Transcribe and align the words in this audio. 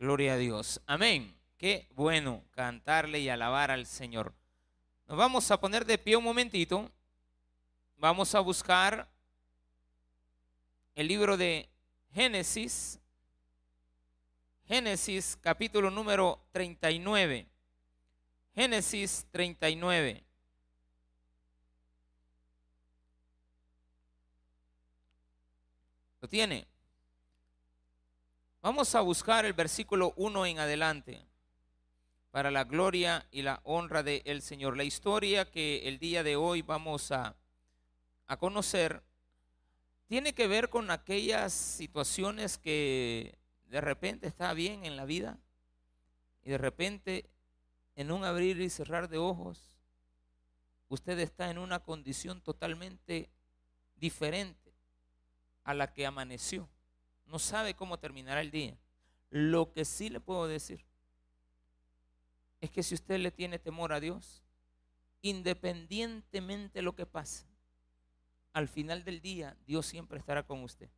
Gloria 0.00 0.32
a 0.32 0.36
Dios. 0.38 0.80
Amén. 0.86 1.36
Qué 1.58 1.86
bueno 1.90 2.42
cantarle 2.52 3.20
y 3.20 3.28
alabar 3.28 3.70
al 3.70 3.84
Señor. 3.84 4.32
Nos 5.06 5.18
vamos 5.18 5.50
a 5.50 5.60
poner 5.60 5.84
de 5.84 5.98
pie 5.98 6.16
un 6.16 6.24
momentito. 6.24 6.90
Vamos 7.98 8.34
a 8.34 8.40
buscar 8.40 9.06
el 10.94 11.06
libro 11.06 11.36
de 11.36 11.68
Génesis. 12.14 12.98
Génesis 14.64 15.36
capítulo 15.38 15.90
número 15.90 16.40
39. 16.52 17.46
Génesis 18.54 19.26
39. 19.30 20.24
¿Lo 26.22 26.26
tiene? 26.26 26.69
Vamos 28.62 28.94
a 28.94 29.00
buscar 29.00 29.46
el 29.46 29.54
versículo 29.54 30.12
1 30.16 30.44
en 30.44 30.58
adelante 30.58 31.24
para 32.30 32.50
la 32.50 32.64
gloria 32.64 33.26
y 33.30 33.40
la 33.40 33.62
honra 33.64 34.02
del 34.02 34.42
Señor. 34.42 34.76
La 34.76 34.84
historia 34.84 35.50
que 35.50 35.88
el 35.88 35.98
día 35.98 36.22
de 36.22 36.36
hoy 36.36 36.60
vamos 36.60 37.10
a, 37.10 37.36
a 38.26 38.36
conocer 38.36 39.02
tiene 40.08 40.34
que 40.34 40.46
ver 40.46 40.68
con 40.68 40.90
aquellas 40.90 41.54
situaciones 41.54 42.58
que 42.58 43.38
de 43.64 43.80
repente 43.80 44.26
está 44.26 44.52
bien 44.52 44.84
en 44.84 44.94
la 44.94 45.06
vida 45.06 45.38
y 46.42 46.50
de 46.50 46.58
repente 46.58 47.30
en 47.96 48.12
un 48.12 48.24
abrir 48.24 48.60
y 48.60 48.68
cerrar 48.68 49.08
de 49.08 49.16
ojos 49.16 49.80
usted 50.88 51.18
está 51.18 51.50
en 51.50 51.56
una 51.56 51.78
condición 51.78 52.42
totalmente 52.42 53.30
diferente 53.96 54.74
a 55.64 55.72
la 55.72 55.94
que 55.94 56.04
amaneció 56.04 56.68
no 57.30 57.38
sabe 57.38 57.74
cómo 57.74 57.98
terminará 57.98 58.40
el 58.40 58.50
día. 58.50 58.76
Lo 59.30 59.72
que 59.72 59.84
sí 59.84 60.10
le 60.10 60.20
puedo 60.20 60.46
decir 60.46 60.84
es 62.60 62.70
que 62.70 62.82
si 62.82 62.94
usted 62.94 63.18
le 63.18 63.30
tiene 63.30 63.58
temor 63.58 63.92
a 63.92 64.00
Dios, 64.00 64.42
independientemente 65.22 66.80
de 66.80 66.82
lo 66.82 66.94
que 66.94 67.06
pase, 67.06 67.46
al 68.52 68.68
final 68.68 69.04
del 69.04 69.20
día 69.20 69.56
Dios 69.66 69.86
siempre 69.86 70.18
estará 70.18 70.42
con 70.42 70.62
usted. 70.62 70.90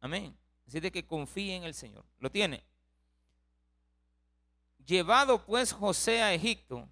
Amén. 0.00 0.36
Así 0.66 0.80
de 0.80 0.92
que 0.92 1.06
confíe 1.06 1.56
en 1.56 1.64
el 1.64 1.74
Señor. 1.74 2.04
¿Lo 2.18 2.30
tiene? 2.30 2.62
Llevado 4.84 5.42
pues 5.44 5.72
José 5.72 6.22
a 6.22 6.34
Egipto, 6.34 6.86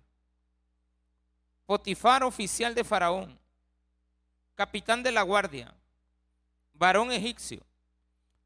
Potifar 1.67 2.23
oficial 2.25 2.75
de 2.75 2.85
Faraón, 2.85 3.39
capitán 4.55 5.03
de 5.03 5.13
la 5.13 5.23
guardia, 5.23 5.75
varón 6.73 7.13
egipcio, 7.13 7.65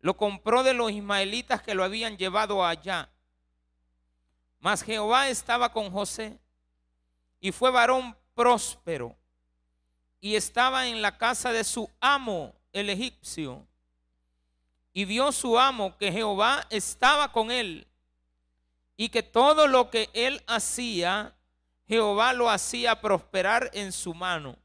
lo 0.00 0.16
compró 0.16 0.62
de 0.62 0.75
los 0.75 0.91
ismaelitas 0.91 1.62
que 1.62 1.75
lo 1.75 1.84
habían 1.84 2.16
llevado 2.16 2.64
allá. 2.64 3.08
Mas 4.61 4.83
Jehová 4.83 5.28
estaba 5.28 5.72
con 5.72 5.91
José 5.91 6.39
y 7.41 7.52
fue 7.52 7.70
varón 7.70 8.17
próspero 8.34 9.17
y 10.20 10.34
estaba 10.34 10.89
en 10.89 11.02
la 11.02 11.19
casa 11.19 11.52
de 11.52 11.64
su 11.64 11.89
amo, 12.00 12.55
el 12.72 12.91
egipcio. 12.91 13.67
Y 14.92 15.05
vio 15.05 15.30
su 15.30 15.58
amo 15.58 15.97
que 15.98 16.11
Jehová 16.11 16.67
estaba 16.70 17.30
con 17.30 17.50
él 17.50 17.86
y 18.97 19.11
que 19.11 19.22
todo 19.22 19.69
lo 19.69 19.91
que 19.91 20.08
él 20.14 20.42
hacía, 20.47 21.34
Jehová 21.86 22.33
lo 22.33 22.48
hacía 22.48 23.00
prosperar 23.00 23.70
en 23.74 23.92
su 23.92 24.14
mano. 24.14 24.56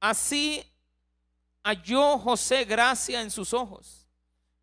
Así 0.00 0.64
halló 1.68 2.16
José 2.16 2.64
gracia 2.64 3.20
en 3.20 3.30
sus 3.30 3.52
ojos 3.52 4.08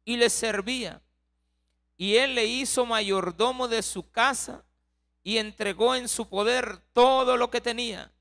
y 0.03 0.17
le 0.17 0.27
servía. 0.27 1.03
Y 1.97 2.15
él 2.15 2.33
le 2.33 2.45
hizo 2.45 2.83
mayordomo 2.83 3.67
de 3.67 3.83
su 3.83 4.09
casa 4.09 4.65
y 5.21 5.37
entregó 5.37 5.93
en 5.93 6.07
su 6.09 6.27
poder 6.27 6.79
todo 6.93 7.37
lo 7.37 7.51
que 7.51 7.61
tenía. 7.61 8.11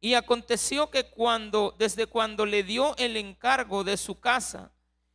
Y 0.00 0.14
aconteció 0.14 0.90
que 0.90 1.10
cuando, 1.10 1.76
desde 1.78 2.06
cuando 2.06 2.44
le 2.44 2.64
dio 2.64 2.96
el 2.96 3.16
encargo 3.16 3.84
de 3.84 3.96
su 3.96 4.18
casa 4.18 4.72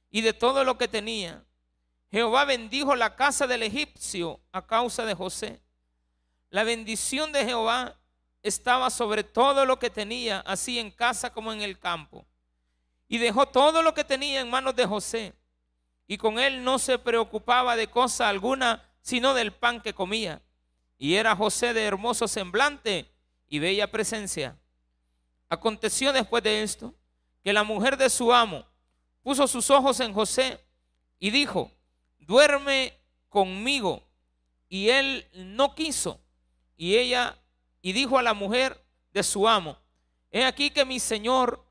y 0.09 0.21
de 0.21 0.31
todo 0.31 0.63
lo 0.63 0.77
que 0.77 0.87
tenía, 0.87 1.43
Jehová 2.09 2.45
bendijo 2.45 2.95
la 2.95 3.17
casa 3.17 3.47
del 3.47 3.63
egipcio 3.63 4.39
a 4.53 4.65
causa 4.65 5.05
de 5.05 5.13
José. 5.13 5.61
La 6.49 6.63
bendición 6.63 7.33
de 7.33 7.43
Jehová 7.43 7.99
estaba 8.43 8.89
sobre 8.89 9.25
todo 9.25 9.65
lo 9.65 9.77
que 9.77 9.89
tenía, 9.89 10.39
así 10.39 10.79
en 10.79 10.89
casa 10.89 11.33
como 11.33 11.51
en 11.51 11.61
el 11.61 11.77
campo. 11.77 12.25
Y 13.07 13.17
dejó 13.17 13.47
todo 13.47 13.81
lo 13.81 13.93
que 13.93 14.03
tenía 14.03 14.41
en 14.41 14.49
manos 14.49 14.75
de 14.75 14.85
José. 14.85 15.33
Y 16.07 16.17
con 16.17 16.39
él 16.39 16.63
no 16.63 16.79
se 16.79 16.99
preocupaba 16.99 17.75
de 17.75 17.87
cosa 17.87 18.29
alguna, 18.29 18.89
sino 19.01 19.33
del 19.33 19.53
pan 19.53 19.81
que 19.81 19.93
comía. 19.93 20.41
Y 20.97 21.15
era 21.15 21.35
José 21.35 21.73
de 21.73 21.83
hermoso 21.83 22.27
semblante 22.27 23.11
y 23.47 23.59
bella 23.59 23.91
presencia. 23.91 24.57
Aconteció 25.49 26.11
después 26.11 26.43
de 26.43 26.63
esto 26.63 26.93
que 27.43 27.53
la 27.53 27.63
mujer 27.63 27.97
de 27.97 28.09
su 28.09 28.33
amo 28.33 28.65
puso 29.21 29.47
sus 29.47 29.69
ojos 29.69 29.99
en 29.99 30.13
José 30.13 30.63
y 31.19 31.29
dijo, 31.31 31.71
duerme 32.19 32.97
conmigo. 33.29 34.03
Y 34.69 34.89
él 34.89 35.27
no 35.33 35.75
quiso. 35.75 36.19
Y 36.75 36.95
ella, 36.95 37.37
y 37.81 37.93
dijo 37.93 38.17
a 38.17 38.23
la 38.23 38.33
mujer 38.33 38.83
de 39.13 39.23
su 39.23 39.47
amo, 39.47 39.77
he 40.31 40.43
aquí 40.45 40.69
que 40.69 40.85
mi 40.85 40.99
señor 40.99 41.66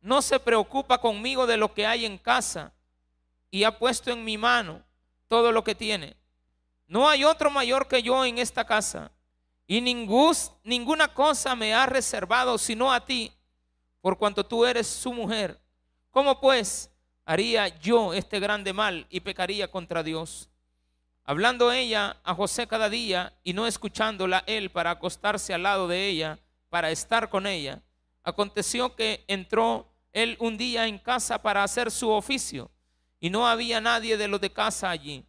no 0.00 0.22
se 0.22 0.40
preocupa 0.40 0.98
conmigo 0.98 1.46
de 1.46 1.56
lo 1.56 1.74
que 1.74 1.86
hay 1.86 2.06
en 2.06 2.18
casa 2.18 2.72
y 3.50 3.64
ha 3.64 3.78
puesto 3.78 4.10
en 4.10 4.24
mi 4.24 4.38
mano 4.38 4.82
todo 5.28 5.52
lo 5.52 5.62
que 5.64 5.74
tiene. 5.74 6.16
No 6.86 7.08
hay 7.08 7.24
otro 7.24 7.50
mayor 7.50 7.86
que 7.86 8.02
yo 8.02 8.24
en 8.24 8.38
esta 8.38 8.64
casa 8.64 9.12
y 9.66 9.80
ninguna 9.80 11.14
cosa 11.14 11.54
me 11.54 11.72
ha 11.72 11.86
reservado 11.86 12.58
sino 12.58 12.92
a 12.92 13.04
ti, 13.04 13.32
por 14.00 14.18
cuanto 14.18 14.44
tú 14.44 14.64
eres 14.64 14.86
su 14.86 15.12
mujer. 15.12 15.60
¿Cómo 16.10 16.40
pues 16.40 16.90
haría 17.24 17.68
yo 17.78 18.12
este 18.12 18.40
grande 18.40 18.72
mal 18.72 19.06
y 19.10 19.20
pecaría 19.20 19.70
contra 19.70 20.02
Dios? 20.02 20.48
Hablando 21.22 21.70
ella 21.70 22.16
a 22.24 22.34
José 22.34 22.66
cada 22.66 22.88
día 22.88 23.32
y 23.44 23.52
no 23.52 23.66
escuchándola 23.66 24.42
él 24.46 24.70
para 24.70 24.90
acostarse 24.90 25.54
al 25.54 25.62
lado 25.62 25.86
de 25.86 26.08
ella, 26.08 26.40
para 26.70 26.90
estar 26.90 27.28
con 27.28 27.46
ella, 27.46 27.82
aconteció 28.24 28.96
que 28.96 29.24
entró 29.28 29.89
él 30.12 30.36
un 30.40 30.56
día 30.56 30.86
en 30.86 30.98
casa 30.98 31.42
para 31.42 31.62
hacer 31.62 31.90
su 31.90 32.10
oficio 32.10 32.70
y 33.20 33.30
no 33.30 33.46
había 33.46 33.80
nadie 33.80 34.16
de 34.16 34.28
los 34.28 34.40
de 34.40 34.52
casa 34.52 34.90
allí. 34.90 35.24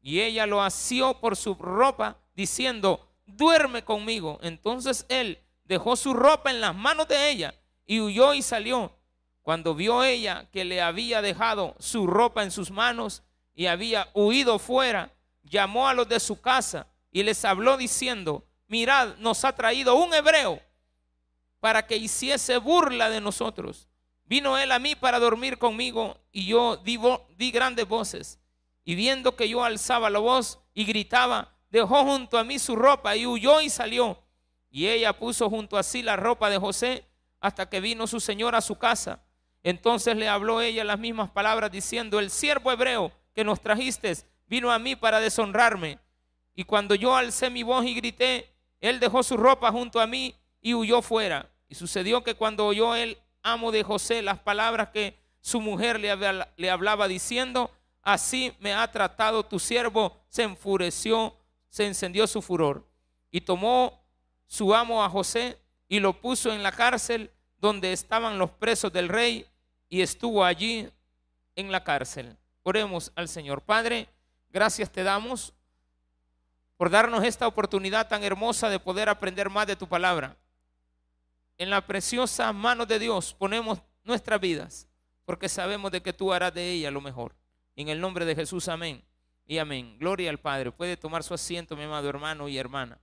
Y 0.00 0.20
ella 0.20 0.46
lo 0.46 0.62
asió 0.62 1.20
por 1.20 1.36
su 1.36 1.54
ropa 1.54 2.18
diciendo, 2.34 3.08
duerme 3.26 3.84
conmigo. 3.84 4.38
Entonces 4.42 5.06
él 5.08 5.42
dejó 5.64 5.96
su 5.96 6.14
ropa 6.14 6.50
en 6.50 6.60
las 6.60 6.74
manos 6.74 7.08
de 7.08 7.30
ella 7.30 7.54
y 7.86 8.00
huyó 8.00 8.34
y 8.34 8.42
salió. 8.42 8.96
Cuando 9.42 9.74
vio 9.74 10.04
ella 10.04 10.48
que 10.52 10.64
le 10.64 10.80
había 10.80 11.20
dejado 11.20 11.74
su 11.78 12.06
ropa 12.06 12.42
en 12.42 12.50
sus 12.50 12.70
manos 12.70 13.22
y 13.54 13.66
había 13.66 14.08
huido 14.14 14.58
fuera, 14.58 15.12
llamó 15.42 15.88
a 15.88 15.94
los 15.94 16.08
de 16.08 16.20
su 16.20 16.40
casa 16.40 16.86
y 17.10 17.22
les 17.22 17.44
habló 17.44 17.76
diciendo, 17.76 18.46
mirad, 18.68 19.16
nos 19.18 19.44
ha 19.44 19.54
traído 19.54 19.96
un 19.96 20.14
hebreo 20.14 20.60
para 21.60 21.86
que 21.86 21.96
hiciese 21.96 22.58
burla 22.58 23.10
de 23.10 23.20
nosotros. 23.20 23.88
Vino 24.26 24.56
él 24.58 24.72
a 24.72 24.78
mí 24.78 24.94
para 24.94 25.18
dormir 25.18 25.58
conmigo 25.58 26.16
y 26.32 26.46
yo 26.46 26.76
di, 26.78 27.50
grandes 27.50 27.86
voces. 27.86 28.40
Y 28.84 28.94
viendo 28.94 29.36
que 29.36 29.48
yo 29.48 29.62
alzaba 29.64 30.10
la 30.10 30.18
voz 30.18 30.60
y 30.72 30.84
gritaba, 30.84 31.56
dejó 31.70 32.04
junto 32.04 32.38
a 32.38 32.44
mí 32.44 32.58
su 32.58 32.76
ropa 32.76 33.16
y 33.16 33.26
huyó 33.26 33.60
y 33.60 33.70
salió. 33.70 34.22
Y 34.70 34.88
ella 34.88 35.12
puso 35.12 35.48
junto 35.50 35.76
a 35.76 35.82
sí 35.82 36.02
la 36.02 36.16
ropa 36.16 36.50
de 36.50 36.58
José 36.58 37.06
hasta 37.40 37.68
que 37.68 37.80
vino 37.80 38.06
su 38.06 38.20
señor 38.20 38.54
a 38.54 38.60
su 38.60 38.76
casa. 38.76 39.22
Entonces 39.62 40.16
le 40.16 40.28
habló 40.28 40.60
ella 40.60 40.84
las 40.84 40.98
mismas 40.98 41.30
palabras 41.30 41.70
diciendo, 41.70 42.18
el 42.18 42.30
siervo 42.30 42.72
hebreo 42.72 43.12
que 43.34 43.44
nos 43.44 43.60
trajiste 43.60 44.14
vino 44.46 44.72
a 44.72 44.78
mí 44.78 44.96
para 44.96 45.20
deshonrarme. 45.20 45.98
Y 46.54 46.64
cuando 46.64 46.94
yo 46.94 47.14
alcé 47.16 47.50
mi 47.50 47.62
voz 47.62 47.84
y 47.84 47.94
grité, 47.94 48.54
él 48.80 49.00
dejó 49.00 49.22
su 49.22 49.36
ropa 49.36 49.70
junto 49.72 50.00
a 50.00 50.06
mí 50.06 50.34
y 50.60 50.74
huyó 50.74 51.02
fuera. 51.02 51.50
Y 51.68 51.74
sucedió 51.74 52.22
que 52.22 52.34
cuando 52.34 52.66
oyó 52.66 52.94
él 52.94 53.18
amo 53.44 53.70
de 53.70 53.84
José 53.84 54.22
las 54.22 54.40
palabras 54.40 54.88
que 54.88 55.16
su 55.40 55.60
mujer 55.60 56.00
le, 56.00 56.70
hablaba 56.70 57.06
diciendo, 57.06 57.70
así 58.02 58.52
me 58.58 58.72
ha 58.72 58.90
tratado 58.90 59.44
tu 59.44 59.60
siervo, 59.60 60.24
se 60.28 60.42
enfureció, 60.42 61.36
se 61.68 61.86
encendió 61.86 62.26
su 62.26 62.42
furor. 62.42 62.88
Y 63.30 63.42
tomó 63.42 64.02
su 64.46 64.74
amo 64.74 65.04
a 65.04 65.10
José 65.10 65.58
y 65.86 66.00
lo 66.00 66.14
puso 66.20 66.52
en 66.52 66.62
la 66.62 66.72
cárcel 66.72 67.30
donde 67.58 67.92
estaban 67.92 68.38
los 68.38 68.50
presos 68.50 68.92
del 68.92 69.08
rey 69.08 69.46
y 69.88 70.00
estuvo 70.00 70.44
allí 70.44 70.88
en 71.54 71.70
la 71.70 71.84
cárcel. 71.84 72.36
Oremos 72.62 73.12
al 73.14 73.28
Señor. 73.28 73.60
Padre, 73.60 74.08
gracias 74.50 74.90
te 74.90 75.02
damos 75.02 75.52
por 76.78 76.88
darnos 76.88 77.22
esta 77.22 77.46
oportunidad 77.46 78.08
tan 78.08 78.24
hermosa 78.24 78.70
de 78.70 78.80
poder 78.80 79.10
aprender 79.10 79.50
más 79.50 79.66
de 79.66 79.76
tu 79.76 79.86
palabra 79.86 80.36
en 81.58 81.70
la 81.70 81.86
preciosa 81.86 82.52
mano 82.52 82.86
de 82.86 82.98
Dios 82.98 83.34
ponemos 83.34 83.80
nuestras 84.02 84.40
vidas, 84.40 84.88
porque 85.24 85.48
sabemos 85.48 85.90
de 85.92 86.02
que 86.02 86.12
tú 86.12 86.32
harás 86.32 86.52
de 86.52 86.72
ella 86.72 86.90
lo 86.90 87.00
mejor. 87.00 87.34
En 87.76 87.88
el 87.88 88.00
nombre 88.00 88.24
de 88.24 88.34
Jesús, 88.34 88.68
amén 88.68 89.02
Y 89.46 89.58
amén. 89.58 89.98
Gloria 89.98 90.30
al 90.30 90.38
Padre. 90.38 90.70
Puede 90.70 90.96
tomar 90.96 91.22
su 91.22 91.34
asiento, 91.34 91.76
mi 91.76 91.82
amado 91.82 92.08
hermano 92.08 92.48
y 92.48 92.56
hermana. 92.56 92.98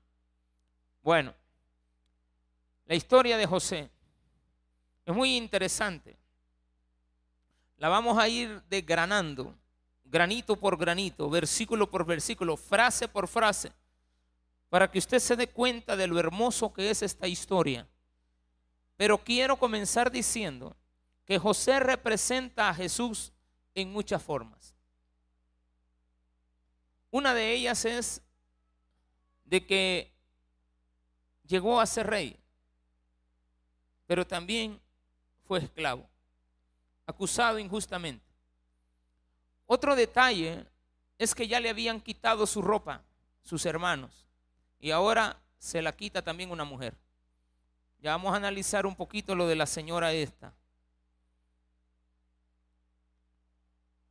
Bueno, 1.04 1.34
la 2.86 2.96
historia 2.96 3.38
de 3.38 3.46
José 3.46 3.90
es 5.06 5.14
muy 5.14 5.36
interesante. 5.36 6.18
La 7.78 7.90
vamos 7.90 8.18
a 8.18 8.28
ir 8.28 8.62
desgranando, 8.70 9.56
granito 10.04 10.56
por 10.56 10.78
granito, 10.78 11.30
versículo 11.30 11.90
por 11.90 12.06
versículo, 12.06 12.56
frase 12.58 13.08
por 13.08 13.28
frase, 13.28 13.72
para 14.70 14.90
que 14.90 15.00
usted 15.00 15.20
se 15.20 15.36
dé 15.36 15.48
cuenta 15.48 15.96
de 15.96 16.08
lo 16.08 16.20
hermoso 16.20 16.72
que 16.72 16.90
es 16.90 17.02
esta 17.02 17.28
historia. 17.28 17.88
Pero 19.02 19.18
quiero 19.18 19.58
comenzar 19.58 20.12
diciendo 20.12 20.78
que 21.26 21.40
José 21.40 21.80
representa 21.80 22.70
a 22.70 22.74
Jesús 22.76 23.34
en 23.74 23.92
muchas 23.92 24.22
formas. 24.22 24.76
Una 27.10 27.34
de 27.34 27.52
ellas 27.52 27.84
es 27.86 28.22
de 29.44 29.66
que 29.66 30.14
llegó 31.48 31.82
a 31.82 31.88
ser 31.88 32.06
rey, 32.06 32.38
pero 34.06 34.24
también 34.28 34.80
fue 35.48 35.58
esclavo, 35.58 36.08
acusado 37.08 37.58
injustamente. 37.58 38.32
Otro 39.66 39.96
detalle 39.96 40.64
es 41.18 41.34
que 41.34 41.48
ya 41.48 41.60
le 41.60 41.72
habían 41.72 42.00
quitado 42.00 42.46
su 42.46 42.62
ropa, 42.62 43.02
sus 43.42 43.66
hermanos, 43.66 44.28
y 44.80 44.92
ahora 44.92 45.42
se 45.58 45.82
la 45.82 45.92
quita 45.92 46.22
también 46.22 46.52
una 46.52 46.66
mujer. 46.66 47.01
Ya 48.02 48.12
vamos 48.12 48.34
a 48.34 48.38
analizar 48.38 48.88
un 48.88 48.96
poquito 48.96 49.36
lo 49.36 49.48
de 49.48 49.56
la 49.56 49.68
señora 49.68 50.12
esta. 50.12 50.54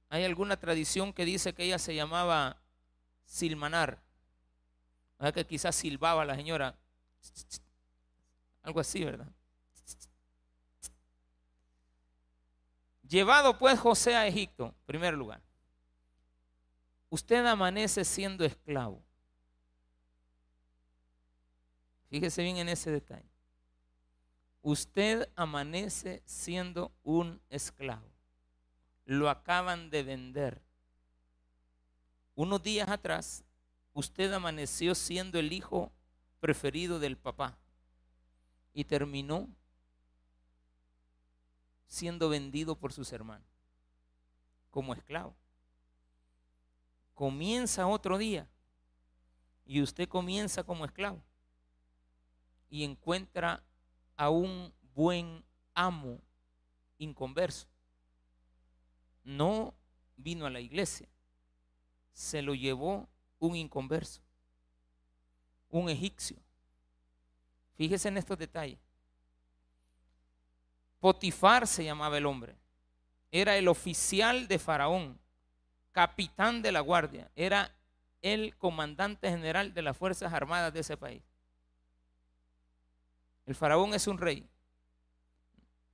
Hay 0.09 0.25
alguna 0.25 0.57
tradición 0.57 1.13
que 1.13 1.25
dice 1.25 1.53
que 1.53 1.65
ella 1.65 1.79
se 1.79 1.95
llamaba 1.95 2.57
Silmanar. 3.25 4.01
O 5.19 5.33
que 5.33 5.45
quizás 5.45 5.75
silbaba 5.75 6.25
la 6.25 6.35
señora. 6.35 6.77
Algo 8.63 8.81
así, 8.81 9.05
¿verdad? 9.05 9.29
Llevado 13.03 13.59
pues 13.59 13.79
José 13.79 14.15
a 14.15 14.27
Egipto, 14.27 14.75
primer 14.87 15.15
lugar. 15.15 15.41
Usted 17.09 17.45
amanece 17.45 18.05
siendo 18.05 18.45
esclavo. 18.45 19.03
Fíjese 22.09 22.43
bien 22.43 22.57
en 22.59 22.69
ese 22.69 22.91
detalle. 22.91 23.30
Usted 24.63 25.31
amanece 25.37 26.23
siendo 26.27 26.93
un 27.03 27.41
esclavo. 27.49 28.07
Lo 29.05 29.31
acaban 29.31 29.91
de 29.91 30.03
vender. 30.03 30.63
Unos 32.35 32.63
días 32.63 32.89
atrás, 32.89 33.45
usted 33.93 34.33
amaneció 34.33 34.95
siendo 34.95 35.39
el 35.39 35.53
hijo 35.53 35.93
preferido 36.41 36.99
del 36.99 37.17
papá 37.17 37.59
y 38.73 38.85
terminó 38.85 39.49
siendo 41.87 42.29
vendido 42.29 42.77
por 42.77 42.93
sus 42.93 43.13
hermanos 43.13 43.49
como 44.71 44.95
esclavo. 44.95 45.35
Comienza 47.15 47.87
otro 47.87 48.17
día 48.17 48.49
y 49.67 49.83
usted 49.83 50.09
comienza 50.09 50.63
como 50.65 50.85
esclavo 50.85 51.23
y 52.71 52.85
encuentra 52.85 53.63
a 54.21 54.29
un 54.29 54.71
buen 54.95 55.43
amo 55.73 56.21
inconverso. 56.99 57.67
No 59.25 59.73
vino 60.15 60.45
a 60.45 60.51
la 60.51 60.61
iglesia, 60.61 61.09
se 62.13 62.43
lo 62.43 62.55
llevó 62.55 63.09
un 63.39 63.57
inconverso, 63.57 64.21
un 65.71 65.89
egipcio. 65.89 66.37
Fíjese 67.77 68.09
en 68.09 68.19
estos 68.19 68.37
detalles. 68.37 68.79
Potifar 70.99 71.67
se 71.67 71.83
llamaba 71.83 72.19
el 72.19 72.27
hombre. 72.27 72.59
Era 73.31 73.57
el 73.57 73.69
oficial 73.69 74.49
de 74.49 74.59
Faraón, 74.59 75.19
capitán 75.93 76.61
de 76.61 76.73
la 76.73 76.81
guardia. 76.81 77.31
Era 77.35 77.75
el 78.21 78.55
comandante 78.59 79.31
general 79.31 79.73
de 79.73 79.81
las 79.81 79.97
Fuerzas 79.97 80.31
Armadas 80.31 80.75
de 80.75 80.81
ese 80.81 80.99
país. 80.99 81.23
El 83.47 83.55
faraón 83.55 83.95
es 83.95 84.07
un 84.07 84.19
rey. 84.19 84.49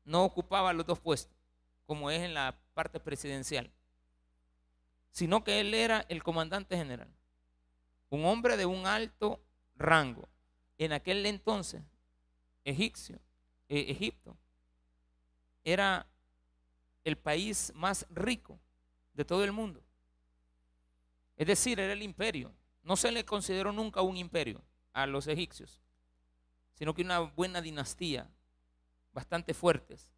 No 0.05 0.25
ocupaba 0.25 0.73
los 0.73 0.87
dos 0.87 1.01
puestos, 1.01 1.37
como 1.87 2.11
es 2.11 2.23
en 2.23 2.35
la 2.35 2.59
parte 2.75 3.01
presidencial, 3.01 3.73
sino 5.11 5.43
que 5.43 5.61
él 5.61 5.75
era 5.75 6.05
el 6.09 6.23
comandante 6.23 6.77
general. 6.77 7.09
Un 8.11 8.25
hombre 8.25 8.57
de 8.57 8.67
un 8.67 8.87
alto 8.87 9.43
rango. 9.75 10.29
En 10.79 10.93
aquel 10.93 11.25
entonces, 11.27 11.83
egipcio, 12.65 13.19
eh, 13.69 13.87
Egipto, 13.89 14.37
era 15.65 16.07
el 17.03 17.17
país 17.17 17.73
más 17.75 18.07
rico 18.11 18.61
de 19.15 19.25
todo 19.25 19.43
el 19.43 19.53
mundo. 19.53 19.83
Es 21.37 21.47
decir, 21.47 21.81
era 21.81 21.93
el 21.93 22.03
imperio. 22.03 22.55
No 22.83 22.97
se 22.97 23.11
le 23.11 23.25
consideró 23.25 23.73
nunca 23.73 24.03
un 24.03 24.17
imperio 24.17 24.63
a 24.93 25.07
los 25.07 25.27
egipcios, 25.27 25.81
sino 26.77 26.95
que 26.95 27.03
una 27.03 27.21
buena 27.21 27.61
dinastía, 27.61 28.29
bastante 29.13 29.55
fuertes, 29.55 30.13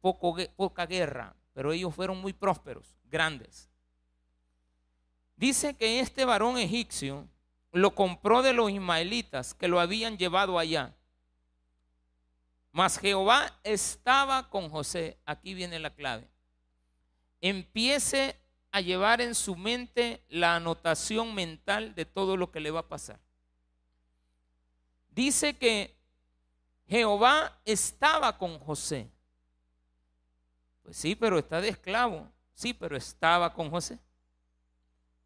poco, 0.00 0.36
poca 0.56 0.86
guerra, 0.86 1.34
pero 1.52 1.72
ellos 1.72 1.94
fueron 1.94 2.20
muy 2.20 2.32
prósperos, 2.32 2.96
grandes. 3.04 3.70
Dice 5.36 5.74
que 5.74 6.00
este 6.00 6.24
varón 6.24 6.58
egipcio 6.58 7.28
lo 7.72 7.94
compró 7.94 8.42
de 8.42 8.52
los 8.52 8.70
ismaelitas 8.70 9.54
que 9.54 9.68
lo 9.68 9.80
habían 9.80 10.16
llevado 10.16 10.58
allá. 10.58 10.94
Mas 12.72 12.98
Jehová 12.98 13.52
estaba 13.62 14.48
con 14.48 14.68
José. 14.68 15.18
Aquí 15.24 15.54
viene 15.54 15.78
la 15.78 15.94
clave. 15.94 16.28
Empiece 17.40 18.36
a 18.72 18.80
llevar 18.80 19.20
en 19.20 19.34
su 19.34 19.54
mente 19.54 20.24
la 20.28 20.56
anotación 20.56 21.34
mental 21.34 21.94
de 21.94 22.04
todo 22.04 22.36
lo 22.36 22.50
que 22.50 22.60
le 22.60 22.72
va 22.72 22.80
a 22.80 22.88
pasar. 22.88 23.20
Dice 25.14 25.56
que 25.56 25.94
Jehová 26.86 27.60
estaba 27.64 28.36
con 28.36 28.58
José. 28.58 29.10
Pues 30.82 30.96
sí, 30.96 31.14
pero 31.14 31.38
está 31.38 31.60
de 31.60 31.68
esclavo. 31.68 32.28
Sí, 32.52 32.74
pero 32.74 32.96
estaba 32.96 33.52
con 33.52 33.70
José. 33.70 33.98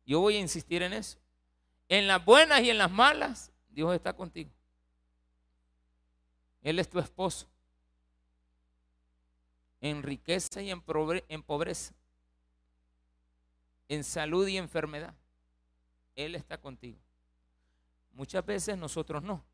Yo 0.04 0.20
voy 0.20 0.36
a 0.36 0.40
insistir 0.40 0.82
en 0.82 0.92
eso. 0.92 1.18
En 1.88 2.06
las 2.06 2.24
buenas 2.24 2.60
y 2.62 2.70
en 2.70 2.78
las 2.78 2.90
malas, 2.90 3.50
Dios 3.68 3.94
está 3.94 4.14
contigo. 4.14 4.50
Él 6.62 6.78
es 6.78 6.88
tu 6.88 6.98
esposo. 6.98 7.48
En 9.80 10.02
riqueza 10.02 10.60
y 10.60 10.70
en, 10.70 10.82
pobreza. 11.42 11.94
En 13.88 14.04
salud 14.04 14.46
y 14.48 14.58
enfermedad. 14.58 15.14
Él 16.14 16.34
está 16.34 16.58
contigo. 16.60 16.98
Muchas 18.12 18.44
veces 18.44 18.76
nosotros 18.76 19.22
no. 19.22 19.44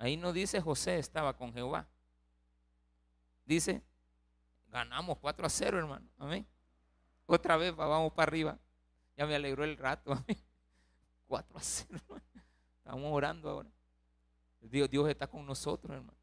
Ahí 0.00 0.16
no 0.16 0.32
dice 0.32 0.62
José 0.62 0.98
estaba 0.98 1.36
con 1.36 1.52
Jehová. 1.52 1.86
Dice, 3.44 3.82
ganamos 4.68 5.18
4 5.18 5.46
a 5.46 5.50
0, 5.50 5.78
hermano. 5.78 6.08
Amén. 6.16 6.46
Otra 7.26 7.58
vez 7.58 7.76
vamos 7.76 8.10
para 8.14 8.30
arriba. 8.30 8.58
Ya 9.14 9.26
me 9.26 9.34
alegró 9.34 9.62
el 9.62 9.76
rato. 9.76 10.14
4 11.28 11.58
a 11.58 11.60
0. 11.60 12.00
Estamos 12.78 13.12
orando 13.12 13.50
ahora. 13.50 13.68
Dios, 14.62 14.88
Dios 14.88 15.06
está 15.06 15.26
con 15.26 15.44
nosotros, 15.44 15.94
hermano. 15.94 16.18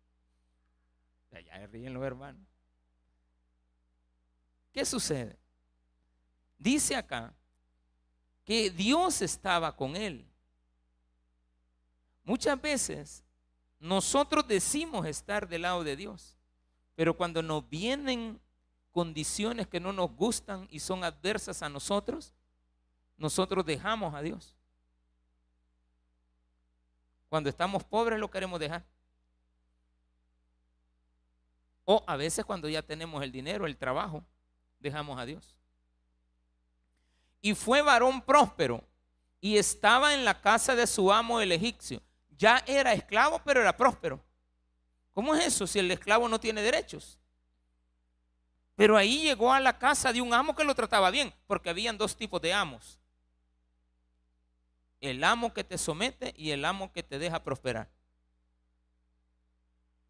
Ya 1.46 1.68
ríen 1.68 1.94
los 1.94 2.04
hermanos. 2.04 2.42
¿Qué 4.72 4.84
sucede? 4.86 5.38
Dice 6.58 6.96
acá 6.96 7.32
que 8.44 8.72
Dios 8.72 9.22
estaba 9.22 9.76
con 9.76 9.96
él. 9.96 10.28
Muchas 12.24 12.60
veces 12.60 13.27
nosotros 13.80 14.48
decimos 14.48 15.06
estar 15.06 15.48
del 15.48 15.64
lado 15.64 15.84
de 15.84 15.96
Dios, 15.96 16.36
pero 16.96 17.16
cuando 17.16 17.44
nos 17.44 17.68
vienen 17.70 18.40
condiciones 18.92 19.68
que 19.68 19.80
no 19.80 19.94
nos 19.94 20.12
gustan 20.16 20.68
y 20.72 20.80
son 20.80 21.04
adversas 21.04 21.62
a 21.62 21.70
nosotros, 21.70 22.34
nosotros 23.18 23.66
dejamos 23.66 24.14
a 24.14 24.22
Dios. 24.22 24.56
Cuando 27.30 27.50
estamos 27.50 27.84
pobres 27.84 28.20
lo 28.20 28.32
queremos 28.32 28.60
dejar. 28.60 28.86
O 31.86 32.04
a 32.08 32.16
veces 32.16 32.44
cuando 32.46 32.68
ya 32.68 32.82
tenemos 32.82 33.22
el 33.24 33.32
dinero, 33.32 33.66
el 33.66 33.78
trabajo, 33.78 34.24
dejamos 34.80 35.20
a 35.20 35.26
Dios. 35.26 35.56
Y 37.42 37.54
fue 37.54 37.82
varón 37.82 38.22
próspero 38.22 38.84
y 39.40 39.58
estaba 39.58 40.14
en 40.14 40.26
la 40.26 40.42
casa 40.42 40.76
de 40.76 40.88
su 40.88 41.12
amo 41.12 41.40
el 41.40 41.52
egipcio. 41.52 42.02
Ya 42.38 42.64
era 42.68 42.94
esclavo, 42.94 43.42
pero 43.44 43.62
era 43.62 43.76
próspero. 43.76 44.24
¿Cómo 45.12 45.34
es 45.34 45.48
eso 45.48 45.66
si 45.66 45.80
el 45.80 45.90
esclavo 45.90 46.30
no 46.30 46.40
tiene 46.40 46.62
derechos? 46.62 47.20
Pero 48.76 48.96
ahí 48.96 49.24
llegó 49.24 49.52
a 49.52 49.60
la 49.60 49.80
casa 49.80 50.14
de 50.14 50.22
un 50.22 50.34
amo 50.34 50.56
que 50.56 50.64
lo 50.64 50.76
trataba 50.76 51.10
bien, 51.10 51.34
porque 51.48 51.72
habían 51.72 51.98
dos 51.98 52.16
tipos 52.16 52.40
de 52.40 52.54
amos. 52.54 53.00
El 55.02 55.24
amo 55.24 55.52
que 55.52 55.64
te 55.64 55.80
somete 55.80 56.34
y 56.38 56.52
el 56.52 56.64
amo 56.64 56.92
que 56.94 57.02
te 57.02 57.18
deja 57.18 57.44
prosperar. 57.44 57.90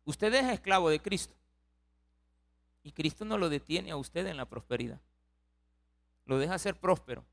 Usted 0.03 0.34
es 0.34 0.46
esclavo 0.46 0.89
de 0.89 1.01
Cristo. 1.01 1.34
Y 2.84 2.91
Cristo 2.91 3.24
no 3.24 3.38
lo 3.38 3.48
detiene 3.48 3.91
a 3.91 3.98
usted 3.98 4.27
en 4.27 4.36
la 4.38 4.46
prosperidad. 4.46 5.00
Lo 6.25 6.38
deja 6.38 6.60
ser 6.60 6.77
próspero. 6.77 7.25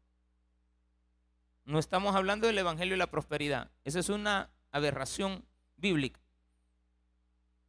No 1.65 1.81
estamos 1.81 2.15
hablando 2.15 2.47
del 2.47 2.59
Evangelio 2.59 2.95
y 2.95 2.99
la 2.99 3.11
prosperidad. 3.11 3.71
Esa 3.85 3.99
es 3.99 4.09
una 4.09 4.51
aberración 4.75 5.45
bíblica. 5.77 6.21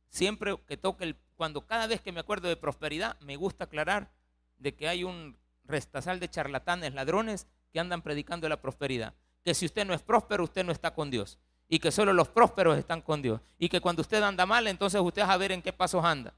Siempre 0.10 0.58
que 0.68 0.76
toque 0.76 1.04
el, 1.04 1.16
cuando 1.36 1.66
cada 1.66 1.88
vez 1.88 2.02
que 2.02 2.12
me 2.12 2.20
acuerdo 2.20 2.50
de 2.50 2.58
prosperidad, 2.58 3.20
me 3.22 3.36
gusta 3.36 3.66
aclarar 3.66 4.10
de 4.58 4.74
que 4.74 4.88
hay 4.88 5.04
un 5.04 5.38
restazal 5.66 6.20
de 6.20 6.30
charlatanes, 6.30 6.94
ladrones 6.94 7.48
que 7.72 7.80
andan 7.80 8.02
predicando 8.02 8.50
la 8.50 8.60
prosperidad. 8.60 9.14
Que 9.44 9.54
si 9.54 9.68
usted 9.68 9.86
no 9.86 9.94
es 9.94 10.02
próspero, 10.02 10.44
usted 10.44 10.66
no 10.66 10.72
está 10.72 10.96
con 10.96 11.12
Dios. 11.12 11.38
Y 11.70 11.78
que 11.78 11.92
solo 11.92 12.12
los 12.12 12.28
prósperos 12.28 12.78
están 12.78 13.02
con 13.02 13.22
Dios. 13.22 13.40
Y 13.60 13.70
que 13.70 13.82
cuando 13.82 14.02
usted 14.02 14.24
anda 14.24 14.48
mal, 14.48 14.66
entonces 14.66 15.00
usted 15.00 15.22
va 15.22 15.34
a 15.34 15.38
ver 15.38 15.52
en 15.52 15.62
qué 15.62 15.74
pasos 15.74 16.04
anda. 16.04 16.34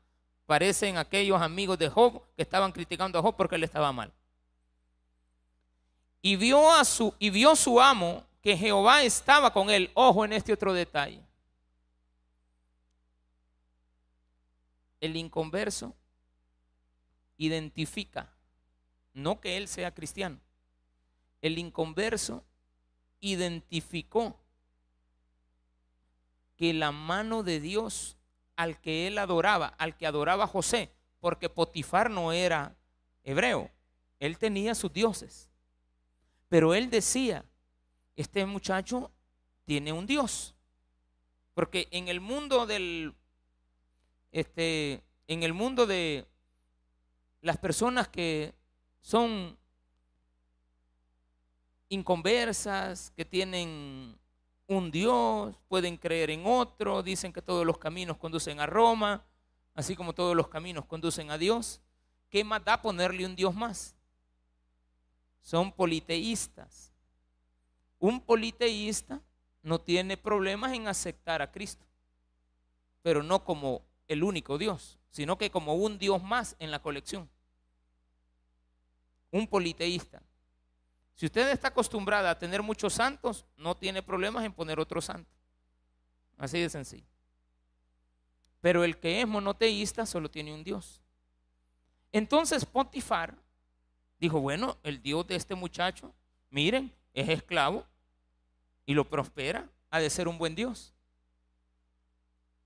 Parecen 0.46 0.98
aquellos 0.98 1.42
amigos 1.42 1.78
de 1.80 1.88
Job 1.88 2.22
que 2.36 2.42
estaban 2.42 2.74
criticando 2.74 3.20
a 3.20 3.22
Job 3.22 3.36
porque 3.38 3.56
él 3.56 3.64
estaba 3.64 3.94
mal. 3.94 4.12
Y 6.22 6.36
vio 6.36 6.74
a 6.74 6.84
su 6.84 7.14
y 7.20 7.30
vio 7.30 7.56
su 7.56 7.80
amo 7.80 8.26
que 8.48 8.56
Jehová 8.56 9.04
estaba 9.04 9.52
con 9.52 9.70
él. 9.70 9.92
Ojo 9.94 10.24
en 10.24 10.32
este 10.32 10.54
otro 10.54 10.72
detalle. 10.72 11.22
El 15.02 15.18
inconverso 15.18 15.94
identifica, 17.36 18.34
no 19.14 19.42
que 19.42 19.58
él 19.58 19.68
sea 19.68 19.94
cristiano, 19.94 20.40
el 21.42 21.58
inconverso 21.58 22.46
identificó 23.20 24.40
que 26.56 26.74
la 26.74 26.94
mano 26.94 27.44
de 27.44 27.60
Dios 27.60 28.16
al 28.56 28.80
que 28.80 29.08
él 29.08 29.18
adoraba, 29.18 29.76
al 29.78 29.98
que 29.98 30.08
adoraba 30.08 30.48
José, 30.48 30.94
porque 31.20 31.50
Potifar 31.50 32.10
no 32.10 32.32
era 32.32 32.78
hebreo, 33.26 33.70
él 34.20 34.38
tenía 34.38 34.74
sus 34.74 34.94
dioses. 34.94 35.50
Pero 36.48 36.74
él 36.74 36.90
decía, 36.90 37.44
este 38.18 38.46
muchacho 38.46 39.12
tiene 39.64 39.94
un 39.94 40.06
Dios. 40.06 40.54
Porque 41.54 41.88
en 41.92 42.10
el 42.10 42.20
mundo 42.20 42.66
del, 42.66 43.16
este, 44.32 45.02
en 45.28 45.44
el 45.44 45.54
mundo 45.54 45.86
de 45.86 46.28
las 47.42 47.58
personas 47.58 48.10
que 48.10 48.54
son 49.00 49.58
inconversas, 51.90 53.12
que 53.12 53.24
tienen 53.24 54.18
un 54.68 54.92
Dios, 54.92 55.56
pueden 55.70 55.96
creer 55.96 56.32
en 56.32 56.46
otro, 56.46 57.02
dicen 57.02 57.32
que 57.32 57.42
todos 57.42 57.66
los 57.66 57.78
caminos 57.78 58.18
conducen 58.18 58.60
a 58.60 58.66
Roma, 58.66 59.24
así 59.74 59.96
como 59.96 60.14
todos 60.14 60.36
los 60.36 60.50
caminos 60.50 60.86
conducen 60.86 61.32
a 61.32 61.38
Dios. 61.38 61.82
¿Qué 62.30 62.44
más 62.44 62.64
da 62.66 62.82
ponerle 62.82 63.26
un 63.26 63.36
Dios 63.36 63.56
más? 63.56 63.96
Son 65.42 65.72
politeístas. 65.72 66.87
Un 68.00 68.22
politeísta 68.22 69.22
no 69.64 69.80
tiene 69.80 70.18
problemas 70.18 70.74
en 70.74 70.88
aceptar 70.88 71.42
a 71.42 71.52
Cristo, 71.52 71.86
pero 73.02 73.24
no 73.24 73.44
como 73.44 73.84
el 74.08 74.24
único 74.24 74.58
Dios, 74.58 75.00
sino 75.10 75.38
que 75.38 75.52
como 75.52 75.76
un 75.76 75.98
Dios 75.98 76.22
más 76.24 76.56
en 76.60 76.72
la 76.72 76.82
colección. 76.82 77.30
Un 79.32 79.48
politeísta. 79.48 80.22
Si 81.16 81.26
usted 81.26 81.50
está 81.50 81.70
acostumbrada 81.70 82.30
a 82.30 82.38
tener 82.38 82.62
muchos 82.62 82.94
santos, 82.94 83.46
no 83.58 83.76
tiene 83.76 84.04
problemas 84.04 84.46
en 84.46 84.54
poner 84.54 84.80
otro 84.80 85.02
santo. 85.02 85.30
Así 86.38 86.60
de 86.60 86.70
sencillo. 86.70 87.08
Pero 88.62 88.84
el 88.84 89.00
que 89.00 89.22
es 89.22 89.28
monoteísta 89.28 90.06
solo 90.06 90.30
tiene 90.30 90.54
un 90.54 90.64
Dios. 90.64 91.02
Entonces 92.12 92.66
Potifar 92.66 93.36
dijo, 94.20 94.40
bueno, 94.40 94.78
el 94.84 95.02
Dios 95.02 95.28
de 95.28 95.36
este 95.36 95.56
muchacho, 95.56 96.14
miren, 96.50 96.94
es 97.18 97.30
esclavo 97.30 97.84
y 98.86 98.94
lo 98.94 99.10
prospera, 99.10 99.68
ha 99.90 100.00
de 100.00 100.12
ser 100.12 100.28
un 100.28 100.38
buen 100.38 100.54
Dios. 100.54 100.94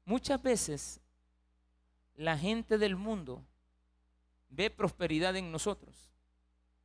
Muchas 0.04 0.44
veces 0.44 1.00
la 2.16 2.38
gente 2.38 2.78
del 2.78 2.98
mundo 2.98 3.42
ve 4.50 4.70
prosperidad 4.70 5.38
en 5.38 5.54
nosotros 5.54 5.96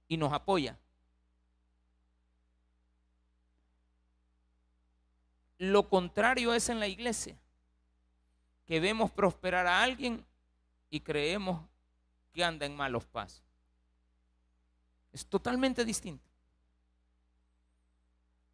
y 0.06 0.16
nos 0.16 0.32
apoya. 0.32 0.78
Lo 5.58 5.88
contrario 5.88 6.54
es 6.54 6.68
en 6.68 6.78
la 6.78 6.86
iglesia, 6.86 7.36
que 8.64 8.78
vemos 8.78 9.10
prosperar 9.10 9.66
a 9.66 9.82
alguien 9.82 10.24
y 10.88 11.00
creemos 11.00 11.60
que 12.32 12.44
anda 12.44 12.64
en 12.64 12.76
malos 12.76 13.04
pasos. 13.06 13.42
Es 15.12 15.26
totalmente 15.26 15.84
distinto. 15.84 16.35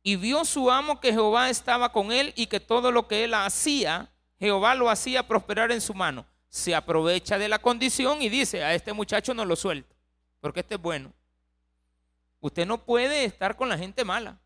Y 0.03 0.17
vio 0.17 0.45
su 0.45 0.71
amo 0.71 1.01
que 1.01 1.13
Jehová 1.13 1.49
estaba 1.49 1.93
con 1.93 2.11
él 2.11 2.33
y 2.37 2.47
que 2.47 2.61
todo 2.61 2.91
lo 2.91 3.07
que 3.07 3.25
él 3.25 3.35
hacía, 3.35 4.11
Jehová 4.39 4.75
lo 4.75 4.91
hacía 4.91 5.29
prosperar 5.29 5.71
en 5.71 5.81
su 5.81 5.95
mano. 5.95 6.27
Se 6.49 6.75
aprovecha 6.75 7.39
de 7.39 7.49
la 7.49 7.61
condición 7.61 8.21
y 8.21 8.29
dice, 8.29 8.65
a 8.65 8.75
este 8.75 8.93
muchacho 8.93 9.33
no 9.33 9.45
lo 9.45 9.57
suelto, 9.57 9.95
porque 10.41 10.61
este 10.61 10.75
es 10.75 10.83
bueno. 10.83 11.13
Usted 12.41 12.67
no 12.67 12.85
puede 12.85 13.25
estar 13.25 13.57
con 13.57 13.69
la 13.69 13.79
gente 13.79 14.05
mala. 14.05 14.41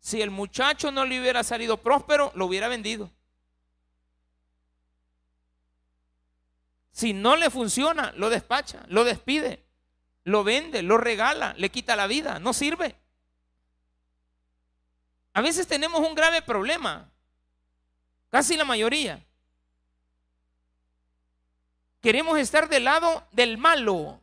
Si 0.00 0.22
el 0.22 0.30
muchacho 0.30 0.90
no 0.90 1.04
le 1.04 1.20
hubiera 1.20 1.44
salido 1.44 1.76
próspero, 1.76 2.32
lo 2.34 2.46
hubiera 2.46 2.68
vendido. 2.68 3.12
Si 6.90 7.12
no 7.12 7.36
le 7.36 7.50
funciona, 7.50 8.12
lo 8.16 8.30
despacha, 8.30 8.84
lo 8.88 9.04
despide, 9.04 9.64
lo 10.24 10.44
vende, 10.44 10.82
lo 10.82 10.98
regala, 10.98 11.54
le 11.56 11.70
quita 11.70 11.96
la 11.96 12.06
vida, 12.06 12.38
no 12.38 12.52
sirve. 12.52 12.96
A 15.32 15.40
veces 15.40 15.66
tenemos 15.66 16.00
un 16.00 16.14
grave 16.14 16.42
problema, 16.42 17.10
casi 18.28 18.56
la 18.56 18.64
mayoría. 18.64 19.24
Queremos 22.00 22.38
estar 22.38 22.68
del 22.68 22.84
lado 22.84 23.26
del 23.32 23.56
malo 23.56 24.20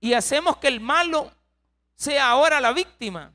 y 0.00 0.14
hacemos 0.14 0.56
que 0.56 0.68
el 0.68 0.80
malo 0.80 1.30
sea 1.94 2.30
ahora 2.30 2.60
la 2.60 2.72
víctima. 2.72 3.32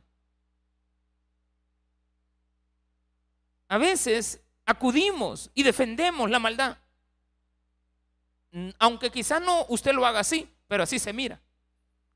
A 3.67 3.77
veces 3.77 4.41
acudimos 4.65 5.51
y 5.53 5.63
defendemos 5.63 6.29
la 6.29 6.39
maldad. 6.39 6.77
Aunque 8.79 9.12
quizás 9.12 9.41
no 9.41 9.65
usted 9.67 9.94
lo 9.94 10.05
haga 10.05 10.22
así, 10.22 10.50
pero 10.67 10.84
así 10.84 10.98
se 10.98 11.13
mira, 11.13 11.41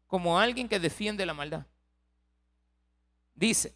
como 0.08 0.39
alguien 0.39 0.70
que 0.70 0.80
defiende 0.80 1.25
la 1.25 1.34
maldad. 1.34 1.66
Dice, 3.34 3.75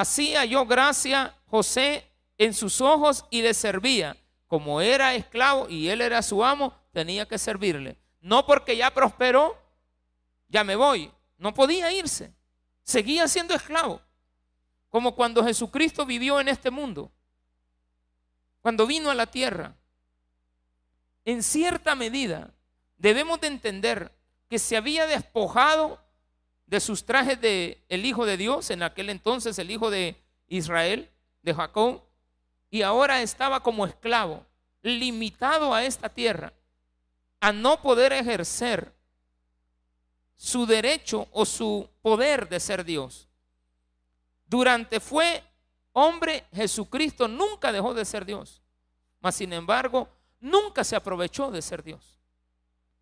hacía 0.00 0.44
yo 0.44 0.66
gracia 0.66 1.36
José 1.46 2.10
en 2.38 2.52
sus 2.52 2.80
ojos 2.80 3.24
y 3.30 3.42
le 3.42 3.54
servía. 3.54 4.16
Como 4.46 4.80
era 4.80 5.14
esclavo 5.14 5.68
y 5.68 5.88
él 5.88 6.00
era 6.00 6.22
su 6.22 6.44
amo, 6.44 6.74
tenía 6.92 7.26
que 7.26 7.38
servirle. 7.38 7.96
No 8.20 8.46
porque 8.46 8.76
ya 8.76 8.92
prosperó, 8.92 9.56
ya 10.48 10.64
me 10.64 10.76
voy. 10.76 11.12
No 11.38 11.54
podía 11.54 11.92
irse. 11.92 12.32
Seguía 12.82 13.28
siendo 13.28 13.54
esclavo. 13.54 14.00
Como 14.88 15.14
cuando 15.14 15.44
Jesucristo 15.44 16.06
vivió 16.06 16.38
en 16.40 16.48
este 16.48 16.70
mundo, 16.70 17.10
cuando 18.60 18.86
vino 18.86 19.10
a 19.10 19.14
la 19.14 19.26
tierra. 19.26 19.76
En 21.24 21.42
cierta 21.42 21.94
medida 21.94 22.52
debemos 22.96 23.40
de 23.40 23.48
entender 23.48 24.12
que 24.48 24.58
se 24.58 24.76
había 24.76 25.06
despojado 25.06 26.03
de 26.66 26.80
sus 26.80 27.04
trajes 27.04 27.40
de 27.40 27.84
el 27.88 28.06
hijo 28.06 28.26
de 28.26 28.36
Dios, 28.36 28.70
en 28.70 28.82
aquel 28.82 29.10
entonces 29.10 29.58
el 29.58 29.70
hijo 29.70 29.90
de 29.90 30.16
Israel, 30.48 31.10
de 31.42 31.54
Jacob, 31.54 32.02
y 32.70 32.82
ahora 32.82 33.22
estaba 33.22 33.60
como 33.60 33.86
esclavo, 33.86 34.44
limitado 34.82 35.74
a 35.74 35.84
esta 35.84 36.08
tierra, 36.08 36.52
a 37.40 37.52
no 37.52 37.80
poder 37.80 38.12
ejercer 38.12 38.92
su 40.36 40.66
derecho 40.66 41.28
o 41.30 41.44
su 41.44 41.88
poder 42.02 42.48
de 42.48 42.60
ser 42.60 42.84
Dios. 42.84 43.28
Durante 44.46 45.00
fue 45.00 45.42
hombre, 45.92 46.44
Jesucristo 46.52 47.28
nunca 47.28 47.72
dejó 47.72 47.94
de 47.94 48.04
ser 48.04 48.24
Dios. 48.24 48.62
Mas 49.20 49.36
sin 49.36 49.52
embargo, 49.52 50.08
nunca 50.40 50.84
se 50.84 50.96
aprovechó 50.96 51.50
de 51.50 51.62
ser 51.62 51.82
Dios. 51.82 52.18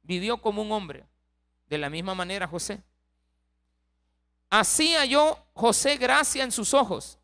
Vivió 0.03 0.39
como 0.39 0.63
un 0.63 0.71
hombre. 0.73 1.05
De 1.67 1.79
la 1.79 1.91
misma 1.91 2.15
manera 2.15 2.47
José. 2.47 2.83
Hacía 4.55 5.07
yo 5.07 5.39
José 5.55 5.97
gracia 5.97 6.45
en 6.45 6.53
sus 6.53 6.75
ojos 6.75 7.17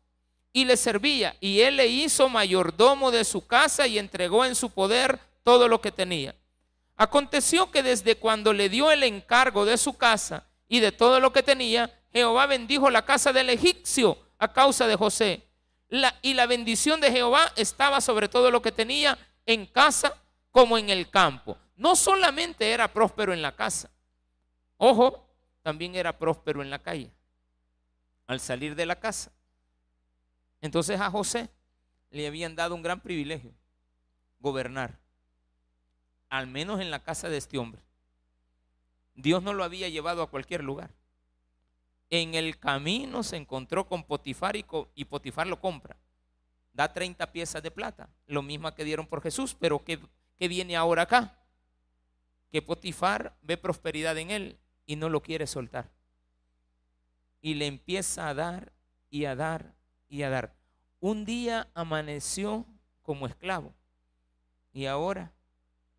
y 0.51 0.65
le 0.65 0.75
servía. 0.75 1.37
Y 1.39 1.61
él 1.61 1.77
le 1.77 1.85
hizo 1.85 2.27
mayordomo 2.27 3.11
de 3.11 3.23
su 3.23 3.45
casa 3.45 3.85
y 3.85 3.99
entregó 3.99 4.45
en 4.45 4.55
su 4.55 4.71
poder 4.71 5.19
todo 5.43 5.67
lo 5.67 5.79
que 5.79 5.91
tenía. 5.91 6.33
Aconteció 6.97 7.69
que 7.69 7.83
desde 7.83 8.15
cuando 8.15 8.51
le 8.51 8.67
dio 8.67 8.89
el 8.89 9.03
encargo 9.03 9.63
de 9.63 9.77
su 9.77 9.95
casa 9.95 10.47
y 10.67 10.79
de 10.79 10.91
todo 10.91 11.19
lo 11.19 11.31
que 11.31 11.43
tenía, 11.43 12.01
Jehová 12.11 12.47
bendijo 12.47 12.89
la 12.89 13.05
casa 13.05 13.31
del 13.31 13.51
egipcio 13.51 14.17
a 14.39 14.51
causa 14.51 14.87
de 14.87 14.95
José. 14.95 15.45
y 16.23 16.33
la 16.33 16.47
bendición 16.47 16.99
de 16.99 17.11
Jehová 17.11 17.53
estaba 17.55 18.01
sobre 18.01 18.27
todo 18.27 18.49
lo 18.49 18.63
que 18.63 18.71
tenía 18.71 19.19
en 19.45 19.67
casa 19.67 20.19
como 20.49 20.79
en 20.79 20.89
el 20.89 21.11
campo. 21.11 21.59
No 21.75 21.95
solamente 21.95 22.71
era 22.71 22.91
próspero 22.91 23.33
en 23.33 23.43
la 23.43 23.55
casa, 23.55 23.91
ojo, 24.77 25.27
también 25.61 25.93
era 25.93 26.17
próspero 26.17 26.63
en 26.63 26.71
la 26.71 26.79
calle. 26.79 27.11
Al 28.29 28.39
salir 28.39 28.75
de 28.75 28.85
la 28.85 28.99
casa. 28.99 29.31
Entonces 30.61 31.01
a 31.01 31.09
José 31.09 31.49
le 32.11 32.27
habían 32.27 32.55
dado 32.55 32.75
un 32.75 32.83
gran 32.83 32.99
privilegio, 32.99 33.51
gobernar, 34.39 34.99
al 36.29 36.45
menos 36.45 36.79
en 36.79 36.91
la 36.91 37.01
casa 37.01 37.27
de 37.27 37.37
este 37.37 37.57
hombre. 37.57 37.81
Dios 39.15 39.41
no 39.41 39.53
lo 39.53 39.63
había 39.63 39.89
llevado 39.89 40.21
a 40.21 40.29
cualquier 40.29 40.63
lugar. 40.63 40.91
En 42.11 42.35
el 42.35 42.59
camino 42.59 43.23
se 43.23 43.35
encontró 43.35 43.87
con 43.87 44.03
Potifar 44.03 44.55
y, 44.55 45.05
Potifar 45.05 45.47
lo 45.47 45.59
compra. 45.59 45.97
Da 46.71 46.93
30 46.93 47.31
piezas 47.31 47.63
de 47.63 47.71
plata, 47.71 48.09
lo 48.27 48.43
mismo 48.43 48.71
que 48.75 48.83
dieron 48.83 49.07
por 49.07 49.23
Jesús, 49.23 49.57
pero 49.59 49.83
¿qué, 49.83 49.99
qué 50.37 50.47
viene 50.47 50.75
ahora 50.75 51.01
acá? 51.01 51.35
Que 52.51 52.61
Potifar 52.61 53.35
ve 53.41 53.57
prosperidad 53.57 54.15
en 54.19 54.29
él 54.29 54.59
y 54.85 54.97
no 54.97 55.09
lo 55.09 55.23
quiere 55.23 55.47
soltar. 55.47 55.89
Y 57.41 57.53
le 57.53 57.67
empieza 57.67 58.27
a 58.27 58.33
dar 58.33 58.73
y 59.09 59.25
a 59.25 59.35
dar 59.35 59.73
y 60.07 60.23
a 60.23 60.29
dar. 60.29 60.53
Un 60.99 61.25
día 61.25 61.69
amaneció 61.73 62.65
como 63.03 63.27
esclavo 63.27 63.73
y 64.73 64.85
ahora 64.85 65.31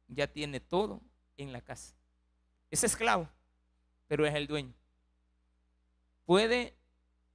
ya 0.09 0.27
tiene 0.27 0.61
todo 0.61 1.01
en 1.37 1.53
la 1.53 1.61
casa. 1.61 1.95
Es 2.71 2.85
esclavo, 2.85 3.29
pero 4.07 4.27
es 4.27 4.35
el 4.35 4.47
dueño. 4.47 4.75
Puede, 6.25 6.75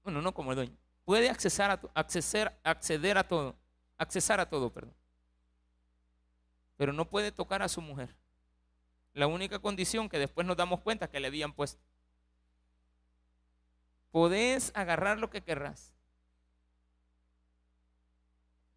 bueno, 0.04 0.22
no 0.22 0.34
como 0.34 0.52
el 0.52 0.56
dueño, 0.56 0.78
puede 1.04 1.30
accesar 1.30 1.72
a, 1.72 2.00
acceder, 2.00 2.58
acceder 2.64 3.18
a 3.18 3.28
todo, 3.28 3.56
accesar 3.98 4.40
a 4.40 4.50
todo, 4.50 4.72
perdón. 4.72 4.96
Pero 6.78 6.94
no 6.94 7.10
puede 7.10 7.32
tocar 7.32 7.62
a 7.62 7.70
su 7.70 7.82
mujer. 7.82 8.16
La 9.14 9.28
única 9.28 9.60
condición 9.60 10.10
que 10.10 10.20
después 10.20 10.46
nos 10.46 10.58
damos 10.58 10.82
cuenta 10.82 11.10
que 11.10 11.20
le 11.20 11.28
habían 11.28 11.54
puesto. 11.54 11.82
Podés 14.16 14.72
agarrar 14.76 15.20
lo 15.20 15.30
que 15.30 15.42
querrás. 15.42 15.94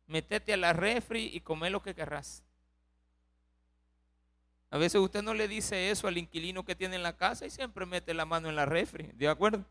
Metete 0.08 0.52
a 0.52 0.56
la 0.56 0.72
refri 0.72 1.30
y 1.32 1.42
come 1.42 1.70
lo 1.70 1.80
que 1.80 1.94
querrás. 1.94 2.42
A 4.68 4.78
veces 4.78 5.00
usted 5.00 5.22
no 5.22 5.34
le 5.34 5.46
dice 5.46 5.92
eso 5.92 6.08
al 6.08 6.18
inquilino 6.18 6.64
que 6.64 6.74
tiene 6.74 6.96
en 6.96 7.04
la 7.04 7.16
casa 7.16 7.46
y 7.46 7.50
siempre 7.50 7.86
mete 7.86 8.14
la 8.14 8.24
mano 8.24 8.48
en 8.48 8.56
la 8.56 8.66
refri, 8.66 9.12
¿de 9.14 9.28
acuerdo? 9.28 9.64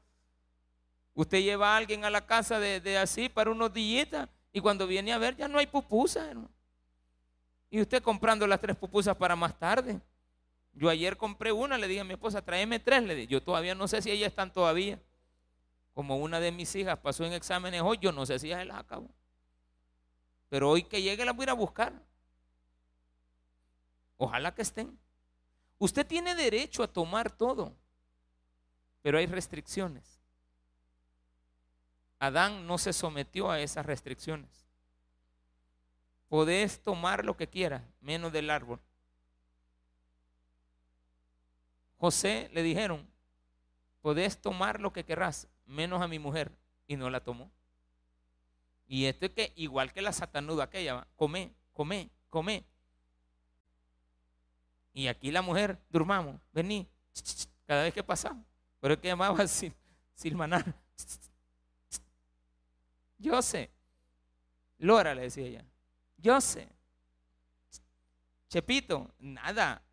Usted 1.14 1.40
lleva 1.40 1.74
a 1.74 1.78
alguien 1.78 2.06
a 2.06 2.10
la 2.10 2.26
casa 2.26 2.62
de, 2.62 2.98
así 2.98 3.28
para 3.28 3.52
unos 3.52 3.74
días 3.74 4.08
y 4.54 4.62
cuando 4.62 4.88
viene 4.88 5.12
a 5.12 5.18
ver 5.18 5.36
ya 5.36 5.50
no 5.50 5.60
hay 5.60 5.68
pupusas, 5.68 6.30
hermano. 6.30 6.50
Y 7.70 7.82
usted 7.82 8.02
comprando 8.02 8.48
las 8.48 8.62
tres 8.62 8.78
pupusas 8.78 9.18
para 9.18 9.36
más 9.36 9.60
tarde. 9.60 10.00
Yo 10.72 10.88
ayer 10.88 11.18
compré 11.18 11.52
una, 11.52 11.78
le 11.78 11.90
dije 11.90 12.00
a 12.00 12.06
mi 12.06 12.14
esposa, 12.14 12.42
tráeme 12.42 12.80
tres. 12.80 13.04
Le 13.04 13.16
dije, 13.16 13.28
yo 13.28 13.44
todavía 13.44 13.76
no 13.76 13.86
sé 13.90 14.02
si 14.02 14.10
ellas 14.12 14.30
están 14.30 14.54
todavía. 14.54 14.98
Como 15.98 16.18
una 16.18 16.40
de 16.40 16.52
mis 16.52 16.76
hijas 16.76 17.00
pasó 17.00 17.26
en 17.26 17.34
exámenes 17.34 17.82
hoy, 17.82 17.98
yo 18.00 18.12
no 18.12 18.24
sé 18.24 18.38
si 18.38 18.50
ya 18.50 18.60
se 18.60 18.66
las 18.66 18.78
acabó. 18.78 19.10
Pero 20.48 20.70
hoy 20.70 20.84
que 20.84 21.02
llegue 21.02 21.26
las 21.26 21.36
voy 21.36 21.42
a 21.42 21.46
ir 21.46 21.50
a 21.50 21.54
buscar. 21.54 21.92
Ojalá 24.16 24.54
que 24.54 24.62
estén. 24.62 24.96
Usted 25.80 26.06
tiene 26.06 26.36
derecho 26.36 26.84
a 26.84 26.88
tomar 26.88 27.32
todo, 27.32 27.76
pero 29.02 29.18
hay 29.18 29.26
restricciones. 29.26 30.22
Adán 32.20 32.68
no 32.68 32.78
se 32.78 32.94
sometió 32.94 33.50
a 33.50 33.60
esas 33.60 33.84
restricciones. 33.84 34.68
Podés 36.30 36.80
tomar 36.80 37.26
lo 37.26 37.36
que 37.36 37.50
quieras, 37.50 37.82
menos 38.02 38.32
del 38.32 38.52
árbol. 38.52 38.80
José 41.98 42.52
le 42.54 42.62
dijeron, 42.62 43.10
podés 44.02 44.40
tomar 44.40 44.80
lo 44.80 44.94
que 44.94 45.04
querrás, 45.04 45.48
menos 45.68 46.02
a 46.02 46.08
mi 46.08 46.18
mujer, 46.18 46.52
y 46.88 46.96
no 46.96 47.10
la 47.10 47.24
tomó. 47.24 47.52
Y 48.88 49.06
esto 49.06 49.26
es 49.26 49.32
que, 49.34 49.54
igual 49.56 49.94
que 49.94 50.02
la 50.02 50.14
satanuda 50.14 50.64
aquella, 50.64 51.06
come, 51.16 51.54
come, 51.74 52.10
come. 52.30 52.66
Y 54.94 55.08
aquí 55.08 55.30
la 55.30 55.42
mujer, 55.42 55.80
durmamos, 55.90 56.40
vení, 56.54 56.88
cada 57.66 57.84
vez 57.84 57.94
que 57.94 58.04
pasamos. 58.04 58.46
Pero 58.80 58.94
es 58.94 59.00
que 59.00 59.08
llamaba 59.10 59.46
Silmanar. 60.16 60.74
Yo 63.18 63.42
sé. 63.42 63.70
Lora 64.80 65.14
le 65.14 65.24
decía 65.24 65.46
ella. 65.46 65.66
Yo 66.18 66.40
sé. 66.40 66.70
Chepito, 68.48 69.12
nada. 69.20 69.84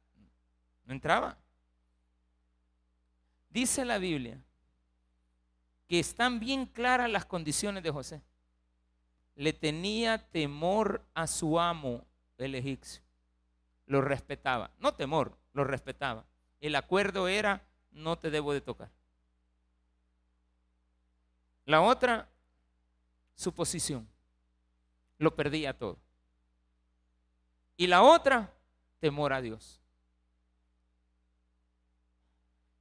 No 0.84 0.94
entraba. 0.94 1.36
Dice 3.48 3.84
la 3.84 3.98
Biblia 3.98 4.40
que 5.88 6.00
están 6.00 6.40
bien 6.40 6.66
claras 6.66 7.10
las 7.10 7.24
condiciones 7.24 7.82
de 7.82 7.90
José. 7.90 8.22
Le 9.36 9.52
tenía 9.52 10.18
temor 10.30 11.04
a 11.14 11.26
su 11.26 11.58
amo, 11.58 12.04
el 12.38 12.54
egipcio 12.54 13.04
lo 13.86 14.00
respetaba. 14.00 14.70
No 14.78 14.94
temor, 14.94 15.36
lo 15.52 15.64
respetaba. 15.64 16.24
El 16.60 16.76
acuerdo 16.76 17.28
era, 17.28 17.62
no 17.90 18.18
te 18.18 18.30
debo 18.30 18.52
de 18.52 18.60
tocar. 18.60 18.90
La 21.66 21.80
otra, 21.80 22.28
su 23.34 23.52
posición. 23.52 24.08
Lo 25.18 25.34
perdía 25.34 25.76
todo. 25.76 25.98
Y 27.76 27.86
la 27.86 28.02
otra, 28.02 28.52
temor 29.00 29.32
a 29.32 29.40
Dios. 29.40 29.80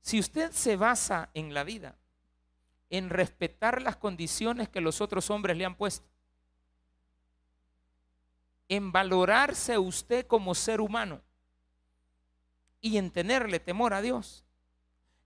Si 0.02 0.20
usted 0.20 0.52
se 0.52 0.76
basa 0.76 1.30
en 1.34 1.54
la 1.54 1.63
vida, 1.63 1.96
en 2.93 3.10
respetar 3.10 3.82
las 3.82 3.95
condiciones 3.95 4.69
que 4.69 4.79
los 4.79 5.01
otros 5.01 5.32
hombres 5.32 5.58
le 5.58 5.65
han 5.65 5.73
puesto, 5.73 6.06
en 8.69 8.91
valorarse 8.91 9.79
usted 9.79 10.27
como 10.27 10.53
ser 10.53 10.79
humano 10.79 11.19
y 12.82 12.97
en 12.97 13.10
tenerle 13.10 13.60
temor 13.60 13.95
a 13.95 14.01
Dios. 14.03 14.45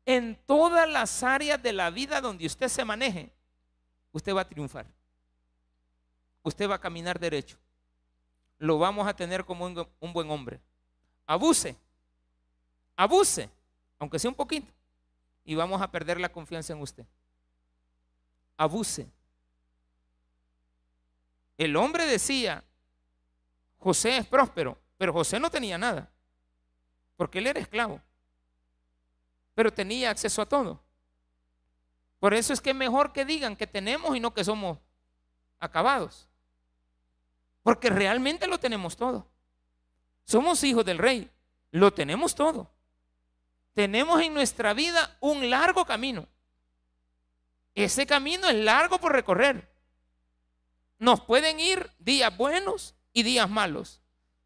En 0.05 0.39
todas 0.45 0.87
las 0.87 1.23
áreas 1.23 1.61
de 1.61 1.73
la 1.73 1.89
vida 1.89 2.21
donde 2.21 2.45
usted 2.45 2.69
se 2.69 2.85
maneje, 2.85 3.33
usted 4.13 4.33
va 4.33 4.41
a 4.41 4.47
triunfar. 4.47 4.85
Usted 6.43 6.69
va 6.69 6.75
a 6.75 6.81
caminar 6.81 7.19
derecho. 7.19 7.57
Lo 8.59 8.79
vamos 8.79 9.05
a 9.09 9.13
tener 9.13 9.43
como 9.43 9.65
un, 9.65 9.85
un 9.99 10.13
buen 10.13 10.31
hombre. 10.31 10.61
Abuse, 11.25 11.75
abuse, 12.95 13.49
aunque 13.99 14.19
sea 14.19 14.29
un 14.29 14.35
poquito, 14.35 14.71
y 15.43 15.53
vamos 15.53 15.81
a 15.81 15.91
perder 15.91 16.17
la 16.17 16.29
confianza 16.29 16.71
en 16.71 16.79
usted. 16.79 17.05
Abuse. 18.57 19.07
El 21.57 21.75
hombre 21.75 22.05
decía, 22.05 22.63
José 23.77 24.17
es 24.17 24.27
próspero, 24.27 24.77
pero 24.97 25.13
José 25.13 25.39
no 25.39 25.49
tenía 25.49 25.77
nada, 25.77 26.11
porque 27.15 27.39
él 27.39 27.47
era 27.47 27.59
esclavo, 27.59 28.01
pero 29.55 29.71
tenía 29.71 30.09
acceso 30.09 30.41
a 30.41 30.45
todo. 30.45 30.79
Por 32.19 32.33
eso 32.33 32.53
es 32.53 32.61
que 32.61 32.73
mejor 32.73 33.13
que 33.13 33.25
digan 33.25 33.55
que 33.55 33.67
tenemos 33.67 34.15
y 34.15 34.19
no 34.19 34.33
que 34.33 34.43
somos 34.43 34.77
acabados, 35.59 36.27
porque 37.63 37.89
realmente 37.89 38.47
lo 38.47 38.59
tenemos 38.59 38.95
todo. 38.95 39.27
Somos 40.25 40.63
hijos 40.63 40.83
del 40.83 40.97
rey, 40.97 41.31
lo 41.71 41.93
tenemos 41.93 42.35
todo. 42.35 42.69
Tenemos 43.73 44.21
en 44.21 44.33
nuestra 44.33 44.73
vida 44.73 45.17
un 45.19 45.49
largo 45.49 45.85
camino. 45.85 46.27
Ese 47.77 48.07
camino 48.07 48.49
es 48.49 48.55
largo 48.55 48.97
por 48.97 49.11
recorrer. 49.11 49.69
Nos 50.97 51.21
pueden 51.21 51.59
ir 51.59 51.91
días 51.99 52.35
buenos 52.35 52.95
y 53.13 53.21
días 53.21 53.47
malos. 53.47 54.01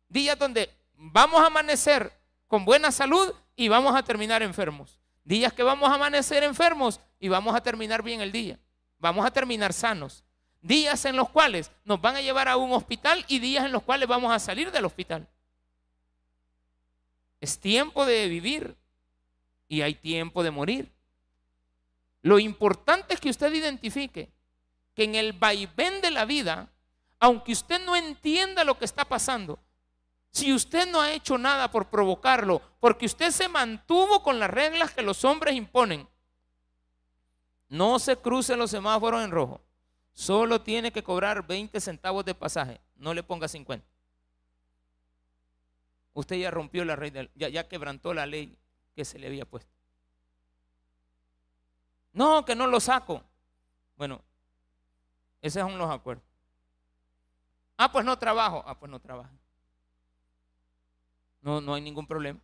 Días 0.09 0.37
donde 0.37 0.69
vamos 0.95 1.39
a 1.39 1.45
amanecer 1.45 2.11
con 2.47 2.65
buena 2.65 2.91
salud 2.91 3.33
y 3.55 3.69
vamos 3.69 3.95
a 3.95 4.03
terminar 4.03 4.43
enfermos. 4.43 4.99
Días 5.23 5.53
que 5.53 5.63
vamos 5.63 5.89
a 5.89 5.93
amanecer 5.93 6.43
enfermos 6.43 6.99
y 7.21 7.29
vamos 7.29 7.55
a 7.55 7.63
terminar 7.63 8.03
bien 8.03 8.19
el 8.19 8.33
día. 8.33 8.59
Vamos 8.99 9.25
a 9.25 9.31
terminar 9.31 9.71
sanos. 9.71 10.25
Días 10.61 11.05
en 11.05 11.15
los 11.15 11.29
cuales 11.29 11.71
nos 11.85 12.01
van 12.01 12.17
a 12.17 12.21
llevar 12.21 12.49
a 12.49 12.57
un 12.57 12.73
hospital 12.73 13.23
y 13.29 13.39
días 13.39 13.63
en 13.63 13.71
los 13.71 13.83
cuales 13.83 14.09
vamos 14.09 14.33
a 14.33 14.39
salir 14.39 14.73
del 14.73 14.83
hospital. 14.83 15.25
Es 17.39 17.57
tiempo 17.57 18.05
de 18.05 18.27
vivir 18.27 18.75
y 19.69 19.83
hay 19.83 19.95
tiempo 19.95 20.43
de 20.43 20.51
morir. 20.51 20.91
Lo 22.21 22.39
importante 22.39 23.13
es 23.13 23.19
que 23.19 23.29
usted 23.29 23.51
identifique 23.53 24.31
que 24.93 25.03
en 25.03 25.15
el 25.15 25.33
vaivén 25.33 26.01
de 26.01 26.11
la 26.11 26.25
vida 26.25 26.71
aunque 27.21 27.51
usted 27.51 27.79
no 27.85 27.95
entienda 27.95 28.63
lo 28.63 28.77
que 28.77 28.85
está 28.85 29.05
pasando, 29.05 29.59
Si 30.33 30.53
usted 30.53 30.89
no 30.89 31.01
ha 31.01 31.11
hecho 31.11 31.37
nada 31.37 31.69
por 31.69 31.89
provocarlo, 31.89 32.61
porque 32.79 33.05
usted 33.05 33.31
se 33.31 33.49
mantuvo 33.49 34.23
con 34.23 34.39
las 34.39 34.49
reglas 34.49 34.91
que 34.91 35.01
los 35.01 35.25
hombres 35.25 35.55
imponen, 35.55 36.07
no 37.67 37.99
se 37.99 38.15
crucen 38.15 38.57
los 38.57 38.71
semáforos 38.71 39.25
en 39.25 39.31
rojo. 39.31 39.59
Solo 40.13 40.61
tiene 40.61 40.93
que 40.93 41.03
cobrar 41.03 41.45
20 41.45 41.81
centavos 41.81 42.23
de 42.23 42.33
pasaje. 42.33 42.79
No 42.95 43.13
le 43.13 43.23
ponga 43.23 43.49
50. 43.49 43.85
Usted 46.13 46.37
ya 46.37 46.49
rompió 46.49 46.85
la 46.85 46.95
ley, 46.95 47.29
ya, 47.35 47.49
ya 47.49 47.67
quebrantó 47.67 48.13
la 48.13 48.25
ley 48.25 48.57
que 48.95 49.03
se 49.03 49.19
le 49.19 49.27
había 49.27 49.45
puesto. 49.45 49.73
No, 52.13 52.43
que 52.45 52.55
no 52.55 52.67
lo 52.67 52.79
saco. 52.79 53.23
Bueno, 53.95 54.21
esos 55.41 55.61
son 55.61 55.77
los 55.77 55.89
acuerdos. 55.89 56.25
Ah, 57.77 57.91
pues 57.91 58.05
no 58.05 58.17
trabajo. 58.17 58.63
Ah, 58.65 58.77
pues 58.77 58.91
no 58.91 58.99
trabajo. 58.99 59.31
No, 61.41 61.61
no 61.61 61.73
hay 61.73 61.81
ningún 61.81 62.05
problema. 62.05 62.39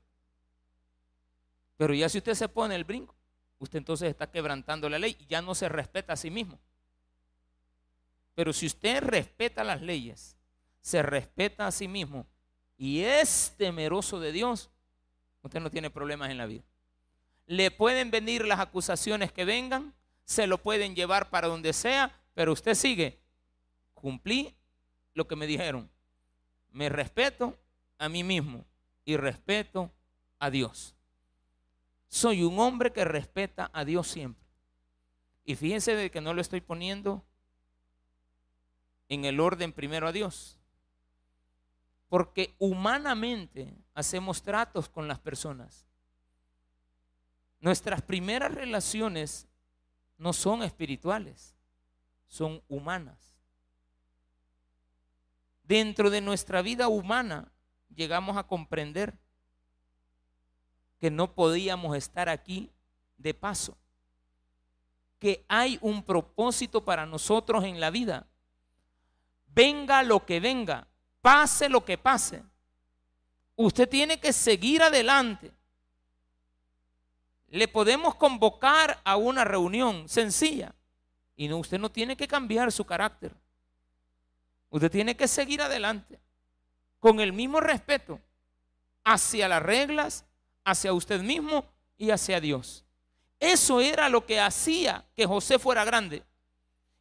Pero 1.77 1.93
ya 1.93 2.09
si 2.09 2.17
usted 2.17 2.33
se 2.33 2.49
pone 2.49 2.75
el 2.75 2.83
brinco, 2.83 3.13
usted 3.59 3.77
entonces 3.77 4.09
está 4.09 4.29
quebrantando 4.31 4.89
la 4.89 4.97
ley 4.97 5.15
y 5.19 5.27
ya 5.27 5.41
no 5.41 5.53
se 5.53 5.69
respeta 5.69 6.13
a 6.13 6.17
sí 6.17 6.31
mismo. 6.31 6.59
Pero 8.33 8.53
si 8.53 8.65
usted 8.65 9.01
respeta 9.03 9.63
las 9.63 9.81
leyes, 9.81 10.35
se 10.81 11.03
respeta 11.03 11.67
a 11.67 11.71
sí 11.71 11.87
mismo 11.87 12.25
y 12.77 13.01
es 13.01 13.53
temeroso 13.57 14.19
de 14.19 14.31
Dios, 14.31 14.69
usted 15.41 15.59
no 15.59 15.69
tiene 15.69 15.89
problemas 15.89 16.29
en 16.31 16.37
la 16.37 16.45
vida. 16.45 16.63
Le 17.47 17.71
pueden 17.71 18.11
venir 18.11 18.45
las 18.45 18.59
acusaciones 18.59 19.31
que 19.31 19.45
vengan, 19.45 19.93
se 20.25 20.45
lo 20.45 20.61
pueden 20.61 20.95
llevar 20.95 21.29
para 21.29 21.47
donde 21.47 21.73
sea, 21.73 22.13
pero 22.33 22.53
usted 22.53 22.75
sigue. 22.75 23.19
Cumplí 23.93 24.55
lo 25.13 25.27
que 25.27 25.35
me 25.35 25.47
dijeron. 25.47 25.89
Me 26.69 26.89
respeto 26.89 27.57
a 27.97 28.09
mí 28.09 28.23
mismo 28.23 28.65
y 29.05 29.17
respeto 29.17 29.91
a 30.37 30.51
Dios. 30.51 30.95
Soy 32.09 32.43
un 32.43 32.59
hombre 32.59 32.93
que 32.93 33.05
respeta 33.05 33.71
a 33.73 33.83
Dios 33.83 34.07
siempre. 34.07 34.45
Y 35.43 35.55
fíjense 35.55 35.95
de 35.95 36.11
que 36.11 36.21
no 36.21 36.33
lo 36.33 36.41
estoy 36.41 36.61
poniendo 36.61 37.25
en 39.09 39.25
el 39.25 39.39
orden 39.39 39.71
primero 39.71 40.07
a 40.07 40.11
Dios. 40.11 40.59
Porque 42.09 42.53
humanamente 42.59 43.73
hacemos 43.93 44.43
tratos 44.43 44.89
con 44.89 45.07
las 45.07 45.19
personas. 45.19 45.86
Nuestras 47.59 48.01
primeras 48.01 48.53
relaciones 48.53 49.47
no 50.17 50.33
son 50.33 50.63
espirituales, 50.63 51.55
son 52.27 52.61
humanas. 52.67 53.35
Dentro 55.63 56.09
de 56.09 56.21
nuestra 56.21 56.61
vida 56.61 56.87
humana 56.87 57.51
llegamos 57.93 58.37
a 58.37 58.43
comprender 58.43 59.17
que 60.99 61.11
no 61.11 61.33
podíamos 61.33 61.95
estar 61.97 62.29
aquí 62.29 62.71
de 63.17 63.33
paso, 63.33 63.77
que 65.19 65.45
hay 65.47 65.77
un 65.81 66.03
propósito 66.03 66.85
para 66.85 67.05
nosotros 67.05 67.63
en 67.63 67.79
la 67.79 67.89
vida. 67.89 68.27
Venga 69.47 70.03
lo 70.03 70.25
que 70.25 70.39
venga, 70.39 70.87
pase 71.21 71.69
lo 71.69 71.83
que 71.83 71.97
pase, 71.97 72.43
usted 73.55 73.89
tiene 73.89 74.19
que 74.19 74.31
seguir 74.31 74.81
adelante. 74.83 75.51
Le 77.49 77.67
podemos 77.67 78.15
convocar 78.15 78.99
a 79.03 79.15
una 79.15 79.43
reunión 79.43 80.09
sencilla 80.09 80.75
y 81.35 81.47
no, 81.47 81.57
usted 81.57 81.79
no 81.79 81.89
tiene 81.89 82.17
que 82.17 82.27
cambiar 82.27 82.71
su 82.71 82.85
carácter. 82.85 83.33
Usted 84.69 84.91
tiene 84.91 85.15
que 85.15 85.27
seguir 85.27 85.61
adelante 85.61 86.19
con 86.99 87.19
el 87.19 87.31
mismo 87.31 87.61
respeto 87.61 88.19
hacia 89.03 89.47
las 89.47 89.61
reglas, 89.61 90.25
hacia 90.65 90.91
usted 90.91 91.21
mismo 91.21 91.65
y 91.97 92.11
hacia 92.11 92.41
Dios. 92.41 92.83
Eso 93.39 93.79
era 93.79 94.09
lo 94.09 94.25
que 94.25 94.39
hacía 94.39 95.05
que 95.15 95.25
José 95.25 95.59
fuera 95.59 95.85
grande. 95.85 96.23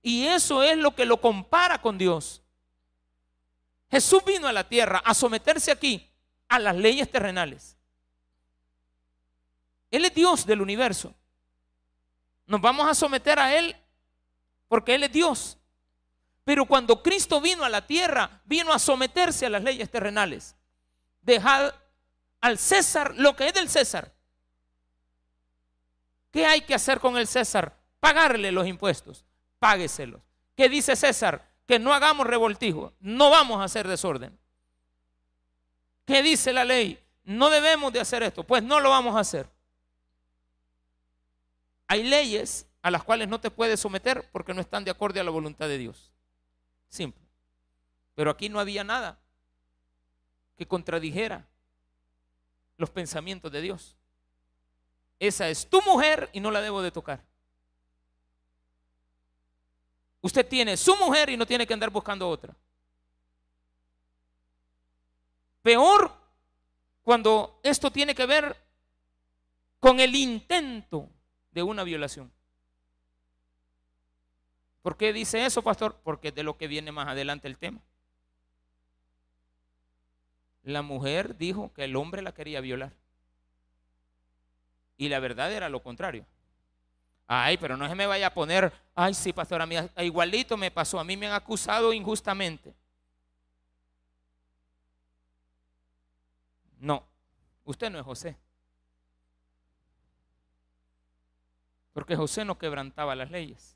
Y 0.02 0.26
eso 0.26 0.62
es 0.62 0.76
lo 0.76 0.94
que 0.94 1.06
lo 1.06 1.20
compara 1.20 1.80
con 1.80 1.98
Dios. 1.98 2.42
Jesús 3.90 4.22
vino 4.24 4.46
a 4.46 4.52
la 4.52 4.68
tierra 4.68 5.02
a 5.04 5.14
someterse 5.14 5.72
aquí 5.72 6.08
a 6.48 6.58
las 6.58 6.76
leyes 6.76 7.10
terrenales. 7.10 7.75
Él 9.96 10.04
es 10.04 10.14
Dios 10.14 10.44
del 10.44 10.60
universo. 10.60 11.14
Nos 12.46 12.60
vamos 12.60 12.88
a 12.88 12.94
someter 12.94 13.38
a 13.38 13.56
Él 13.56 13.74
porque 14.68 14.94
Él 14.94 15.04
es 15.04 15.12
Dios. 15.12 15.58
Pero 16.44 16.66
cuando 16.66 17.02
Cristo 17.02 17.40
vino 17.40 17.64
a 17.64 17.70
la 17.70 17.86
tierra, 17.86 18.42
vino 18.44 18.72
a 18.72 18.78
someterse 18.78 19.46
a 19.46 19.50
las 19.50 19.62
leyes 19.62 19.90
terrenales. 19.90 20.54
Dejar 21.22 21.74
al 22.42 22.58
César 22.58 23.14
lo 23.16 23.34
que 23.34 23.48
es 23.48 23.54
del 23.54 23.70
César. 23.70 24.12
¿Qué 26.30 26.44
hay 26.44 26.60
que 26.60 26.74
hacer 26.74 27.00
con 27.00 27.16
el 27.16 27.26
César? 27.26 27.74
Pagarle 27.98 28.52
los 28.52 28.66
impuestos. 28.66 29.24
Págueselos. 29.58 30.20
¿Qué 30.54 30.68
dice 30.68 30.94
César? 30.94 31.48
Que 31.66 31.78
no 31.78 31.94
hagamos 31.94 32.26
revoltijo. 32.26 32.92
No 33.00 33.30
vamos 33.30 33.62
a 33.62 33.64
hacer 33.64 33.88
desorden. 33.88 34.38
¿Qué 36.04 36.22
dice 36.22 36.52
la 36.52 36.66
ley? 36.66 37.02
No 37.24 37.48
debemos 37.48 37.94
de 37.94 38.00
hacer 38.00 38.22
esto. 38.22 38.44
Pues 38.44 38.62
no 38.62 38.78
lo 38.78 38.90
vamos 38.90 39.16
a 39.16 39.20
hacer. 39.20 39.55
Hay 41.88 42.02
leyes 42.02 42.66
a 42.82 42.90
las 42.90 43.04
cuales 43.04 43.28
no 43.28 43.40
te 43.40 43.50
puedes 43.50 43.80
someter 43.80 44.28
porque 44.32 44.54
no 44.54 44.60
están 44.60 44.84
de 44.84 44.90
acuerdo 44.90 45.20
a 45.20 45.24
la 45.24 45.30
voluntad 45.30 45.68
de 45.68 45.78
Dios. 45.78 46.12
Simple. 46.88 47.22
Pero 48.14 48.30
aquí 48.30 48.48
no 48.48 48.60
había 48.60 48.84
nada 48.84 49.18
que 50.56 50.66
contradijera 50.66 51.46
los 52.76 52.90
pensamientos 52.90 53.52
de 53.52 53.60
Dios. 53.60 53.96
Esa 55.18 55.48
es 55.48 55.68
tu 55.68 55.80
mujer 55.82 56.28
y 56.32 56.40
no 56.40 56.50
la 56.50 56.60
debo 56.60 56.82
de 56.82 56.90
tocar. 56.90 57.22
Usted 60.20 60.46
tiene 60.46 60.76
su 60.76 60.96
mujer 60.96 61.30
y 61.30 61.36
no 61.36 61.46
tiene 61.46 61.66
que 61.66 61.74
andar 61.74 61.90
buscando 61.90 62.28
otra. 62.28 62.54
Peor 65.62 66.12
cuando 67.02 67.60
esto 67.62 67.90
tiene 67.90 68.14
que 68.14 68.26
ver 68.26 68.56
con 69.78 70.00
el 70.00 70.14
intento 70.14 71.08
de 71.56 71.62
una 71.62 71.84
violación. 71.84 72.30
¿Por 74.82 74.98
qué 74.98 75.14
dice 75.14 75.46
eso, 75.46 75.62
pastor? 75.62 75.98
Porque 76.04 76.28
es 76.28 76.34
de 76.34 76.42
lo 76.42 76.58
que 76.58 76.68
viene 76.68 76.92
más 76.92 77.08
adelante 77.08 77.48
el 77.48 77.56
tema. 77.56 77.80
La 80.64 80.82
mujer 80.82 81.38
dijo 81.38 81.72
que 81.72 81.84
el 81.84 81.96
hombre 81.96 82.20
la 82.20 82.34
quería 82.34 82.60
violar. 82.60 82.92
Y 84.98 85.08
la 85.08 85.18
verdad 85.18 85.50
era 85.50 85.70
lo 85.70 85.82
contrario. 85.82 86.26
Ay, 87.26 87.56
pero 87.56 87.78
no 87.78 87.88
se 87.88 87.94
me 87.94 88.06
vaya 88.06 88.26
a 88.26 88.34
poner, 88.34 88.70
ay, 88.94 89.14
sí, 89.14 89.32
pastor, 89.32 89.62
a 89.62 89.66
mí 89.66 89.76
igualito 90.02 90.58
me 90.58 90.70
pasó, 90.70 91.00
a 91.00 91.04
mí 91.04 91.16
me 91.16 91.26
han 91.26 91.32
acusado 91.32 91.94
injustamente. 91.94 92.74
No, 96.78 97.02
usted 97.64 97.90
no 97.90 97.98
es 97.98 98.04
José. 98.04 98.36
Porque 101.96 102.14
José 102.14 102.44
no 102.44 102.58
quebrantaba 102.58 103.16
las 103.16 103.30
leyes. 103.30 103.74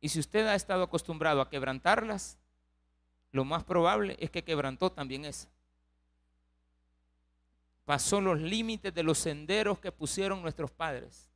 Y 0.00 0.08
si 0.08 0.20
usted 0.20 0.46
ha 0.46 0.54
estado 0.54 0.84
acostumbrado 0.84 1.40
a 1.40 1.50
quebrantarlas, 1.50 2.38
lo 3.32 3.44
más 3.44 3.64
probable 3.64 4.16
es 4.20 4.30
que 4.30 4.44
quebrantó 4.44 4.92
también 4.92 5.24
esa. 5.24 5.48
Pasó 7.84 8.20
los 8.20 8.40
límites 8.40 8.94
de 8.94 9.02
los 9.02 9.18
senderos 9.18 9.80
que 9.80 9.90
pusieron 9.90 10.42
nuestros 10.42 10.70
padres. 10.70 11.28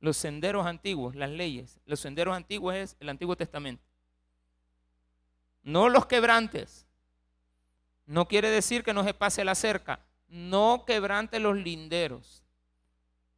Los 0.00 0.16
senderos 0.16 0.66
antiguos, 0.66 1.14
las 1.14 1.30
leyes. 1.30 1.78
Los 1.86 2.00
senderos 2.00 2.34
antiguos 2.34 2.74
es 2.74 2.96
el 2.98 3.10
Antiguo 3.10 3.36
Testamento. 3.36 3.84
No 5.62 5.88
los 5.88 6.06
quebrantes. 6.06 6.84
No 8.06 8.26
quiere 8.26 8.50
decir 8.50 8.82
que 8.82 8.92
no 8.92 9.04
se 9.04 9.14
pase 9.14 9.44
la 9.44 9.54
cerca. 9.54 10.00
No 10.26 10.82
quebrante 10.84 11.38
los 11.38 11.54
linderos 11.54 12.43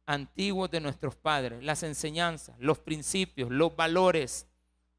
antiguos 0.07 0.71
de 0.71 0.79
nuestros 0.79 1.15
padres, 1.15 1.63
las 1.63 1.83
enseñanzas, 1.83 2.55
los 2.59 2.79
principios, 2.79 3.51
los 3.51 3.75
valores 3.75 4.47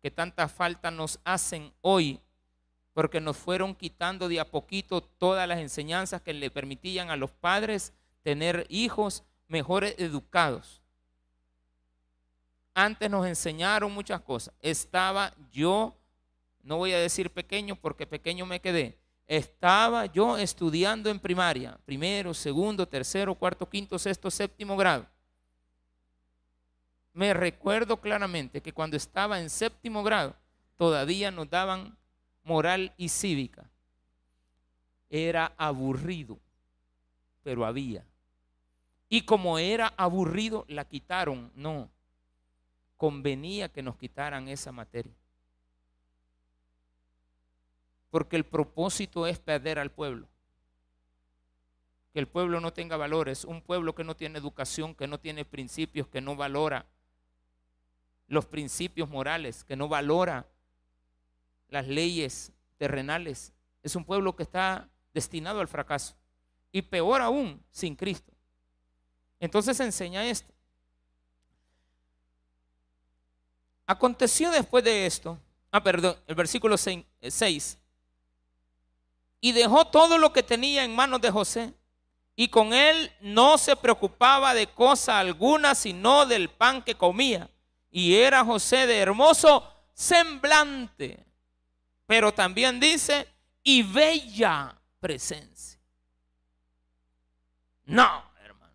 que 0.00 0.10
tanta 0.10 0.48
falta 0.48 0.90
nos 0.90 1.18
hacen 1.24 1.72
hoy, 1.80 2.20
porque 2.92 3.20
nos 3.20 3.36
fueron 3.36 3.74
quitando 3.74 4.28
de 4.28 4.38
a 4.38 4.50
poquito 4.50 5.00
todas 5.00 5.48
las 5.48 5.58
enseñanzas 5.58 6.20
que 6.20 6.34
le 6.34 6.50
permitían 6.50 7.10
a 7.10 7.16
los 7.16 7.32
padres 7.32 7.92
tener 8.22 8.66
hijos 8.68 9.24
mejores 9.48 9.94
educados. 9.98 10.82
Antes 12.74 13.10
nos 13.10 13.26
enseñaron 13.26 13.90
muchas 13.90 14.20
cosas. 14.20 14.54
Estaba 14.60 15.34
yo, 15.50 15.96
no 16.62 16.76
voy 16.76 16.92
a 16.92 16.98
decir 16.98 17.32
pequeño 17.32 17.76
porque 17.76 18.06
pequeño 18.06 18.44
me 18.46 18.60
quedé, 18.60 18.98
estaba 19.28 20.06
yo 20.06 20.38
estudiando 20.38 21.10
en 21.10 21.20
primaria, 21.20 21.78
primero, 21.84 22.32
segundo, 22.32 22.88
tercero, 22.88 23.34
cuarto, 23.34 23.68
quinto, 23.68 23.98
sexto, 23.98 24.30
séptimo 24.30 24.74
grado. 24.74 25.06
Me 27.12 27.34
recuerdo 27.34 28.00
claramente 28.00 28.62
que 28.62 28.72
cuando 28.72 28.96
estaba 28.96 29.38
en 29.38 29.50
séptimo 29.50 30.02
grado, 30.02 30.34
todavía 30.76 31.30
nos 31.30 31.50
daban 31.50 31.96
moral 32.42 32.94
y 32.96 33.10
cívica. 33.10 33.68
Era 35.10 35.52
aburrido, 35.58 36.38
pero 37.42 37.66
había. 37.66 38.06
Y 39.10 39.22
como 39.22 39.58
era 39.58 39.92
aburrido, 39.96 40.64
la 40.68 40.86
quitaron. 40.86 41.52
No, 41.54 41.90
convenía 42.96 43.68
que 43.68 43.82
nos 43.82 43.96
quitaran 43.96 44.48
esa 44.48 44.72
materia. 44.72 45.14
Porque 48.10 48.36
el 48.36 48.44
propósito 48.44 49.26
es 49.26 49.38
perder 49.38 49.78
al 49.78 49.90
pueblo. 49.90 50.28
Que 52.12 52.20
el 52.20 52.28
pueblo 52.28 52.60
no 52.60 52.72
tenga 52.72 52.96
valores. 52.96 53.44
Un 53.44 53.62
pueblo 53.62 53.94
que 53.94 54.04
no 54.04 54.16
tiene 54.16 54.38
educación, 54.38 54.94
que 54.94 55.06
no 55.06 55.18
tiene 55.18 55.44
principios, 55.44 56.08
que 56.08 56.20
no 56.20 56.36
valora 56.36 56.86
los 58.28 58.46
principios 58.46 59.08
morales, 59.08 59.64
que 59.64 59.76
no 59.76 59.88
valora 59.88 60.46
las 61.68 61.86
leyes 61.86 62.52
terrenales. 62.76 63.52
Es 63.82 63.96
un 63.96 64.04
pueblo 64.04 64.36
que 64.36 64.42
está 64.42 64.88
destinado 65.12 65.60
al 65.60 65.68
fracaso. 65.68 66.14
Y 66.72 66.82
peor 66.82 67.20
aún, 67.20 67.62
sin 67.70 67.96
Cristo. 67.96 68.32
Entonces 69.40 69.78
enseña 69.80 70.26
esto. 70.26 70.52
Aconteció 73.86 74.50
después 74.50 74.84
de 74.84 75.06
esto, 75.06 75.38
ah, 75.70 75.82
perdón, 75.82 76.16
el 76.26 76.34
versículo 76.34 76.76
6, 76.76 77.04
eh, 77.22 77.77
y 79.40 79.52
dejó 79.52 79.86
todo 79.86 80.18
lo 80.18 80.32
que 80.32 80.42
tenía 80.42 80.84
en 80.84 80.94
manos 80.94 81.20
de 81.20 81.30
José, 81.30 81.74
y 82.34 82.48
con 82.48 82.72
él 82.72 83.12
no 83.20 83.58
se 83.58 83.74
preocupaba 83.74 84.54
de 84.54 84.68
cosa 84.68 85.18
alguna, 85.18 85.74
sino 85.74 86.24
del 86.24 86.48
pan 86.48 86.82
que 86.82 86.94
comía. 86.94 87.50
Y 87.90 88.14
era 88.14 88.44
José 88.44 88.86
de 88.86 88.98
hermoso 88.98 89.68
semblante, 89.92 91.26
pero 92.06 92.32
también 92.32 92.78
dice, 92.78 93.26
y 93.64 93.82
bella 93.82 94.80
presencia. 95.00 95.80
No, 97.86 98.22
hermano, 98.40 98.74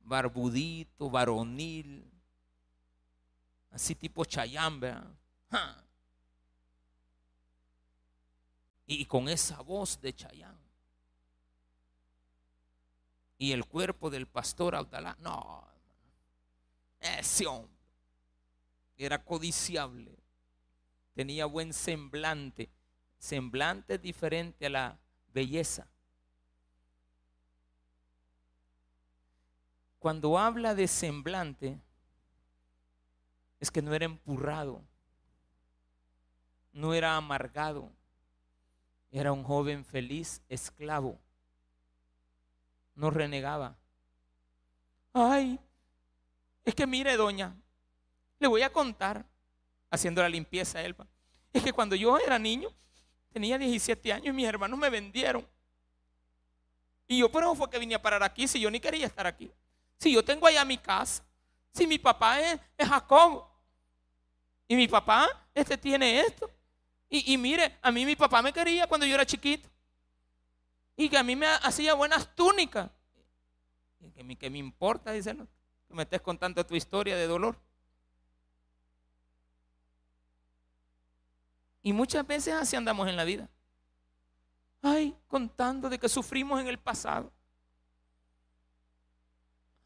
barbudito, 0.00 1.08
varonil, 1.08 2.04
así 3.70 3.94
tipo 3.94 4.24
chayambe. 4.26 4.94
Y 8.94 9.06
con 9.06 9.28
esa 9.28 9.60
voz 9.62 10.00
de 10.00 10.14
Chayán. 10.14 10.56
Y 13.38 13.52
el 13.52 13.64
cuerpo 13.64 14.10
del 14.10 14.26
pastor 14.26 14.74
Abdalá. 14.74 15.16
No, 15.20 15.66
ese 17.00 17.46
hombre 17.46 17.72
era 18.96 19.24
codiciable. 19.24 20.16
Tenía 21.14 21.46
buen 21.46 21.72
semblante. 21.72 22.70
Semblante 23.18 23.98
diferente 23.98 24.66
a 24.66 24.70
la 24.70 24.98
belleza. 25.32 25.86
Cuando 29.98 30.38
habla 30.38 30.74
de 30.74 30.88
semblante, 30.88 31.80
es 33.60 33.70
que 33.70 33.80
no 33.80 33.94
era 33.94 34.04
empurrado, 34.04 34.82
no 36.72 36.92
era 36.92 37.16
amargado, 37.16 37.92
era 39.12 39.32
un 39.32 39.44
joven 39.44 39.84
feliz, 39.84 40.42
esclavo, 40.48 41.18
no 42.94 43.10
renegaba. 43.10 43.76
Ay, 45.12 45.60
es 46.64 46.74
que 46.74 46.86
mire, 46.86 47.16
doña, 47.16 47.54
le 48.38 48.48
voy 48.48 48.62
a 48.62 48.72
contar, 48.72 49.24
haciendo 49.90 50.22
la 50.22 50.28
limpieza 50.28 50.78
a 50.78 50.82
él. 50.82 50.96
Es 51.52 51.62
que 51.62 51.72
cuando 51.72 51.94
yo 51.94 52.18
era 52.18 52.38
niño, 52.38 52.70
tenía 53.32 53.58
17 53.58 54.12
años 54.12 54.26
y 54.28 54.32
mis 54.32 54.46
hermanos 54.46 54.78
me 54.78 54.88
vendieron. 54.88 55.46
Y 57.06 57.18
yo, 57.18 57.30
pero 57.30 57.54
fue 57.54 57.68
que 57.68 57.78
vine 57.78 57.94
a 57.94 58.02
parar 58.02 58.22
aquí 58.22 58.48
si 58.48 58.58
yo 58.58 58.70
ni 58.70 58.80
quería 58.80 59.06
estar 59.06 59.26
aquí. 59.26 59.52
Si 59.98 60.12
yo 60.12 60.24
tengo 60.24 60.46
allá 60.46 60.64
mi 60.64 60.78
casa, 60.78 61.22
si 61.72 61.86
mi 61.86 61.98
papá 61.98 62.40
es, 62.40 62.58
es 62.78 62.88
Jacob, 62.88 63.46
y 64.66 64.76
mi 64.76 64.88
papá, 64.88 65.28
este 65.54 65.76
tiene 65.76 66.20
esto. 66.20 66.50
Y, 67.14 67.36
mire, 67.36 67.78
a 67.82 67.92
mí 67.92 68.06
mi 68.06 68.16
papá 68.16 68.40
me 68.40 68.54
quería 68.54 68.86
cuando 68.86 69.04
yo 69.04 69.14
era 69.14 69.26
chiquito. 69.26 69.68
Y 70.96 71.10
que 71.10 71.18
a 71.18 71.22
mí 71.22 71.36
me 71.36 71.46
hacía 71.46 71.92
buenas 71.92 72.34
túnicas. 72.34 72.90
Y 74.00 74.10
que, 74.12 74.36
que 74.36 74.48
me 74.48 74.56
importa, 74.56 75.12
dice, 75.12 75.36
que 75.86 75.94
me 75.94 76.04
estés 76.04 76.22
contando 76.22 76.64
tu 76.64 76.74
historia 76.74 77.14
de 77.14 77.26
dolor. 77.26 77.60
Y 81.82 81.92
muchas 81.92 82.26
veces 82.26 82.54
así 82.54 82.76
andamos 82.76 83.06
en 83.06 83.16
la 83.16 83.24
vida. 83.24 83.50
Ay, 84.80 85.14
contando 85.28 85.90
de 85.90 85.98
que 85.98 86.08
sufrimos 86.08 86.62
en 86.62 86.68
el 86.68 86.78
pasado. 86.78 87.30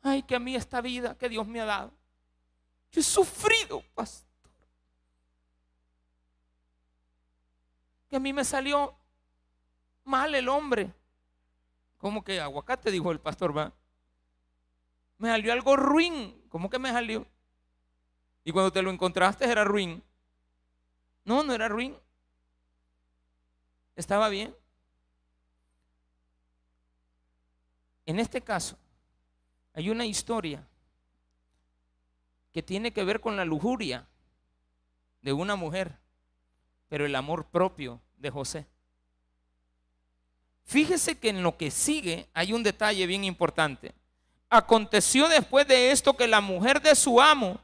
Ay, 0.01 0.23
que 0.23 0.37
a 0.37 0.39
mí 0.39 0.55
esta 0.55 0.81
vida 0.81 1.19
que 1.19 1.29
Dios 1.29 1.45
me 1.45 1.61
ha 1.61 1.65
dado. 1.65 1.93
Yo 2.93 3.01
he 3.01 3.05
sufrido, 3.05 3.83
pastor. 3.97 4.26
Que 8.09 8.17
a 8.17 8.21
mí 8.21 8.33
me 8.33 8.45
salió 8.45 8.97
mal 10.05 10.35
el 10.35 10.49
hombre. 10.49 10.93
¿Cómo 11.99 12.23
que 12.23 12.41
aguacate? 12.41 12.91
Dijo 12.91 13.11
el 13.11 13.21
pastor, 13.21 13.57
va. 13.57 13.73
Me 15.19 15.29
salió 15.29 15.53
algo 15.53 15.77
ruin. 15.77 16.43
¿Cómo 16.49 16.71
que 16.71 16.79
me 16.79 16.91
salió? 16.91 17.27
Y 18.45 18.53
cuando 18.53 18.73
te 18.73 18.83
lo 18.83 18.91
encontraste 18.91 19.45
era 19.45 19.65
ruin. 19.65 20.03
No, 21.25 21.43
no 21.43 21.53
era 21.53 21.69
ruin. 21.69 21.97
Estaba 23.97 24.29
bien. 24.29 24.55
En 28.05 28.21
este 28.21 28.41
caso, 28.41 28.79
hay 29.75 29.91
una 29.91 30.07
historia 30.07 30.65
que 32.53 32.63
tiene 32.63 32.93
que 32.93 33.05
ver 33.05 33.21
con 33.21 33.37
la 33.37 33.45
lujuria 33.45 34.07
de 35.23 35.33
una 35.33 35.57
mujer 35.57 35.99
pero 36.89 37.07
el 37.07 37.15
amor 37.15 37.47
propio 37.47 38.01
de 38.17 38.31
José. 38.31 38.67
Fíjese 40.65 41.19
que 41.19 41.29
en 41.29 41.43
lo 41.43 41.57
que 41.57 41.71
sigue 41.71 42.29
hay 42.35 42.53
un 42.53 42.63
detalle 42.63 43.07
bien 43.07 43.25
importante. 43.25 43.95
Aconteció 44.49 45.29
después 45.29 45.67
de 45.67 45.91
esto 45.91 46.17
que 46.17 46.27
la 46.27 46.41
mujer 46.41 46.81
de 46.83 46.95
su 46.95 47.21
amo 47.21 47.61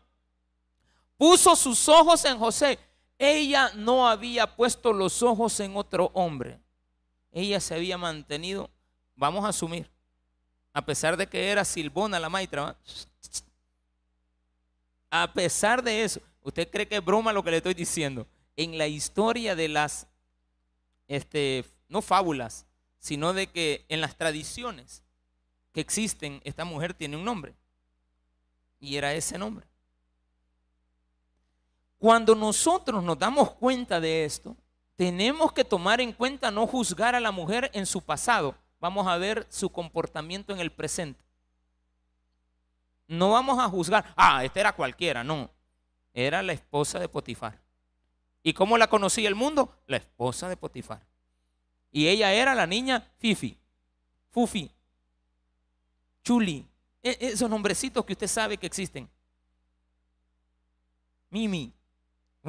puso 1.17 1.57
sus 1.57 1.89
ojos 1.89 2.25
en 2.25 2.39
José. 2.39 2.79
Ella 3.19 3.71
no 3.75 4.09
había 4.09 4.57
puesto 4.57 4.93
los 4.93 5.23
ojos 5.23 5.59
en 5.61 5.77
otro 5.77 6.11
hombre. 6.15 6.59
Ella 7.33 7.61
se 7.61 7.75
había 7.75 7.97
mantenido, 7.97 8.71
vamos 9.17 9.45
a 9.45 9.49
asumir, 9.49 9.91
a 10.73 10.85
pesar 10.85 11.17
de 11.17 11.27
que 11.27 11.51
era 11.51 11.65
Silbona 11.65 12.21
la 12.21 12.29
maitra, 12.29 12.77
a 15.11 15.33
pesar 15.33 15.83
de 15.83 16.03
eso, 16.03 16.21
¿usted 16.43 16.69
cree 16.71 16.87
que 16.87 16.97
es 16.97 17.05
broma 17.05 17.33
lo 17.33 17.43
que 17.43 17.51
le 17.51 17.59
estoy 17.59 17.75
diciendo? 17.75 18.27
En 18.57 18.79
la 18.79 18.87
historia 18.87 19.55
de 19.57 19.69
las, 19.69 20.07
este, 21.09 21.65
no 21.89 22.03
fábulas, 22.03 22.67
sino 22.99 23.33
de 23.33 23.49
que 23.49 23.85
en 23.89 24.01
las 24.01 24.17
tradiciones 24.17 25.03
que 25.73 25.81
existen, 25.81 26.41
esta 26.45 26.65
mujer 26.65 26.95
tiene 26.95 27.17
un 27.17 27.25
nombre. 27.25 27.55
Y 28.79 28.97
era 28.97 29.15
ese 29.15 29.39
nombre. 29.39 29.67
Cuando 31.99 32.35
nosotros 32.35 33.03
nos 33.03 33.19
damos 33.19 33.53
cuenta 33.53 34.01
de 34.01 34.25
esto, 34.25 34.57
tenemos 34.97 35.53
que 35.53 35.65
tomar 35.65 36.01
en 36.01 36.13
cuenta 36.13 36.51
no 36.51 36.67
juzgar 36.67 37.15
a 37.15 37.21
la 37.21 37.31
mujer 37.31 37.71
en 37.75 37.87
su 37.87 38.03
pasado. 38.03 38.57
Vamos 38.81 39.07
a 39.07 39.17
ver 39.17 39.47
su 39.49 39.71
comportamiento 39.71 40.53
en 40.53 40.59
el 40.59 40.73
presente. 40.73 41.25
No 43.07 43.31
vamos 43.31 43.59
a 43.59 43.69
juzgar, 43.69 44.13
ah, 44.17 44.45
esta 44.45 44.61
era 44.61 44.73
cualquiera, 44.73 45.23
no. 45.23 45.51
Era 46.13 46.43
la 46.43 46.53
esposa 46.53 46.99
de 46.99 47.09
Potifar. 47.09 47.62
¿Y 48.43 48.55
cómo 48.55 48.77
la 48.77 48.89
conocía 48.89 49.29
el 49.29 49.35
mundo? 49.35 49.77
La 49.87 49.99
esposa 49.99 50.49
de 50.49 50.57
Potifar. 50.57 51.07
Y 51.93 52.09
ella 52.09 52.33
era 52.33 52.55
la 52.55 52.67
niña 52.67 53.09
Fifi, 53.19 53.57
Fufi, 54.31 54.71
Chuli, 56.25 56.67
e, 57.03 57.19
esos 57.21 57.49
nombrecitos 57.49 58.05
que 58.05 58.15
usted 58.15 58.27
sabe 58.27 58.57
que 58.57 58.67
existen. 58.67 59.09
Mimi, 61.31 61.73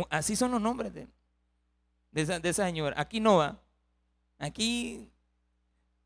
así 0.09 0.35
son 0.35 0.51
los 0.51 0.61
nombres 0.61 0.93
de, 0.93 1.07
esa, 2.13 2.65
señora. 2.65 2.99
Aquí 2.99 3.19
no 3.19 3.37
va. 3.37 3.59
Aquí 4.39 5.09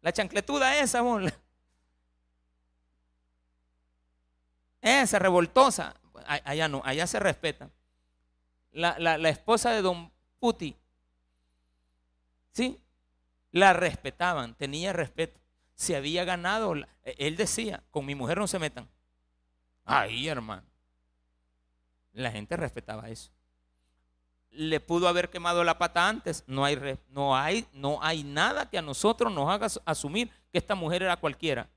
la 0.02 0.12
chancletuda 0.12 0.80
esa, 0.80 1.02
esa 4.82 5.19
revoltosa. 5.19 5.95
Allá 6.26 6.67
no, 6.67 6.82
allá 6.84 7.08
se 7.08 7.19
respeta 7.19 7.69
la, 8.71 9.30
esposa 9.30 9.71
de 9.71 9.82
don 9.82 10.12
Puti, 10.39 10.75
¿sí? 12.51 12.80
La 13.51 13.73
respetaban, 13.73 14.56
tenía 14.56 14.93
respeto. 14.93 15.39
Se 15.73 15.95
había 15.95 16.25
ganado, 16.25 16.73
él 17.03 17.36
decía, 17.36 17.84
con 17.91 18.06
mi 18.06 18.15
mujer 18.15 18.38
no 18.38 18.47
se 18.47 18.60
metan. 18.60 18.88
Ahí, 19.86 20.27
hermano. 20.27 20.67
La 22.13 22.32
gente 22.32 22.58
respetaba 22.58 23.10
eso. 23.10 23.32
le 24.49 24.80
pudo 24.80 25.08
haber 25.08 25.30
quemado 25.30 25.63
la 25.63 25.77
pata 25.77 26.08
antes. 26.10 26.43
No 26.47 26.65
hay, 26.65 26.80
no 27.10 27.36
hay, 27.36 27.67
no 27.73 27.99
hay 28.01 28.23
nada 28.23 28.69
que 28.69 28.77
a 28.77 28.82
nosotros 28.82 29.32
nos 29.32 29.49
haga 29.49 29.67
asumir 29.86 30.32
que 30.51 30.58
esta 30.58 30.75
mujer 30.75 31.03
era 31.03 31.17
cualquiera. 31.17 31.69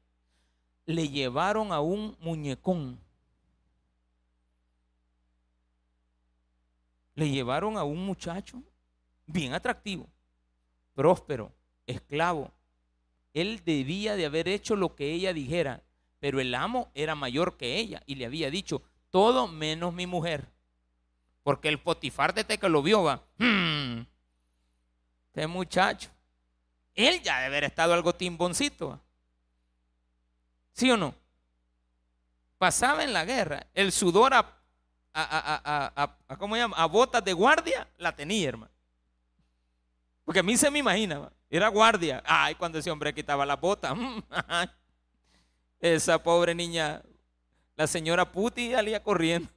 Le 0.86 1.08
llevaron 1.08 1.72
a 1.72 1.80
un 1.80 2.16
muñecón. 2.20 2.98
Le 7.20 7.28
llevaron 7.28 7.76
a 7.76 7.84
un 7.84 8.02
muchacho 8.02 8.62
bien 9.26 9.52
atractivo, 9.52 10.08
próspero, 10.94 11.52
esclavo. 11.86 12.50
Él 13.34 13.60
debía 13.62 14.16
de 14.16 14.24
haber 14.24 14.48
hecho 14.48 14.74
lo 14.74 14.96
que 14.96 15.12
ella 15.12 15.34
dijera, 15.34 15.82
pero 16.18 16.40
el 16.40 16.54
amo 16.54 16.90
era 16.94 17.14
mayor 17.14 17.58
que 17.58 17.76
ella 17.76 18.02
y 18.06 18.14
le 18.14 18.24
había 18.24 18.50
dicho, 18.50 18.80
todo 19.10 19.48
menos 19.48 19.92
mi 19.92 20.06
mujer. 20.06 20.48
Porque 21.42 21.68
el 21.68 21.78
Potifar 21.78 22.32
de 22.32 22.46
que 22.46 22.68
lo 22.70 22.82
vio 22.82 23.02
va, 23.02 23.22
hmm, 23.36 24.00
este 25.26 25.46
muchacho, 25.46 26.08
él 26.94 27.20
ya 27.20 27.34
debe 27.34 27.48
haber 27.48 27.64
estado 27.64 27.92
algo 27.92 28.14
timboncito. 28.14 28.98
¿Sí 30.72 30.90
o 30.90 30.96
no? 30.96 31.14
Pasaba 32.56 33.04
en 33.04 33.12
la 33.12 33.26
guerra, 33.26 33.66
el 33.74 33.92
sudor 33.92 34.32
a, 34.32 34.59
a, 35.12 36.14
a, 36.28 36.36
¿cómo 36.36 36.56
llama? 36.56 36.76
a 36.76 36.86
botas 36.86 37.24
de 37.24 37.32
guardia 37.32 37.88
la 37.98 38.14
tenía, 38.14 38.48
hermano. 38.48 38.72
Porque 40.24 40.40
a 40.40 40.44
mí 40.44 40.56
se 40.56 40.70
me 40.70 40.78
imagina, 40.78 41.30
era 41.48 41.68
guardia. 41.68 42.22
Ay, 42.24 42.54
cuando 42.54 42.78
ese 42.78 42.90
hombre 42.90 43.12
quitaba 43.12 43.44
la 43.44 43.56
bota. 43.56 43.94
Esa 45.80 46.22
pobre 46.22 46.54
niña, 46.54 47.02
la 47.74 47.86
señora 47.86 48.30
Puti 48.30 48.70
salía 48.70 49.02
corriendo. 49.02 49.48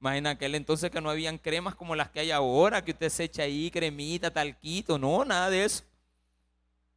Imagina 0.00 0.30
aquel 0.30 0.56
entonces 0.56 0.90
que 0.90 1.00
no 1.00 1.10
habían 1.10 1.38
cremas 1.38 1.76
como 1.76 1.94
las 1.94 2.10
que 2.10 2.18
hay 2.18 2.32
ahora, 2.32 2.82
que 2.82 2.90
usted 2.90 3.08
se 3.08 3.24
echa 3.24 3.44
ahí, 3.44 3.70
cremita, 3.70 4.32
talquito, 4.32 4.98
no, 4.98 5.24
nada 5.24 5.48
de 5.48 5.64
eso. 5.64 5.84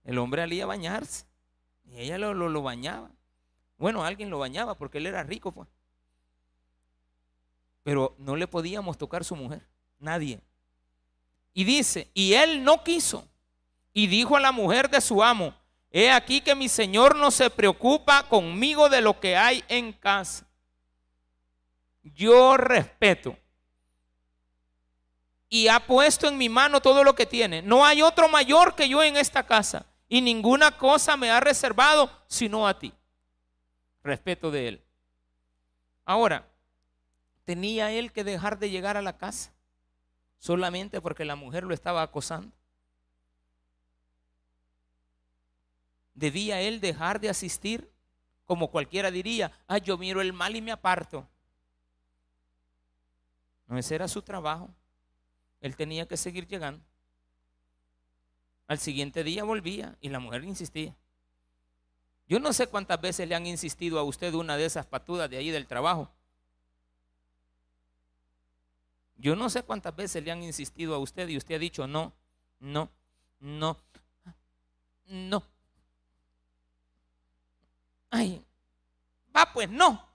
El 0.04 0.18
hombre 0.18 0.42
salía 0.42 0.64
a 0.64 0.68
bañarse 0.68 1.26
y 1.84 2.00
ella 2.00 2.18
lo, 2.18 2.34
lo, 2.34 2.62
bañaba. 2.64 3.12
Bueno, 3.78 4.04
alguien 4.04 4.32
lo 4.32 4.40
bañaba 4.40 4.76
porque 4.76 4.98
él 4.98 5.06
era 5.06 5.22
rico, 5.22 5.52
pues. 5.52 5.68
Pero 7.86 8.18
no 8.18 8.36
le 8.36 8.48
podíamos 8.48 8.98
tocar 8.98 9.24
su 9.24 9.38
mujer, 9.38 9.66
nadie. 9.98 10.42
Y 11.54 11.64
dice, 11.64 12.12
y 12.14 12.34
él 12.34 12.66
no 12.66 12.84
quiso. 12.84 13.26
Y 13.94 14.08
dijo 14.08 14.36
a 14.36 14.42
la 14.42 14.52
mujer 14.52 14.90
de 14.90 15.00
su 15.00 15.24
amo, 15.24 15.54
he 15.90 16.12
aquí 16.12 16.42
que 16.42 16.54
mi 16.54 16.68
señor 16.68 17.16
no 17.16 17.32
se 17.32 17.50
preocupa 17.50 18.28
conmigo 18.28 18.90
de 18.90 19.00
lo 19.00 19.22
que 19.22 19.38
hay 19.38 19.64
en 19.70 19.94
casa 19.94 20.46
yo 22.14 22.58
respeto 22.58 23.38
y 25.50 25.68
ha 25.68 25.80
puesto 25.80 26.28
en 26.28 26.38
mi 26.38 26.50
mano 26.50 26.82
todo 26.82 27.04
lo 27.04 27.16
que 27.16 27.26
tiene. 27.26 27.62
No 27.62 27.86
hay 27.86 28.02
otro 28.02 28.28
mayor 28.28 28.76
que 28.76 28.90
yo 28.90 29.02
en 29.02 29.18
esta 29.18 29.46
casa 29.46 29.86
y 30.08 30.22
ninguna 30.22 30.78
cosa 30.78 31.18
me 31.18 31.32
ha 31.32 31.40
reservado 31.40 32.10
sino 32.28 32.68
a 32.68 32.78
ti. 32.78 32.94
Respeto 34.04 34.52
de 34.52 34.68
él. 34.68 34.82
Ahora, 36.06 36.48
tenía 37.46 37.92
él 37.92 38.12
que 38.12 38.24
dejar 38.24 38.60
de 38.60 38.70
llegar 38.70 38.98
a 38.98 39.02
la 39.02 39.18
casa 39.18 39.54
solamente 40.40 41.02
porque 41.02 41.26
la 41.26 41.36
mujer 41.36 41.64
lo 41.64 41.74
estaba 41.74 42.02
acosando. 42.02 42.56
Debía 46.14 46.62
él 46.62 46.80
dejar 46.80 47.20
de 47.20 47.30
asistir, 47.30 47.92
como 48.46 48.70
cualquiera 48.70 49.12
diría, 49.12 49.52
ah, 49.68 49.78
yo 49.78 49.98
miro 49.98 50.22
el 50.22 50.34
mal 50.34 50.56
y 50.56 50.62
me 50.62 50.72
aparto. 50.72 51.28
No, 53.68 53.78
ese 53.78 53.96
era 53.96 54.08
su 54.08 54.22
trabajo. 54.22 54.70
Él 55.62 55.76
tenía 55.76 56.08
que 56.08 56.16
seguir 56.16 56.48
llegando. 56.48 56.84
Al 58.68 58.80
siguiente 58.80 59.24
día 59.24 59.44
volvía 59.44 59.98
y 60.00 60.10
la 60.10 60.20
mujer 60.20 60.44
insistía. 60.44 60.96
Yo 62.28 62.40
no 62.40 62.54
sé 62.54 62.68
cuántas 62.68 63.00
veces 63.02 63.28
le 63.28 63.36
han 63.36 63.46
insistido 63.46 64.00
a 64.00 64.04
usted 64.04 64.34
una 64.34 64.58
de 64.58 64.66
esas 64.66 64.86
patudas 64.86 65.30
de 65.30 65.38
ahí 65.38 65.50
del 65.50 65.68
trabajo. 65.68 66.15
Yo 69.18 69.36
no 69.36 69.50
sé 69.50 69.64
cuántas 69.64 69.96
veces 69.96 70.24
le 70.24 70.32
han 70.32 70.44
insistido 70.44 70.94
a 70.96 71.00
usted 71.00 71.28
y 71.30 71.38
usted 71.38 71.56
ha 71.56 71.60
dicho 71.60 71.88
no, 71.88 72.14
no, 72.60 72.90
no, 73.40 73.78
no. 75.06 75.44
Ay, 78.10 78.46
va 79.36 79.52
pues 79.54 79.70
no, 79.70 80.08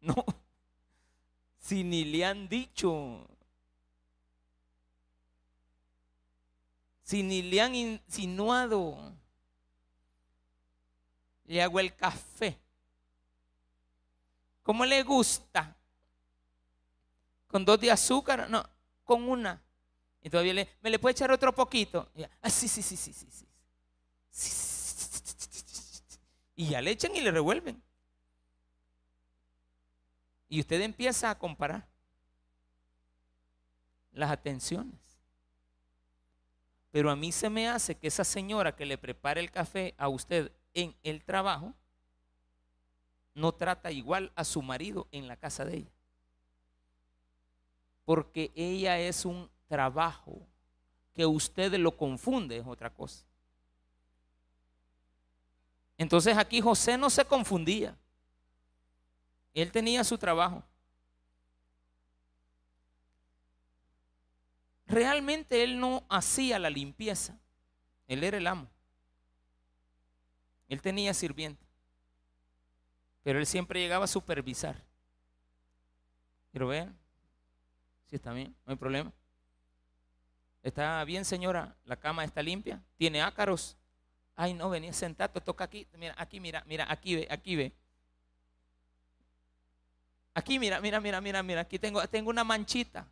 no 0.00 0.14
si 1.58 1.84
ni 1.84 2.04
le 2.04 2.24
han 2.24 2.48
dicho? 2.48 3.26
Si 7.02 7.22
ni 7.22 7.42
le 7.42 7.60
han 7.60 7.74
insinuado, 7.74 9.16
le 11.44 11.62
hago 11.62 11.80
el 11.80 11.94
café. 11.96 12.60
¿Cómo 14.62 14.84
le 14.84 15.02
gusta? 15.02 15.77
¿Con 17.48 17.64
dos 17.64 17.80
de 17.80 17.90
azúcar? 17.90 18.48
No, 18.48 18.64
con 19.04 19.28
una. 19.28 19.60
Y 20.22 20.30
todavía 20.30 20.52
le, 20.54 20.68
¿me 20.80 20.90
le 20.90 20.98
puede 20.98 21.12
echar 21.12 21.30
otro 21.32 21.54
poquito? 21.54 22.10
Ah, 22.42 22.50
sí, 22.50 22.68
sí, 22.68 22.82
sí, 22.82 22.96
sí, 22.96 23.12
sí, 23.12 23.26
sí. 23.30 23.46
Y 26.54 26.68
ya 26.68 26.80
le 26.80 26.90
echan 26.90 27.14
y 27.16 27.20
le 27.20 27.30
revuelven. 27.30 27.82
Y 30.48 30.60
usted 30.60 30.80
empieza 30.80 31.30
a 31.30 31.38
comparar 31.38 31.88
las 34.12 34.30
atenciones. 34.30 34.98
Pero 36.90 37.10
a 37.10 37.16
mí 37.16 37.32
se 37.32 37.50
me 37.50 37.68
hace 37.68 37.96
que 37.96 38.08
esa 38.08 38.24
señora 38.24 38.74
que 38.74 38.86
le 38.86 38.98
prepara 38.98 39.40
el 39.40 39.50
café 39.50 39.94
a 39.98 40.08
usted 40.08 40.52
en 40.74 40.96
el 41.02 41.22
trabajo, 41.22 41.74
no 43.34 43.52
trata 43.52 43.92
igual 43.92 44.32
a 44.34 44.44
su 44.44 44.62
marido 44.62 45.06
en 45.12 45.28
la 45.28 45.36
casa 45.36 45.64
de 45.64 45.76
ella. 45.76 45.97
Porque 48.08 48.50
ella 48.54 48.98
es 48.98 49.26
un 49.26 49.50
trabajo 49.66 50.40
que 51.12 51.26
usted 51.26 51.74
lo 51.74 51.94
confunde, 51.94 52.56
es 52.56 52.66
otra 52.66 52.88
cosa. 52.88 53.22
Entonces 55.98 56.34
aquí 56.38 56.62
José 56.62 56.96
no 56.96 57.10
se 57.10 57.22
confundía. 57.26 57.94
Él 59.52 59.70
tenía 59.70 60.02
su 60.04 60.16
trabajo. 60.16 60.64
Realmente 64.86 65.62
él 65.62 65.78
no 65.78 66.02
hacía 66.08 66.58
la 66.58 66.70
limpieza. 66.70 67.38
Él 68.06 68.24
era 68.24 68.38
el 68.38 68.46
amo. 68.46 68.70
Él 70.66 70.80
tenía 70.80 71.12
sirviente. 71.12 71.66
Pero 73.22 73.38
él 73.38 73.44
siempre 73.44 73.80
llegaba 73.80 74.06
a 74.06 74.08
supervisar. 74.08 74.82
Pero 76.52 76.68
vean, 76.68 76.98
si 78.08 78.16
está 78.16 78.32
bien, 78.32 78.54
no 78.64 78.72
hay 78.72 78.76
problema. 78.76 79.12
Está 80.62 81.04
bien, 81.04 81.24
señora, 81.24 81.76
la 81.84 81.96
cama 81.96 82.24
está 82.24 82.42
limpia, 82.42 82.82
tiene 82.96 83.22
ácaros. 83.22 83.76
Ay, 84.34 84.54
no, 84.54 84.70
venía 84.70 84.92
sentado, 84.92 85.40
toca 85.40 85.64
aquí, 85.64 85.86
mira, 85.96 86.14
aquí, 86.16 86.40
mira, 86.40 86.62
mira, 86.66 86.86
aquí 86.88 87.16
ve, 87.16 87.28
aquí 87.30 87.56
ve. 87.56 87.72
Aquí, 90.34 90.58
mira, 90.58 90.80
mira, 90.80 91.00
mira, 91.00 91.20
mira, 91.20 91.42
mira, 91.42 91.60
aquí 91.62 91.78
tengo, 91.78 92.06
tengo 92.08 92.30
una 92.30 92.44
manchita. 92.44 93.06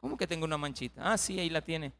¿Cómo 0.00 0.16
que 0.16 0.26
tengo 0.26 0.46
una 0.46 0.56
manchita? 0.56 1.12
Ah, 1.12 1.18
sí, 1.18 1.38
ahí 1.38 1.50
la 1.50 1.60
tiene. 1.60 1.92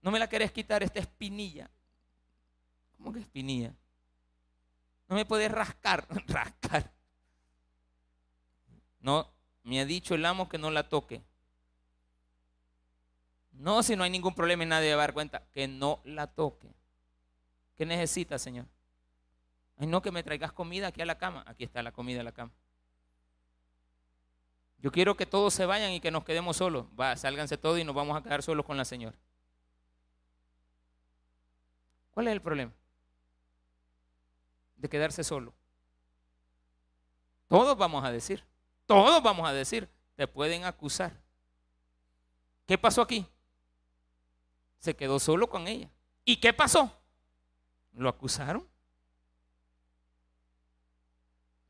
No 0.00 0.10
me 0.10 0.18
la 0.18 0.28
querés 0.28 0.50
quitar 0.52 0.82
esta 0.82 1.00
espinilla. 1.00 1.70
¿Cómo 2.96 3.12
que 3.12 3.20
espinilla? 3.20 3.74
No 5.08 5.16
me 5.16 5.26
puedes 5.26 5.50
rascar, 5.50 6.06
rascar. 6.26 6.95
No, 9.06 9.30
me 9.62 9.78
ha 9.78 9.84
dicho 9.84 10.16
el 10.16 10.26
amo 10.26 10.48
que 10.48 10.58
no 10.58 10.68
la 10.68 10.88
toque. 10.88 11.22
No, 13.52 13.84
si 13.84 13.94
no 13.94 14.02
hay 14.02 14.10
ningún 14.10 14.34
problema 14.34 14.64
y 14.64 14.66
nadie 14.66 14.96
va 14.96 15.04
a 15.04 15.06
dar 15.06 15.14
cuenta, 15.14 15.44
que 15.52 15.68
no 15.68 16.00
la 16.02 16.26
toque. 16.26 16.74
¿Qué 17.76 17.86
necesita, 17.86 18.36
Señor? 18.36 18.66
Ay, 19.76 19.86
no 19.86 20.02
que 20.02 20.10
me 20.10 20.24
traigas 20.24 20.50
comida 20.50 20.88
aquí 20.88 21.02
a 21.02 21.06
la 21.06 21.18
cama. 21.18 21.44
Aquí 21.46 21.62
está 21.62 21.84
la 21.84 21.92
comida 21.92 22.22
a 22.22 22.24
la 22.24 22.32
cama. 22.32 22.50
Yo 24.78 24.90
quiero 24.90 25.16
que 25.16 25.24
todos 25.24 25.54
se 25.54 25.66
vayan 25.66 25.92
y 25.92 26.00
que 26.00 26.10
nos 26.10 26.24
quedemos 26.24 26.56
solos. 26.56 26.86
Va, 26.98 27.14
sálganse 27.16 27.56
todos 27.56 27.78
y 27.78 27.84
nos 27.84 27.94
vamos 27.94 28.16
a 28.16 28.24
quedar 28.24 28.42
solos 28.42 28.66
con 28.66 28.76
la 28.76 28.84
señora. 28.84 29.16
¿Cuál 32.10 32.26
es 32.26 32.32
el 32.32 32.42
problema? 32.42 32.72
De 34.74 34.88
quedarse 34.88 35.22
solo. 35.22 35.54
Todos 37.46 37.78
vamos 37.78 38.04
a 38.04 38.10
decir. 38.10 38.44
Todos 38.86 39.22
vamos 39.22 39.48
a 39.48 39.52
decir. 39.52 39.88
Te 40.14 40.26
pueden 40.26 40.64
acusar. 40.64 41.12
¿Qué 42.66 42.78
pasó 42.78 43.02
aquí? 43.02 43.26
Se 44.78 44.96
quedó 44.96 45.18
solo 45.18 45.48
con 45.48 45.68
ella. 45.68 45.90
¿Y 46.24 46.36
qué 46.36 46.52
pasó? 46.52 46.90
Lo 47.92 48.08
acusaron. 48.08 48.66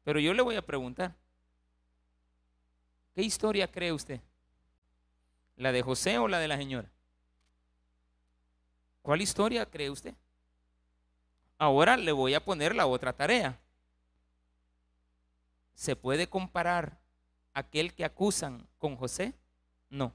Pero 0.04 0.20
yo 0.20 0.32
le 0.32 0.42
voy 0.42 0.54
a 0.54 0.64
preguntar, 0.64 1.16
¿Qué 3.16 3.22
historia 3.22 3.72
cree 3.72 3.92
usted? 3.92 4.20
¿La 5.56 5.72
de 5.72 5.80
José 5.80 6.18
o 6.18 6.28
la 6.28 6.38
de 6.38 6.48
la 6.48 6.58
señora? 6.58 6.90
¿Cuál 9.00 9.22
historia 9.22 9.64
cree 9.64 9.88
usted? 9.88 10.14
Ahora 11.56 11.96
le 11.96 12.12
voy 12.12 12.34
a 12.34 12.44
poner 12.44 12.74
la 12.74 12.84
otra 12.86 13.14
tarea. 13.14 13.58
¿Se 15.72 15.96
puede 15.96 16.28
comparar 16.28 16.98
aquel 17.56 17.94
que 17.94 18.04
acusan 18.04 18.68
con 18.76 18.96
José? 18.96 19.32
No. 19.88 20.12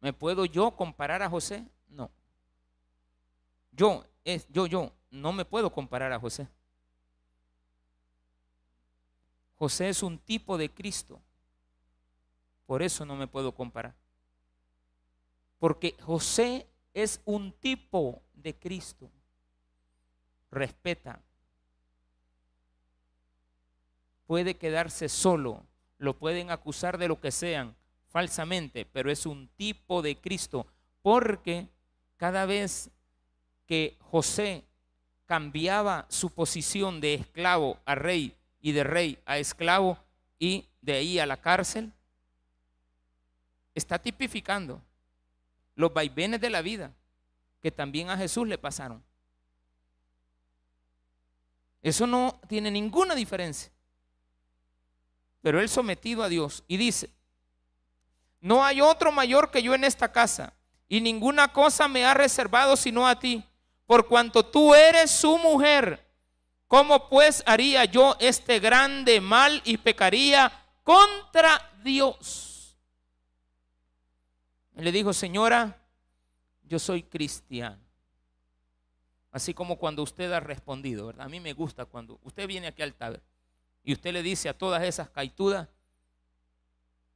¿Me 0.00 0.12
puedo 0.12 0.44
yo 0.44 0.76
comparar 0.76 1.22
a 1.22 1.30
José? 1.30 1.66
No. 1.88 2.10
Yo, 3.72 4.04
es, 4.24 4.46
yo, 4.50 4.66
yo, 4.66 4.92
no 5.10 5.32
me 5.32 5.46
puedo 5.46 5.72
comparar 5.72 6.12
a 6.12 6.20
José. 6.20 6.46
José 9.56 9.88
es 9.88 10.02
un 10.02 10.18
tipo 10.18 10.58
de 10.58 10.70
Cristo. 10.70 11.18
Por 12.66 12.82
eso 12.82 13.06
no 13.06 13.16
me 13.16 13.26
puedo 13.26 13.54
comparar. 13.54 13.94
Porque 15.58 15.96
José 16.02 16.68
es 16.92 17.22
un 17.24 17.52
tipo 17.52 18.22
de 18.34 18.54
Cristo. 18.54 19.10
Respeta. 20.50 21.22
Puede 24.28 24.58
quedarse 24.58 25.08
solo. 25.08 25.64
Lo 25.96 26.18
pueden 26.18 26.50
acusar 26.50 26.98
de 26.98 27.08
lo 27.08 27.18
que 27.18 27.32
sean 27.32 27.74
falsamente, 28.08 28.84
pero 28.84 29.10
es 29.10 29.24
un 29.24 29.48
tipo 29.56 30.02
de 30.02 30.16
Cristo. 30.16 30.66
Porque 31.00 31.66
cada 32.18 32.44
vez 32.44 32.90
que 33.66 33.96
José 34.00 34.64
cambiaba 35.24 36.04
su 36.10 36.28
posición 36.28 37.00
de 37.00 37.14
esclavo 37.14 37.78
a 37.86 37.94
rey 37.94 38.36
y 38.60 38.72
de 38.72 38.84
rey 38.84 39.18
a 39.24 39.38
esclavo 39.38 39.98
y 40.38 40.68
de 40.82 40.92
ahí 40.92 41.18
a 41.18 41.24
la 41.24 41.38
cárcel, 41.38 41.90
está 43.74 43.98
tipificando 43.98 44.82
los 45.74 45.90
vaivenes 45.94 46.38
de 46.42 46.50
la 46.50 46.60
vida 46.60 46.92
que 47.62 47.70
también 47.70 48.10
a 48.10 48.18
Jesús 48.18 48.46
le 48.46 48.58
pasaron. 48.58 49.02
Eso 51.80 52.06
no 52.06 52.38
tiene 52.46 52.70
ninguna 52.70 53.14
diferencia. 53.14 53.72
Pero 55.42 55.60
él 55.60 55.68
sometido 55.68 56.22
a 56.22 56.28
Dios 56.28 56.64
y 56.66 56.76
dice, 56.76 57.10
no 58.40 58.64
hay 58.64 58.80
otro 58.80 59.12
mayor 59.12 59.50
que 59.50 59.62
yo 59.62 59.74
en 59.74 59.84
esta 59.84 60.10
casa 60.12 60.52
y 60.88 61.00
ninguna 61.00 61.52
cosa 61.52 61.88
me 61.88 62.04
ha 62.04 62.14
reservado 62.14 62.76
sino 62.76 63.06
a 63.06 63.18
ti, 63.18 63.44
por 63.86 64.06
cuanto 64.06 64.44
tú 64.44 64.74
eres 64.74 65.10
su 65.10 65.38
mujer. 65.38 66.06
¿Cómo 66.66 67.08
pues 67.08 67.42
haría 67.46 67.84
yo 67.86 68.16
este 68.20 68.58
grande 68.58 69.20
mal 69.20 69.62
y 69.64 69.78
pecaría 69.78 70.52
contra 70.82 71.72
Dios? 71.82 72.76
Le 74.74 74.92
dijo, 74.92 75.12
señora, 75.12 75.76
yo 76.64 76.78
soy 76.78 77.02
cristiano. 77.02 77.82
Así 79.32 79.54
como 79.54 79.76
cuando 79.76 80.02
usted 80.02 80.30
ha 80.32 80.40
respondido, 80.40 81.06
¿verdad? 81.06 81.26
A 81.26 81.28
mí 81.28 81.40
me 81.40 81.52
gusta 81.52 81.86
cuando 81.86 82.18
usted 82.22 82.46
viene 82.46 82.66
aquí 82.66 82.82
al 82.82 82.94
taber 82.94 83.22
y 83.88 83.94
usted 83.94 84.12
le 84.12 84.22
dice 84.22 84.50
a 84.50 84.52
todas 84.52 84.82
esas 84.82 85.08
caitudas, 85.08 85.66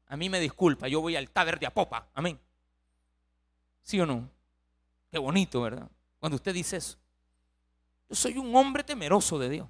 a 0.07 0.17
mí 0.17 0.31
me 0.31 0.41
disculpa, 0.41 0.89
yo 0.89 1.03
voy 1.03 1.17
al 1.17 1.29
taber 1.29 1.59
de 1.59 1.67
Apopa, 1.67 2.09
amén. 2.15 2.41
¿Sí 3.83 4.01
o 4.01 4.07
no? 4.07 4.27
Qué 5.11 5.19
bonito, 5.19 5.61
¿verdad? 5.61 5.91
Cuando 6.19 6.37
usted 6.37 6.55
dice 6.55 6.79
eso. 6.79 6.97
Yo 8.09 8.17
soy 8.17 8.39
un 8.39 8.57
hombre 8.57 8.83
temeroso 8.83 9.39
de 9.39 9.51
Dios. 9.51 9.69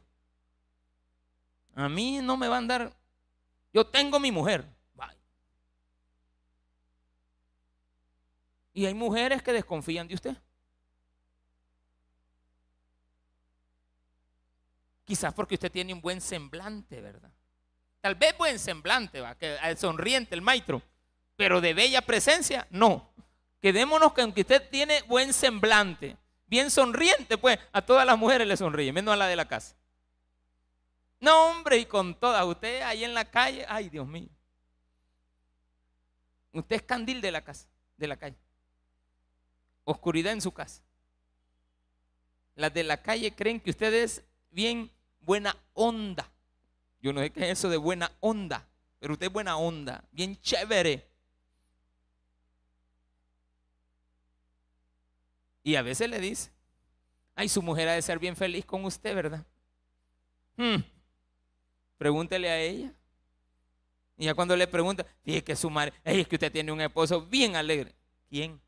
A 1.74 1.88
mí 1.88 2.20
no 2.22 2.36
me 2.36 2.46
va 2.46 2.54
a 2.54 2.58
andar. 2.58 2.96
Yo 3.74 3.84
tengo 3.84 4.20
mi 4.20 4.30
mujer. 4.30 4.64
Y 8.72 8.86
hay 8.86 8.94
mujeres 8.94 9.42
que 9.42 9.52
desconfían 9.52 10.06
de 10.06 10.14
usted. 10.14 10.36
Quizás 15.04 15.34
porque 15.34 15.54
usted 15.54 15.70
tiene 15.70 15.92
un 15.92 16.00
buen 16.00 16.20
semblante, 16.20 17.00
¿verdad? 17.00 17.30
Tal 18.00 18.14
vez 18.14 18.36
buen 18.36 18.58
semblante, 18.58 19.20
va, 19.20 19.36
que 19.36 19.56
es 19.62 19.80
sonriente 19.80 20.34
el 20.34 20.42
maestro, 20.42 20.82
pero 21.36 21.60
de 21.60 21.74
bella 21.74 22.02
presencia, 22.02 22.66
no. 22.70 23.12
Quedémonos 23.60 24.12
que 24.12 24.40
usted 24.40 24.68
tiene 24.70 25.02
buen 25.02 25.32
semblante, 25.32 26.16
bien 26.46 26.70
sonriente, 26.70 27.38
pues 27.38 27.58
a 27.72 27.82
todas 27.82 28.04
las 28.04 28.18
mujeres 28.18 28.46
le 28.46 28.56
sonríe, 28.56 28.92
menos 28.92 29.14
a 29.14 29.16
la 29.16 29.26
de 29.26 29.36
la 29.36 29.46
casa. 29.46 29.76
No, 31.20 31.50
hombre, 31.50 31.78
y 31.78 31.86
con 31.86 32.18
todas, 32.18 32.44
usted 32.44 32.82
ahí 32.82 33.04
en 33.04 33.14
la 33.14 33.24
calle, 33.24 33.64
ay 33.68 33.88
Dios 33.88 34.06
mío. 34.06 34.28
Usted 36.52 36.76
es 36.76 36.82
candil 36.82 37.20
de 37.20 37.30
la 37.30 37.42
casa, 37.42 37.68
de 37.96 38.08
la 38.08 38.16
calle 38.16 38.36
oscuridad 39.84 40.32
en 40.32 40.40
su 40.40 40.52
casa. 40.52 40.82
Las 42.54 42.72
de 42.74 42.84
la 42.84 43.02
calle 43.02 43.34
creen 43.34 43.60
que 43.60 43.70
usted 43.70 43.92
es 43.94 44.22
bien 44.52 44.90
buena 45.20 45.56
onda. 45.74 46.30
Yo 47.00 47.12
no 47.12 47.20
sé 47.20 47.30
qué 47.30 47.44
es 47.50 47.58
eso 47.58 47.68
de 47.68 47.76
buena 47.76 48.12
onda, 48.20 48.66
pero 49.00 49.14
usted 49.14 49.26
es 49.26 49.32
buena 49.32 49.56
onda, 49.56 50.04
bien 50.12 50.40
chévere. 50.40 51.08
Y 55.64 55.74
a 55.76 55.82
veces 55.82 56.08
le 56.08 56.20
dice, 56.20 56.50
ay, 57.34 57.48
su 57.48 57.62
mujer 57.62 57.88
ha 57.88 57.94
de 57.94 58.02
ser 58.02 58.18
bien 58.18 58.36
feliz 58.36 58.64
con 58.64 58.84
usted, 58.84 59.14
¿verdad? 59.14 59.44
Hmm. 60.56 60.82
Pregúntele 61.98 62.50
a 62.50 62.60
ella. 62.60 62.92
Y 64.16 64.26
ya 64.26 64.34
cuando 64.34 64.56
le 64.56 64.66
pregunta, 64.66 65.06
fíjese 65.24 65.44
que 65.44 65.56
su 65.56 65.70
madre, 65.70 65.92
es 66.04 66.28
que 66.28 66.36
usted 66.36 66.52
tiene 66.52 66.72
un 66.72 66.80
esposo 66.80 67.26
bien 67.26 67.56
alegre. 67.56 67.94
¿Quién? 68.28 68.60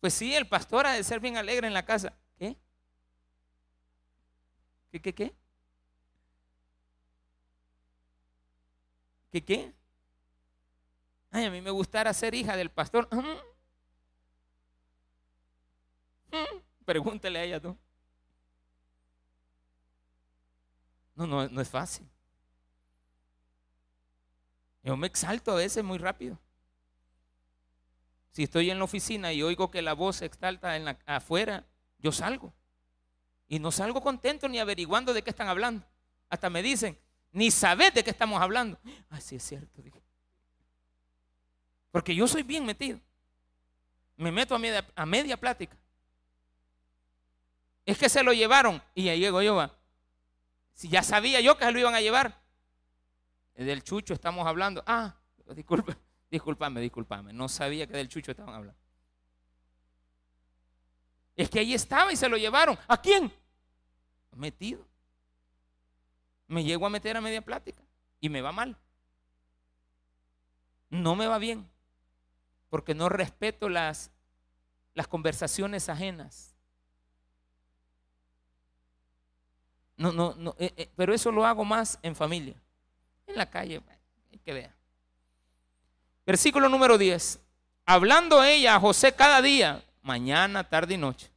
Pues 0.00 0.14
sí, 0.14 0.34
el 0.34 0.46
pastor 0.46 0.86
ha 0.86 0.92
de 0.94 1.04
ser 1.04 1.20
bien 1.20 1.36
alegre 1.36 1.66
en 1.66 1.74
la 1.74 1.84
casa. 1.84 2.12
¿Qué? 2.38 2.56
¿Qué, 4.90 5.00
qué, 5.00 5.14
qué? 5.14 5.34
¿Qué, 9.30 9.44
qué? 9.44 9.72
Ay, 11.30 11.44
a 11.44 11.50
mí 11.50 11.60
me 11.60 11.70
gustara 11.70 12.12
ser 12.12 12.34
hija 12.34 12.56
del 12.56 12.70
pastor. 12.70 13.08
Pregúntele 16.84 17.38
a 17.38 17.44
ella 17.44 17.60
tú. 17.60 17.76
No, 21.14 21.26
no, 21.26 21.48
no 21.48 21.60
es 21.60 21.68
fácil. 21.68 22.08
Yo 24.82 24.96
me 24.96 25.06
exalto 25.06 25.52
a 25.52 25.56
veces 25.56 25.84
muy 25.84 25.98
rápido. 25.98 26.38
Si 28.32 28.44
estoy 28.44 28.70
en 28.70 28.78
la 28.78 28.84
oficina 28.84 29.32
y 29.32 29.42
oigo 29.42 29.70
que 29.70 29.82
la 29.82 29.92
voz 29.92 30.16
se 30.16 30.26
exalta 30.26 30.76
en 30.76 30.84
la, 30.84 30.98
afuera, 31.06 31.66
yo 31.98 32.12
salgo. 32.12 32.54
Y 33.50 33.58
no 33.58 33.72
salgo 33.72 34.00
contento 34.00 34.48
ni 34.48 34.60
averiguando 34.60 35.12
de 35.12 35.22
qué 35.22 35.30
están 35.30 35.48
hablando. 35.48 35.84
Hasta 36.28 36.48
me 36.48 36.62
dicen, 36.62 36.96
ni 37.32 37.50
sabes 37.50 37.92
de 37.92 38.04
qué 38.04 38.10
estamos 38.10 38.40
hablando. 38.40 38.78
Así 39.08 39.34
es 39.34 39.42
cierto. 39.42 39.82
Porque 41.90 42.14
yo 42.14 42.28
soy 42.28 42.44
bien 42.44 42.64
metido. 42.64 43.00
Me 44.16 44.30
meto 44.30 44.54
a 44.54 45.06
media, 45.06 45.36
plática. 45.36 45.76
Es 47.84 47.98
que 47.98 48.08
se 48.08 48.22
lo 48.22 48.32
llevaron. 48.32 48.80
Y 48.94 49.08
ahí 49.08 49.18
llego 49.18 49.42
yo. 49.42 49.68
Si 50.72 50.88
ya 50.88 51.02
sabía 51.02 51.40
yo 51.40 51.58
que 51.58 51.64
se 51.64 51.72
lo 51.72 51.80
iban 51.80 51.96
a 51.96 52.00
llevar. 52.00 52.40
Del 53.56 53.82
chucho 53.82 54.14
estamos 54.14 54.46
hablando. 54.46 54.84
Ah, 54.86 55.16
disculpe. 55.56 55.96
Disculpame, 56.30 56.80
disculpame. 56.80 57.32
No 57.32 57.48
sabía 57.48 57.88
que 57.88 57.96
del 57.96 58.08
chucho 58.08 58.30
estaban 58.30 58.54
hablando. 58.54 58.79
Es 61.36 61.48
que 61.48 61.60
ahí 61.60 61.74
estaba 61.74 62.12
y 62.12 62.16
se 62.16 62.28
lo 62.28 62.36
llevaron. 62.36 62.78
¿A 62.86 63.00
quién? 63.00 63.32
Metido. 64.36 64.84
Me 66.46 66.64
llego 66.64 66.86
a 66.86 66.90
meter 66.90 67.16
a 67.16 67.20
media 67.20 67.42
plática 67.42 67.82
y 68.20 68.28
me 68.28 68.40
va 68.40 68.52
mal. 68.52 68.76
No 70.88 71.14
me 71.14 71.26
va 71.26 71.38
bien 71.38 71.68
porque 72.70 72.94
no 72.94 73.08
respeto 73.08 73.68
las, 73.68 74.10
las 74.94 75.08
conversaciones 75.08 75.88
ajenas. 75.88 76.54
No, 79.96 80.12
no, 80.12 80.34
no, 80.36 80.54
eh, 80.58 80.72
eh, 80.76 80.88
pero 80.96 81.12
eso 81.12 81.30
lo 81.30 81.44
hago 81.44 81.64
más 81.64 81.98
en 82.02 82.16
familia. 82.16 82.54
En 83.26 83.36
la 83.36 83.50
calle, 83.50 83.82
que 84.44 84.52
ver. 84.54 84.72
Versículo 86.24 86.68
número 86.68 86.96
10. 86.96 87.38
Hablando 87.84 88.42
ella 88.42 88.76
a 88.76 88.80
José 88.80 89.14
cada 89.14 89.42
día, 89.42 89.84
mañana, 90.02 90.68
tarde 90.68 90.94
y 90.94 90.98
noche, 90.98 91.30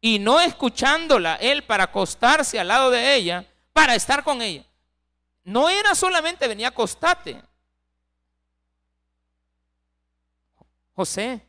y 0.00 0.18
no 0.18 0.40
escuchándola 0.40 1.36
él 1.36 1.64
para 1.64 1.84
acostarse 1.84 2.58
al 2.58 2.68
lado 2.68 2.90
de 2.90 3.14
ella, 3.14 3.46
para 3.72 3.94
estar 3.94 4.24
con 4.24 4.42
ella. 4.42 4.64
No 5.44 5.68
era 5.68 5.94
solamente 5.94 6.48
venía 6.48 6.68
a 6.68 6.70
acostarte. 6.70 7.40
José, 10.94 11.46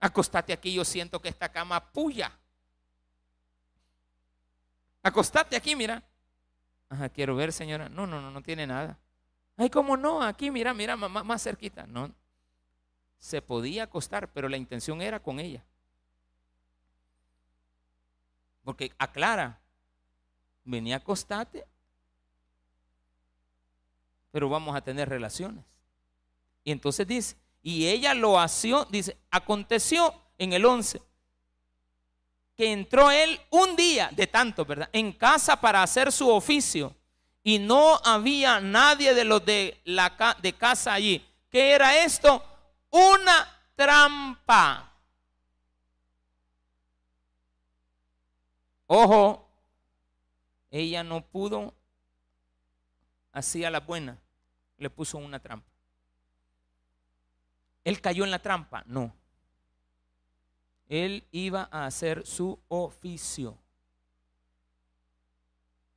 acostate 0.00 0.52
aquí, 0.52 0.74
yo 0.74 0.84
siento 0.84 1.20
que 1.20 1.28
esta 1.28 1.50
cama 1.50 1.92
puya. 1.92 2.36
Acostate 5.02 5.54
aquí, 5.54 5.76
mira. 5.76 6.02
Ajá, 6.88 7.08
quiero 7.08 7.36
ver, 7.36 7.52
señora. 7.52 7.88
No, 7.88 8.06
no, 8.06 8.20
no, 8.20 8.30
no 8.30 8.42
tiene 8.42 8.66
nada. 8.66 8.98
Ay, 9.56 9.70
¿cómo 9.70 9.96
no? 9.96 10.22
Aquí, 10.22 10.50
mira, 10.50 10.74
mira, 10.74 10.96
más, 10.96 11.24
más 11.24 11.42
cerquita. 11.42 11.86
No. 11.86 12.12
Se 13.24 13.40
podía 13.40 13.84
acostar, 13.84 14.30
pero 14.30 14.50
la 14.50 14.58
intención 14.58 15.00
era 15.00 15.18
con 15.18 15.40
ella. 15.40 15.64
Porque 18.62 18.92
aclara, 18.98 19.58
venía 20.62 20.96
a 20.96 20.98
acostarte, 20.98 21.64
pero 24.30 24.50
vamos 24.50 24.76
a 24.76 24.82
tener 24.82 25.08
relaciones. 25.08 25.64
Y 26.64 26.70
entonces 26.70 27.06
dice, 27.06 27.36
y 27.62 27.86
ella 27.86 28.12
lo 28.12 28.38
hació, 28.38 28.84
dice, 28.90 29.16
aconteció 29.30 30.12
en 30.36 30.52
el 30.52 30.66
11, 30.66 31.00
que 32.54 32.72
entró 32.72 33.10
él 33.10 33.40
un 33.48 33.74
día 33.74 34.10
de 34.12 34.26
tanto, 34.26 34.66
¿verdad? 34.66 34.90
En 34.92 35.12
casa 35.12 35.58
para 35.58 35.82
hacer 35.82 36.12
su 36.12 36.28
oficio. 36.28 36.94
Y 37.42 37.58
no 37.58 37.98
había 38.04 38.60
nadie 38.60 39.14
de 39.14 39.24
los 39.24 39.42
de 39.46 39.80
la 39.84 40.36
de 40.42 40.52
casa 40.52 40.92
allí. 40.92 41.26
¿Qué 41.48 41.70
era 41.70 42.04
esto? 42.04 42.50
Una 42.94 43.44
trampa. 43.74 44.88
Ojo, 48.86 49.50
ella 50.70 51.02
no 51.02 51.26
pudo, 51.26 51.74
así 53.32 53.64
a 53.64 53.70
la 53.70 53.80
buena, 53.80 54.22
le 54.76 54.90
puso 54.90 55.18
una 55.18 55.40
trampa. 55.40 55.68
¿Él 57.82 58.00
cayó 58.00 58.22
en 58.22 58.30
la 58.30 58.38
trampa? 58.38 58.84
No. 58.86 59.12
Él 60.86 61.26
iba 61.32 61.68
a 61.72 61.86
hacer 61.86 62.24
su 62.24 62.62
oficio, 62.68 63.58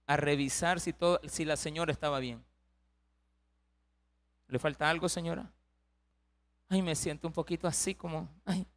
a 0.07 0.17
revisar 0.17 0.79
si, 0.79 0.93
todo, 0.93 1.21
si 1.27 1.45
la 1.45 1.57
señora 1.57 1.91
estaba 1.91 2.17
bien. 2.17 2.43
¿Le 4.47 4.57
falta 4.57 4.89
algo, 4.89 5.07
señora? 5.07 5.53
Ay, 6.69 6.81
me 6.81 6.95
siento 6.95 7.27
un 7.27 7.33
poquito 7.33 7.67
así 7.67 7.95
como, 7.95 8.29
ay, 8.45 8.67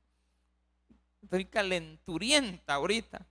estoy 1.22 1.44
calenturienta 1.44 2.74
ahorita. 2.74 3.26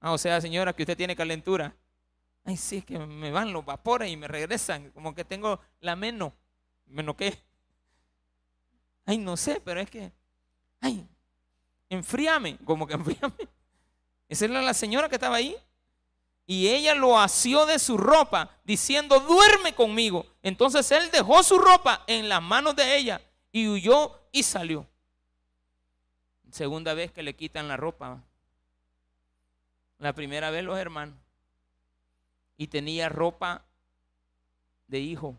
Ah, 0.00 0.12
o 0.12 0.18
sea, 0.18 0.40
señora, 0.40 0.74
que 0.74 0.82
usted 0.82 0.96
tiene 0.96 1.16
calentura. 1.16 1.74
Ay, 2.44 2.56
sí, 2.56 2.82
que 2.82 2.98
me 2.98 3.30
van 3.30 3.52
los 3.52 3.64
vapores 3.64 4.10
y 4.10 4.16
me 4.16 4.28
regresan, 4.28 4.90
como 4.92 5.14
que 5.14 5.24
tengo 5.24 5.60
la 5.80 5.96
menos. 5.96 6.32
¿Menos 6.86 7.16
qué? 7.16 7.38
Ay, 9.04 9.18
no 9.18 9.36
sé, 9.36 9.60
pero 9.64 9.80
es 9.80 9.90
que, 9.90 10.12
ay, 10.80 11.08
enfríame, 11.88 12.58
como 12.64 12.86
que 12.86 12.94
enfríame. 12.96 13.48
Esa 14.28 14.46
era 14.46 14.62
la 14.62 14.74
señora 14.74 15.08
que 15.08 15.16
estaba 15.16 15.36
ahí. 15.36 15.56
Y 16.46 16.68
ella 16.68 16.94
lo 16.94 17.18
asió 17.18 17.66
de 17.66 17.80
su 17.80 17.98
ropa, 17.98 18.56
diciendo, 18.64 19.18
duerme 19.18 19.74
conmigo. 19.74 20.26
Entonces 20.42 20.90
él 20.92 21.10
dejó 21.10 21.42
su 21.42 21.58
ropa 21.58 22.04
en 22.06 22.28
las 22.28 22.40
manos 22.40 22.76
de 22.76 22.96
ella 22.96 23.20
y 23.50 23.68
huyó 23.68 24.20
y 24.30 24.44
salió. 24.44 24.86
Segunda 26.52 26.94
vez 26.94 27.10
que 27.10 27.24
le 27.24 27.34
quitan 27.34 27.66
la 27.66 27.76
ropa. 27.76 28.22
La 29.98 30.12
primera 30.12 30.50
vez 30.50 30.62
los 30.62 30.78
hermanos. 30.78 31.16
Y 32.56 32.68
tenía 32.68 33.08
ropa 33.08 33.64
de 34.86 35.00
hijo, 35.00 35.36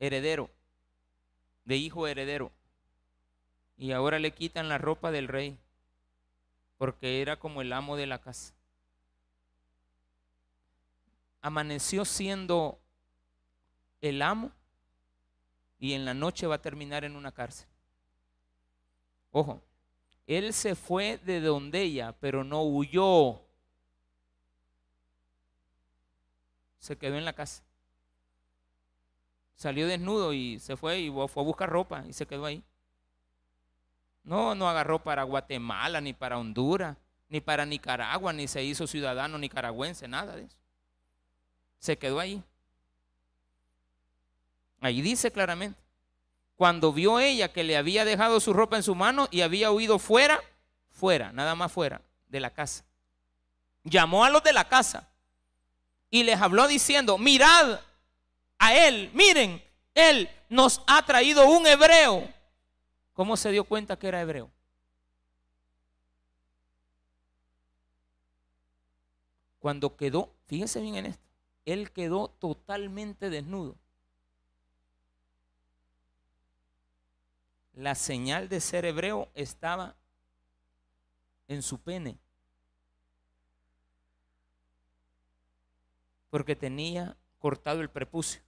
heredero, 0.00 0.50
de 1.64 1.76
hijo 1.76 2.06
heredero. 2.06 2.50
Y 3.76 3.92
ahora 3.92 4.18
le 4.18 4.32
quitan 4.32 4.68
la 4.68 4.78
ropa 4.78 5.10
del 5.12 5.28
rey, 5.28 5.56
porque 6.78 7.20
era 7.20 7.38
como 7.38 7.60
el 7.60 7.72
amo 7.72 7.96
de 7.96 8.06
la 8.06 8.20
casa. 8.20 8.57
Amaneció 11.40 12.04
siendo 12.04 12.80
el 14.00 14.22
amo 14.22 14.50
y 15.78 15.92
en 15.92 16.04
la 16.04 16.14
noche 16.14 16.46
va 16.46 16.56
a 16.56 16.62
terminar 16.62 17.04
en 17.04 17.16
una 17.16 17.32
cárcel. 17.32 17.68
Ojo, 19.30 19.62
él 20.26 20.52
se 20.52 20.74
fue 20.74 21.18
de 21.18 21.40
donde 21.40 21.82
ella, 21.82 22.14
pero 22.20 22.44
no 22.44 22.62
huyó. 22.62 23.40
Se 26.78 26.96
quedó 26.96 27.16
en 27.16 27.24
la 27.24 27.32
casa. 27.32 27.62
Salió 29.54 29.86
desnudo 29.86 30.32
y 30.32 30.58
se 30.58 30.76
fue 30.76 31.00
y 31.00 31.10
fue 31.10 31.42
a 31.42 31.46
buscar 31.46 31.68
ropa 31.68 32.04
y 32.06 32.12
se 32.12 32.26
quedó 32.26 32.44
ahí. 32.44 32.62
No, 34.22 34.54
no 34.54 34.68
agarró 34.68 35.02
para 35.02 35.22
Guatemala, 35.22 36.00
ni 36.00 36.12
para 36.12 36.38
Honduras, 36.38 36.96
ni 37.28 37.40
para 37.40 37.64
Nicaragua, 37.64 38.32
ni 38.32 38.46
se 38.46 38.62
hizo 38.62 38.86
ciudadano 38.86 39.38
nicaragüense, 39.38 40.06
nada 40.06 40.36
de 40.36 40.44
eso. 40.44 40.56
Se 41.78 41.98
quedó 41.98 42.20
ahí. 42.20 42.42
Ahí 44.80 45.00
dice 45.02 45.30
claramente 45.30 45.88
cuando 46.58 46.92
vio 46.92 47.20
ella 47.20 47.52
que 47.52 47.62
le 47.62 47.76
había 47.76 48.04
dejado 48.04 48.40
su 48.40 48.52
ropa 48.52 48.76
en 48.76 48.82
su 48.82 48.96
mano 48.96 49.28
y 49.30 49.42
había 49.42 49.70
huido 49.70 50.00
fuera, 50.00 50.42
fuera, 50.90 51.30
nada 51.30 51.54
más 51.54 51.70
fuera 51.70 52.02
de 52.26 52.40
la 52.40 52.50
casa. 52.50 52.84
Llamó 53.84 54.24
a 54.24 54.30
los 54.30 54.42
de 54.42 54.52
la 54.52 54.66
casa 54.66 55.08
y 56.10 56.24
les 56.24 56.42
habló 56.42 56.66
diciendo, 56.66 57.16
mirad 57.16 57.78
a 58.58 58.74
él, 58.74 59.08
miren, 59.14 59.62
él 59.94 60.28
nos 60.48 60.82
ha 60.88 61.06
traído 61.06 61.48
un 61.48 61.64
hebreo. 61.64 62.28
¿Cómo 63.12 63.36
se 63.36 63.52
dio 63.52 63.62
cuenta 63.62 63.96
que 63.96 64.08
era 64.08 64.20
hebreo? 64.20 64.50
Cuando 69.60 69.96
quedó, 69.96 70.34
fíjense 70.48 70.80
bien 70.80 70.96
en 70.96 71.06
esto, 71.06 71.27
él 71.72 71.92
quedó 71.92 72.28
totalmente 72.28 73.30
desnudo. 73.30 73.76
la 77.78 77.94
señal 77.94 78.48
de 78.48 78.60
ser 78.60 78.84
hebreo 78.84 79.30
estaba 79.34 79.94
en 81.46 81.62
su 81.62 81.78
pene. 81.78 82.18
Porque 86.28 86.56
tenía 86.56 87.16
cortado 87.38 87.80
el 87.80 87.88
prepucio. 87.88 88.42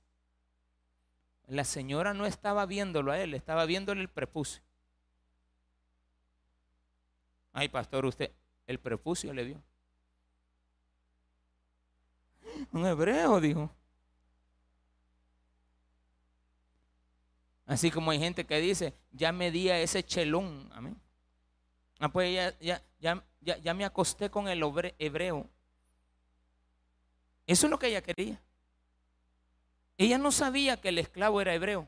La 1.46 1.64
señora 1.64 2.12
no 2.12 2.26
estaba 2.26 2.66
viéndolo 2.66 3.12
a 3.12 3.20
él, 3.20 3.34
estaba 3.34 3.66
viéndole 3.66 4.00
el 4.00 4.08
prepucio. 4.08 4.62
Ay, 7.52 7.68
pastor, 7.68 8.06
usted 8.06 8.32
el 8.66 8.80
prepucio 8.80 9.32
le 9.32 9.44
vio. 9.44 9.62
Un 12.72 12.86
hebreo, 12.86 13.40
dijo. 13.40 13.70
Así 17.66 17.90
como 17.90 18.10
hay 18.10 18.18
gente 18.18 18.44
que 18.44 18.58
dice, 18.60 18.94
ya 19.12 19.32
me 19.32 19.50
di 19.50 19.68
ese 19.68 20.04
chelón. 20.04 20.68
Amén. 20.72 21.00
Ah, 22.00 22.08
pues 22.08 22.34
ya, 22.60 22.82
ya, 22.98 23.24
ya, 23.40 23.58
ya 23.58 23.74
me 23.74 23.84
acosté 23.84 24.30
con 24.30 24.48
el 24.48 24.62
hebreo. 24.98 25.48
Eso 27.46 27.66
es 27.66 27.70
lo 27.70 27.78
que 27.78 27.88
ella 27.88 28.02
quería. 28.02 28.40
Ella 29.98 30.18
no 30.18 30.32
sabía 30.32 30.80
que 30.80 30.88
el 30.88 30.98
esclavo 30.98 31.40
era 31.40 31.54
hebreo. 31.54 31.86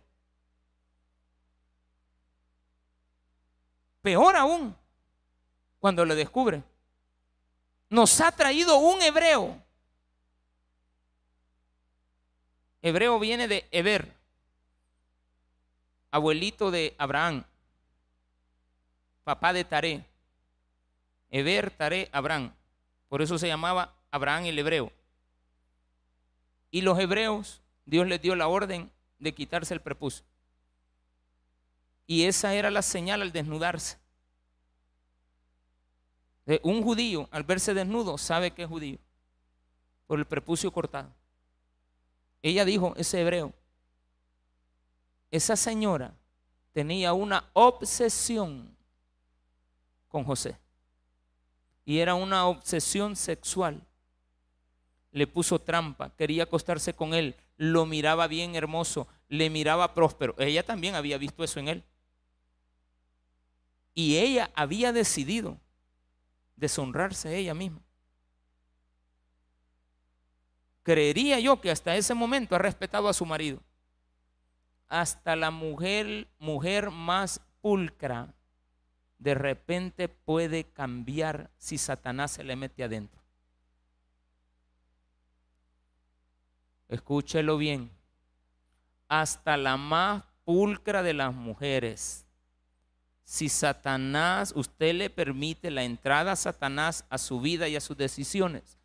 Peor 4.02 4.36
aún, 4.36 4.76
cuando 5.78 6.04
lo 6.04 6.14
descubre, 6.14 6.62
nos 7.88 8.20
ha 8.20 8.32
traído 8.32 8.76
un 8.78 9.00
hebreo. 9.00 9.56
Hebreo 12.82 13.18
viene 13.18 13.48
de 13.48 13.66
Heber 13.70 14.22
abuelito 16.12 16.70
de 16.70 16.94
Abraham, 16.98 17.42
papá 19.24 19.52
de 19.52 19.64
Taré, 19.64 20.04
Eber, 21.30 21.70
Taré, 21.70 22.08
Abraham. 22.12 22.52
Por 23.08 23.22
eso 23.22 23.38
se 23.38 23.48
llamaba 23.48 23.94
Abraham 24.10 24.44
el 24.44 24.58
hebreo. 24.58 24.92
Y 26.70 26.82
los 26.82 26.98
hebreos, 26.98 27.62
Dios 27.86 28.06
les 28.06 28.20
dio 28.20 28.36
la 28.36 28.46
orden 28.46 28.92
de 29.18 29.34
quitarse 29.34 29.72
el 29.72 29.80
prepucio. 29.80 30.24
Y 32.06 32.24
esa 32.24 32.54
era 32.54 32.70
la 32.70 32.82
señal 32.82 33.22
al 33.22 33.32
desnudarse. 33.32 33.98
Un 36.62 36.82
judío, 36.82 37.28
al 37.30 37.44
verse 37.44 37.72
desnudo, 37.72 38.18
sabe 38.18 38.50
que 38.50 38.64
es 38.64 38.68
judío, 38.68 38.98
por 40.06 40.18
el 40.18 40.26
prepucio 40.26 40.70
cortado. 40.70 41.10
Ella 42.42 42.64
dijo, 42.64 42.94
ese 42.96 43.20
hebreo, 43.20 43.52
esa 45.30 45.56
señora 45.56 46.14
tenía 46.72 47.12
una 47.12 47.48
obsesión 47.52 48.76
con 50.08 50.24
José. 50.24 50.58
Y 51.84 51.98
era 51.98 52.14
una 52.14 52.46
obsesión 52.46 53.16
sexual. 53.16 53.82
Le 55.10 55.26
puso 55.26 55.58
trampa, 55.58 56.10
quería 56.16 56.44
acostarse 56.44 56.94
con 56.94 57.14
él, 57.14 57.36
lo 57.56 57.86
miraba 57.86 58.26
bien 58.26 58.54
hermoso, 58.54 59.08
le 59.28 59.50
miraba 59.50 59.94
próspero. 59.94 60.34
Ella 60.38 60.64
también 60.64 60.94
había 60.94 61.18
visto 61.18 61.44
eso 61.44 61.60
en 61.60 61.68
él. 61.68 61.84
Y 63.94 64.16
ella 64.16 64.50
había 64.54 64.92
decidido 64.92 65.58
deshonrarse 66.56 67.36
ella 67.36 67.54
misma. 67.54 67.82
Creería 70.82 71.38
yo 71.38 71.60
que 71.60 71.70
hasta 71.70 71.96
ese 71.96 72.14
momento 72.14 72.54
ha 72.54 72.58
respetado 72.58 73.08
a 73.08 73.12
su 73.12 73.24
marido. 73.24 73.60
Hasta 74.88 75.36
la 75.36 75.50
mujer, 75.50 76.28
mujer 76.38 76.90
más 76.90 77.40
pulcra, 77.60 78.34
de 79.18 79.34
repente 79.34 80.08
puede 80.08 80.64
cambiar 80.64 81.50
si 81.56 81.78
Satanás 81.78 82.32
se 82.32 82.44
le 82.44 82.56
mete 82.56 82.84
adentro. 82.84 83.22
Escúchelo 86.88 87.56
bien. 87.56 87.90
Hasta 89.08 89.56
la 89.56 89.76
más 89.76 90.24
pulcra 90.44 91.02
de 91.02 91.14
las 91.14 91.32
mujeres. 91.32 92.26
Si 93.24 93.48
Satanás, 93.48 94.52
usted 94.56 94.94
le 94.94 95.08
permite 95.08 95.70
la 95.70 95.84
entrada 95.84 96.32
a 96.32 96.36
Satanás 96.36 97.06
a 97.08 97.16
su 97.16 97.40
vida 97.40 97.68
y 97.68 97.76
a 97.76 97.80
sus 97.80 97.96
decisiones, 97.96 98.78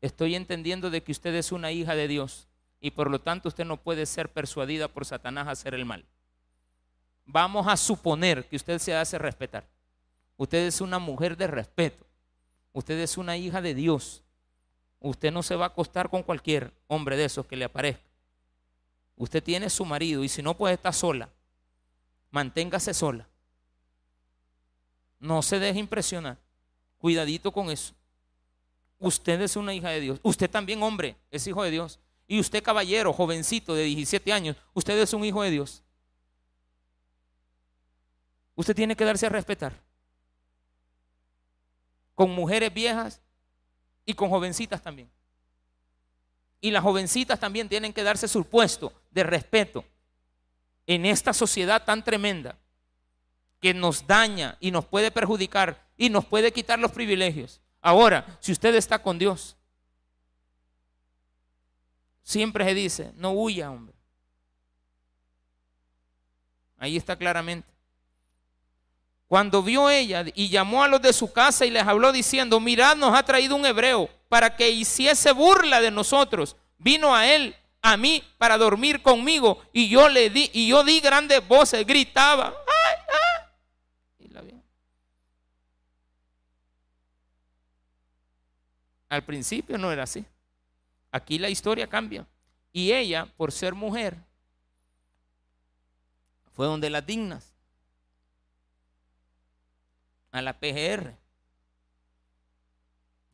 estoy 0.00 0.34
entendiendo 0.34 0.90
de 0.90 1.02
que 1.02 1.12
usted 1.12 1.34
es 1.34 1.52
una 1.52 1.72
hija 1.72 1.94
de 1.94 2.08
Dios 2.08 2.48
y 2.80 2.92
por 2.92 3.10
lo 3.10 3.20
tanto 3.20 3.48
usted 3.48 3.64
no 3.64 3.76
puede 3.76 4.06
ser 4.06 4.32
persuadida 4.32 4.88
por 4.88 5.04
Satanás 5.04 5.46
a 5.46 5.52
hacer 5.52 5.74
el 5.74 5.84
mal. 5.84 6.04
Vamos 7.26 7.68
a 7.68 7.76
suponer 7.76 8.46
que 8.48 8.56
usted 8.56 8.78
se 8.78 8.94
hace 8.94 9.18
respetar. 9.18 9.68
Usted 10.36 10.66
es 10.66 10.80
una 10.80 10.98
mujer 10.98 11.36
de 11.36 11.46
respeto. 11.46 12.06
Usted 12.72 12.98
es 12.98 13.18
una 13.18 13.36
hija 13.36 13.60
de 13.60 13.74
Dios. 13.74 14.22
Usted 14.98 15.30
no 15.30 15.42
se 15.42 15.54
va 15.54 15.66
a 15.66 15.68
acostar 15.68 16.08
con 16.08 16.22
cualquier 16.22 16.72
hombre 16.86 17.16
de 17.16 17.26
esos 17.26 17.46
que 17.46 17.56
le 17.56 17.66
aparezca. 17.66 18.02
Usted 19.16 19.42
tiene 19.42 19.68
su 19.68 19.84
marido 19.84 20.24
y 20.24 20.28
si 20.28 20.42
no 20.42 20.56
puede 20.56 20.74
estar 20.74 20.94
sola, 20.94 21.28
manténgase 22.30 22.94
sola. 22.94 23.28
No 25.18 25.42
se 25.42 25.58
deje 25.58 25.78
impresionar. 25.78 26.38
Cuidadito 26.96 27.52
con 27.52 27.70
eso. 27.70 27.94
Usted 29.00 29.40
es 29.40 29.56
una 29.56 29.72
hija 29.72 29.88
de 29.88 30.00
Dios. 30.00 30.20
Usted 30.22 30.48
también, 30.48 30.82
hombre, 30.82 31.16
es 31.30 31.46
hijo 31.46 31.62
de 31.62 31.70
Dios. 31.70 31.98
Y 32.28 32.38
usted, 32.38 32.62
caballero, 32.62 33.12
jovencito 33.14 33.74
de 33.74 33.84
17 33.84 34.30
años, 34.32 34.56
usted 34.74 34.96
es 34.98 35.12
un 35.14 35.24
hijo 35.24 35.42
de 35.42 35.50
Dios. 35.50 35.82
Usted 38.54 38.76
tiene 38.76 38.94
que 38.94 39.06
darse 39.06 39.24
a 39.24 39.30
respetar. 39.30 39.72
Con 42.14 42.30
mujeres 42.30 42.72
viejas 42.72 43.22
y 44.04 44.12
con 44.12 44.28
jovencitas 44.28 44.82
también. 44.82 45.10
Y 46.60 46.70
las 46.70 46.82
jovencitas 46.82 47.40
también 47.40 47.70
tienen 47.70 47.94
que 47.94 48.02
darse 48.02 48.28
su 48.28 48.44
puesto 48.44 48.92
de 49.10 49.22
respeto 49.22 49.82
en 50.86 51.06
esta 51.06 51.32
sociedad 51.32 51.82
tan 51.86 52.04
tremenda 52.04 52.58
que 53.60 53.72
nos 53.72 54.06
daña 54.06 54.58
y 54.60 54.70
nos 54.70 54.84
puede 54.84 55.10
perjudicar 55.10 55.88
y 55.96 56.10
nos 56.10 56.26
puede 56.26 56.52
quitar 56.52 56.78
los 56.78 56.92
privilegios. 56.92 57.62
Ahora, 57.80 58.38
si 58.40 58.52
usted 58.52 58.74
está 58.74 58.98
con 59.00 59.18
Dios, 59.18 59.56
siempre 62.22 62.64
se 62.64 62.74
dice, 62.74 63.12
no 63.16 63.32
huya, 63.32 63.70
hombre. 63.70 63.94
Ahí 66.78 66.96
está 66.96 67.16
claramente. 67.16 67.68
Cuando 69.30 69.62
vio 69.62 69.88
ella 69.88 70.24
y 70.34 70.48
llamó 70.48 70.82
a 70.82 70.88
los 70.88 71.00
de 71.00 71.12
su 71.12 71.32
casa 71.32 71.64
y 71.64 71.70
les 71.70 71.86
habló 71.86 72.10
diciendo, 72.10 72.58
mirad, 72.58 72.96
nos 72.96 73.16
ha 73.16 73.22
traído 73.22 73.54
un 73.54 73.64
hebreo 73.64 74.08
para 74.28 74.56
que 74.56 74.70
hiciese 74.70 75.30
burla 75.32 75.80
de 75.80 75.92
nosotros. 75.92 76.56
Vino 76.78 77.14
a 77.14 77.28
él, 77.28 77.54
a 77.80 77.96
mí, 77.96 78.24
para 78.38 78.58
dormir 78.58 79.02
conmigo 79.02 79.62
y 79.72 79.88
yo 79.88 80.08
le 80.08 80.30
di, 80.30 80.50
y 80.52 80.68
yo 80.68 80.82
di 80.82 80.98
grandes 80.98 81.46
voces, 81.46 81.86
gritaba, 81.86 82.46
¡ay, 82.46 82.96
ay! 83.08 84.26
Y 84.26 84.28
la 84.30 84.40
vi. 84.40 84.54
Al 89.10 89.24
principio 89.24 89.76
no 89.76 89.92
era 89.92 90.04
así. 90.04 90.24
Aquí 91.10 91.38
la 91.38 91.50
historia 91.50 91.88
cambia. 91.88 92.26
Y 92.72 92.92
ella, 92.92 93.26
por 93.36 93.50
ser 93.50 93.74
mujer, 93.74 94.16
fue 96.52 96.66
donde 96.66 96.88
las 96.88 97.04
dignas 97.04 97.52
a 100.30 100.40
la 100.40 100.58
PGR. 100.58 101.16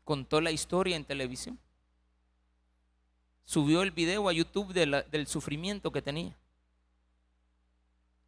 Contó 0.02 0.40
la 0.40 0.50
historia 0.50 0.96
en 0.96 1.04
televisión. 1.04 1.58
Subió 3.44 3.82
el 3.82 3.90
video 3.90 4.28
a 4.30 4.32
YouTube 4.32 4.72
del 4.72 5.26
sufrimiento 5.26 5.92
que 5.92 6.00
tenía. 6.00 6.34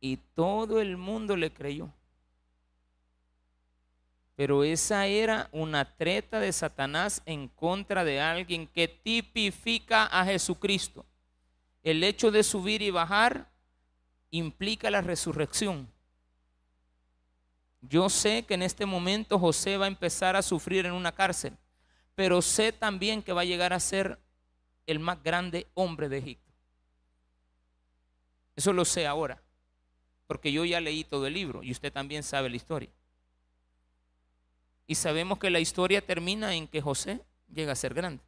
Y 0.00 0.18
todo 0.34 0.82
el 0.82 0.98
mundo 0.98 1.34
le 1.34 1.50
creyó. 1.50 1.90
Pero 4.38 4.62
esa 4.62 5.08
era 5.08 5.48
una 5.50 5.96
treta 5.96 6.38
de 6.38 6.52
Satanás 6.52 7.22
en 7.26 7.48
contra 7.48 8.04
de 8.04 8.20
alguien 8.20 8.68
que 8.68 8.86
tipifica 8.86 10.04
a 10.04 10.24
Jesucristo. 10.24 11.04
El 11.82 12.04
hecho 12.04 12.30
de 12.30 12.44
subir 12.44 12.80
y 12.80 12.92
bajar 12.92 13.50
implica 14.30 14.92
la 14.92 15.00
resurrección. 15.00 15.90
Yo 17.80 18.08
sé 18.08 18.44
que 18.44 18.54
en 18.54 18.62
este 18.62 18.86
momento 18.86 19.40
José 19.40 19.76
va 19.76 19.86
a 19.86 19.88
empezar 19.88 20.36
a 20.36 20.42
sufrir 20.42 20.86
en 20.86 20.92
una 20.92 21.10
cárcel, 21.10 21.56
pero 22.14 22.40
sé 22.40 22.70
también 22.72 23.24
que 23.24 23.32
va 23.32 23.40
a 23.40 23.44
llegar 23.44 23.72
a 23.72 23.80
ser 23.80 24.20
el 24.86 25.00
más 25.00 25.20
grande 25.20 25.66
hombre 25.74 26.08
de 26.08 26.18
Egipto. 26.18 26.52
Eso 28.54 28.72
lo 28.72 28.84
sé 28.84 29.04
ahora, 29.04 29.42
porque 30.28 30.52
yo 30.52 30.64
ya 30.64 30.80
leí 30.80 31.02
todo 31.02 31.26
el 31.26 31.34
libro 31.34 31.64
y 31.64 31.72
usted 31.72 31.92
también 31.92 32.22
sabe 32.22 32.48
la 32.48 32.54
historia. 32.54 32.90
Y 34.88 34.94
sabemos 34.94 35.38
que 35.38 35.50
la 35.50 35.60
historia 35.60 36.04
termina 36.04 36.54
en 36.54 36.66
que 36.66 36.80
José 36.80 37.20
llega 37.52 37.72
a 37.72 37.76
ser 37.76 37.92
grande. 37.92 38.24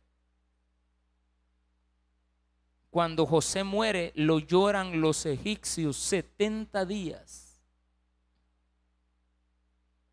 Cuando 2.91 3.25
José 3.25 3.65
muere, 3.65 4.13
lo 4.15 4.41
lloran 4.41 5.01
los 5.01 5.25
egipcios 5.25 5.97
70 5.97 6.85
días. 6.85 7.63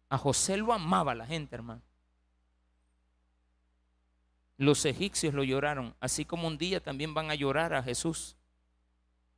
A 0.08 0.18
José 0.18 0.56
lo 0.56 0.72
amaba 0.72 1.14
la 1.14 1.26
gente, 1.26 1.54
hermano. 1.54 1.82
Los 4.56 4.86
egipcios 4.86 5.34
lo 5.34 5.43
lloraron, 5.43 5.95
así 6.00 6.24
como 6.24 6.48
un 6.48 6.58
día 6.58 6.82
también 6.82 7.14
van 7.14 7.30
a 7.30 7.36
llorar 7.36 7.74
a 7.74 7.84
Jesús 7.84 8.38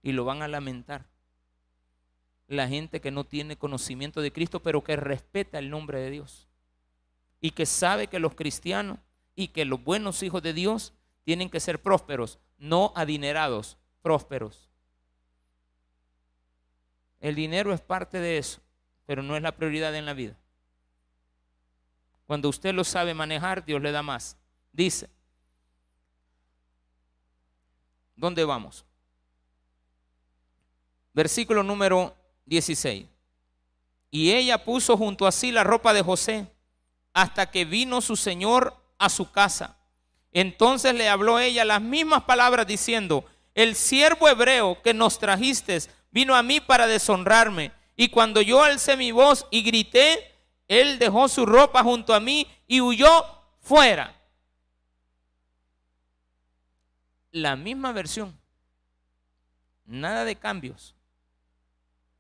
y 0.04 0.12
lo 0.12 0.26
van 0.26 0.44
a 0.44 0.48
lamentar. 0.48 1.08
La 2.48 2.68
gente 2.68 3.02
que 3.02 3.10
no 3.10 3.24
tiene 3.24 3.58
conocimiento 3.58 4.22
de 4.22 4.32
Cristo, 4.32 4.62
pero 4.62 4.84
que 4.84 4.96
respeta 4.96 5.58
el 5.58 5.72
nombre 5.72 6.00
de 6.02 6.12
Dios. 6.12 6.49
Y 7.42 7.52
que 7.52 7.66
sabe 7.66 8.08
que 8.08 8.20
los 8.20 8.36
cristianos 8.36 9.00
y 9.36 9.50
que 9.50 9.66
los 9.66 9.84
buenos 9.84 10.22
hijos 10.24 10.42
de 10.44 10.54
Dios 10.54 10.94
tienen 11.24 11.50
que 11.50 11.60
ser 11.60 11.82
prósperos, 11.82 12.40
no 12.58 12.92
adinerados, 12.96 13.78
prósperos. 14.02 14.70
El 17.20 17.36
dinero 17.36 17.74
es 17.74 17.82
parte 17.82 18.20
de 18.20 18.38
eso, 18.38 18.62
pero 19.06 19.24
no 19.24 19.36
es 19.36 19.42
la 19.42 19.56
prioridad 19.56 19.96
en 19.96 20.06
la 20.06 20.14
vida. 20.14 20.38
Cuando 22.26 22.50
usted 22.50 22.74
lo 22.74 22.84
sabe 22.84 23.14
manejar, 23.14 23.66
Dios 23.66 23.82
le 23.82 23.92
da 23.92 24.04
más. 24.04 24.38
Dice, 24.72 25.10
¿dónde 28.16 28.44
vamos? 28.46 28.86
Versículo 31.14 31.64
número 31.64 32.16
16. 32.46 33.08
Y 34.12 34.32
ella 34.32 34.64
puso 34.64 34.96
junto 34.96 35.26
a 35.28 35.32
sí 35.32 35.52
la 35.52 35.64
ropa 35.64 35.94
de 35.94 36.02
José 36.02 36.48
hasta 37.22 37.52
que 37.52 37.66
vino 37.66 38.00
su 38.02 38.16
señor 38.16 38.76
a 38.98 39.10
su 39.10 39.32
casa. 39.32 39.78
Entonces 40.32 40.94
le 40.94 41.10
habló 41.10 41.40
ella 41.40 41.66
las 41.66 41.82
mismas 41.82 42.24
palabras 42.24 42.66
diciendo, 42.66 43.26
el 43.56 43.76
siervo 43.76 44.30
hebreo 44.30 44.82
que 44.82 44.94
nos 44.94 45.20
trajiste 45.20 45.80
vino 46.12 46.36
a 46.36 46.44
mí 46.44 46.62
para 46.62 46.88
deshonrarme. 46.88 47.74
Y 47.98 48.08
cuando 48.08 48.42
yo 48.42 48.64
alcé 48.64 48.96
mi 48.96 49.12
voz 49.12 49.46
y 49.52 49.64
grité, 49.64 50.34
él 50.70 50.98
dejó 50.98 51.28
su 51.28 51.46
ropa 51.46 51.84
junto 51.84 52.14
a 52.14 52.22
mí 52.22 52.48
y 52.68 52.80
huyó 52.80 53.10
fuera. 53.60 54.16
La 57.32 57.58
misma 57.58 57.92
versión. 57.92 58.40
Nada 59.84 60.24
de 60.24 60.38
cambios. 60.38 60.96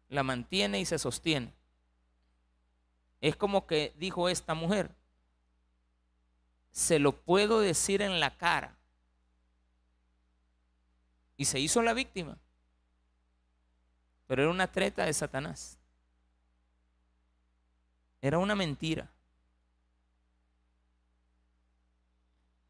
La 0.09 0.23
mantiene 0.23 0.81
y 0.81 0.85
se 0.85 0.99
sostiene. 0.99 1.53
Es 3.21 3.35
como 3.35 3.67
que 3.67 3.93
dijo 3.97 4.29
esta 4.29 4.53
mujer, 4.53 4.91
se 6.71 6.99
lo 6.99 7.11
puedo 7.11 7.59
decir 7.59 8.01
en 8.01 8.19
la 8.19 8.37
cara. 8.37 8.77
Y 11.35 11.45
se 11.45 11.59
hizo 11.59 11.81
la 11.81 11.93
víctima. 11.93 12.37
Pero 14.27 14.43
era 14.43 14.51
una 14.51 14.71
treta 14.71 15.05
de 15.05 15.13
Satanás. 15.13 15.77
Era 18.21 18.37
una 18.37 18.55
mentira. 18.55 19.09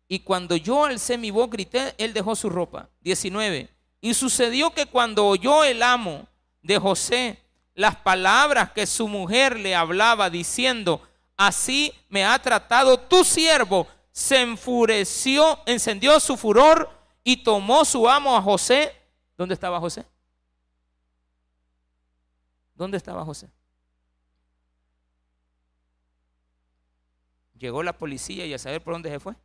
Y 0.07 0.19
cuando 0.19 0.55
yo 0.55 0.85
alcé 0.85 1.17
mi 1.17 1.29
voz, 1.29 1.49
grité, 1.49 1.93
él 1.97 2.13
dejó 2.13 2.35
su 2.35 2.49
ropa. 2.49 2.89
19. 3.01 3.69
Y 4.01 4.13
sucedió 4.13 4.71
que 4.73 4.87
cuando 4.87 5.27
oyó 5.27 5.63
el 5.63 5.83
amo 5.83 6.27
de 6.63 6.79
José 6.79 7.43
las 7.79 7.95
palabras 7.95 8.73
que 8.73 8.85
su 8.85 9.07
mujer 9.07 9.57
le 9.57 9.73
hablaba 9.73 10.29
diciendo, 10.29 11.01
así 11.37 11.93
me 12.09 12.25
ha 12.25 12.37
tratado 12.41 12.99
tu 12.99 13.23
siervo, 13.23 13.87
se 14.11 14.41
enfureció, 14.41 15.61
encendió 15.65 16.19
su 16.19 16.35
furor 16.35 16.89
y 17.23 17.37
tomó 17.41 17.85
su 17.85 18.09
amo 18.09 18.35
a 18.35 18.41
José. 18.41 18.93
¿Dónde 19.37 19.53
estaba 19.53 19.79
José? 19.79 20.05
¿Dónde 22.75 22.97
estaba 22.97 23.23
José? 23.23 23.49
Llegó 27.57 27.81
la 27.81 27.97
policía 27.97 28.45
y 28.45 28.53
a 28.53 28.59
saber 28.59 28.83
por 28.83 28.95
dónde 28.95 29.09
se 29.09 29.21
fue. 29.21 29.35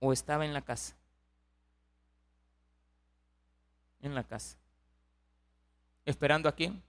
¿O 0.00 0.12
estaba 0.12 0.44
en 0.44 0.52
la 0.52 0.62
casa? 0.62 0.98
En 4.00 4.14
la 4.14 4.24
casa. 4.24 4.56
¿Esperando 6.04 6.48
a 6.48 6.52
quién? 6.52 6.82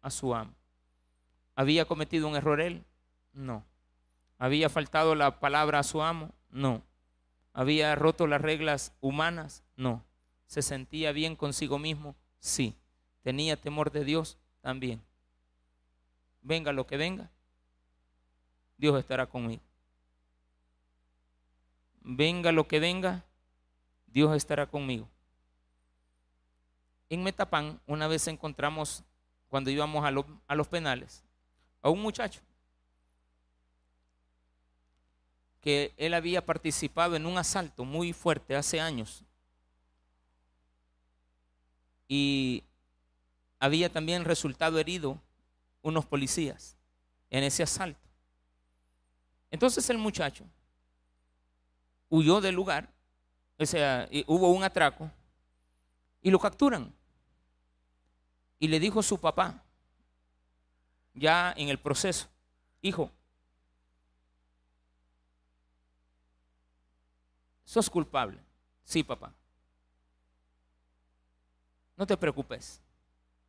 A 0.00 0.10
su 0.10 0.34
amo. 0.34 0.54
¿Había 1.54 1.84
cometido 1.84 2.28
un 2.28 2.36
error 2.36 2.60
él? 2.60 2.84
No. 3.32 3.64
¿Había 4.38 4.68
faltado 4.68 5.14
la 5.14 5.40
palabra 5.40 5.78
a 5.78 5.82
su 5.82 6.02
amo? 6.02 6.32
No. 6.50 6.82
¿Había 7.52 7.94
roto 7.94 8.26
las 8.26 8.40
reglas 8.40 8.92
humanas? 9.00 9.62
No. 9.76 10.04
¿Se 10.46 10.62
sentía 10.62 11.12
bien 11.12 11.36
consigo 11.36 11.78
mismo? 11.78 12.16
Sí. 12.38 12.76
¿Tenía 13.22 13.60
temor 13.60 13.92
de 13.92 14.04
Dios? 14.04 14.38
También. 14.60 15.02
Venga 16.42 16.72
lo 16.72 16.86
que 16.86 16.96
venga, 16.96 17.30
Dios 18.76 18.98
estará 18.98 19.26
conmigo. 19.26 19.62
Venga 22.00 22.50
lo 22.50 22.66
que 22.66 22.80
venga, 22.80 23.24
Dios 24.08 24.36
estará 24.36 24.66
conmigo. 24.66 25.08
En 27.12 27.22
Metapán 27.22 27.78
una 27.86 28.08
vez 28.08 28.26
encontramos, 28.26 29.04
cuando 29.48 29.68
íbamos 29.68 30.02
a, 30.02 30.10
a 30.46 30.54
los 30.54 30.66
penales, 30.66 31.22
a 31.82 31.90
un 31.90 32.00
muchacho 32.00 32.40
que 35.60 35.92
él 35.98 36.14
había 36.14 36.46
participado 36.46 37.14
en 37.14 37.26
un 37.26 37.36
asalto 37.36 37.84
muy 37.84 38.14
fuerte 38.14 38.56
hace 38.56 38.80
años. 38.80 39.24
Y 42.08 42.64
había 43.58 43.92
también 43.92 44.24
resultado 44.24 44.78
herido 44.78 45.20
unos 45.82 46.06
policías 46.06 46.78
en 47.28 47.44
ese 47.44 47.62
asalto. 47.62 48.08
Entonces 49.50 49.90
el 49.90 49.98
muchacho 49.98 50.46
huyó 52.08 52.40
del 52.40 52.54
lugar, 52.54 52.90
o 53.58 53.66
sea, 53.66 54.08
hubo 54.26 54.50
un 54.50 54.64
atraco 54.64 55.10
y 56.22 56.30
lo 56.30 56.38
capturan. 56.38 56.90
Y 58.62 58.68
le 58.68 58.78
dijo 58.78 59.02
su 59.02 59.18
papá, 59.18 59.60
ya 61.14 61.52
en 61.56 61.68
el 61.68 61.80
proceso, 61.80 62.28
hijo, 62.80 63.10
sos 67.64 67.90
culpable. 67.90 68.40
Sí, 68.84 69.02
papá. 69.02 69.34
No 71.96 72.06
te 72.06 72.16
preocupes. 72.16 72.80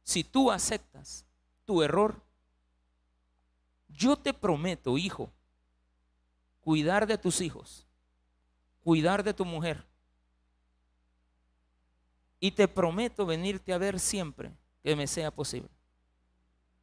Si 0.01 0.23
tú 0.23 0.49
aceptas 0.49 1.27
tu 1.63 1.83
error, 1.83 2.19
yo 3.89 4.15
te 4.15 4.33
prometo, 4.33 4.97
hijo, 4.97 5.31
cuidar 6.59 7.05
de 7.05 7.19
tus 7.19 7.39
hijos, 7.39 7.85
cuidar 8.83 9.23
de 9.23 9.35
tu 9.35 9.45
mujer. 9.45 9.85
Y 12.39 12.49
te 12.49 12.67
prometo 12.67 13.27
venirte 13.27 13.73
a 13.73 13.77
ver 13.77 13.99
siempre 13.99 14.57
que 14.83 14.95
me 14.95 15.07
sea 15.07 15.31
posible. 15.31 15.69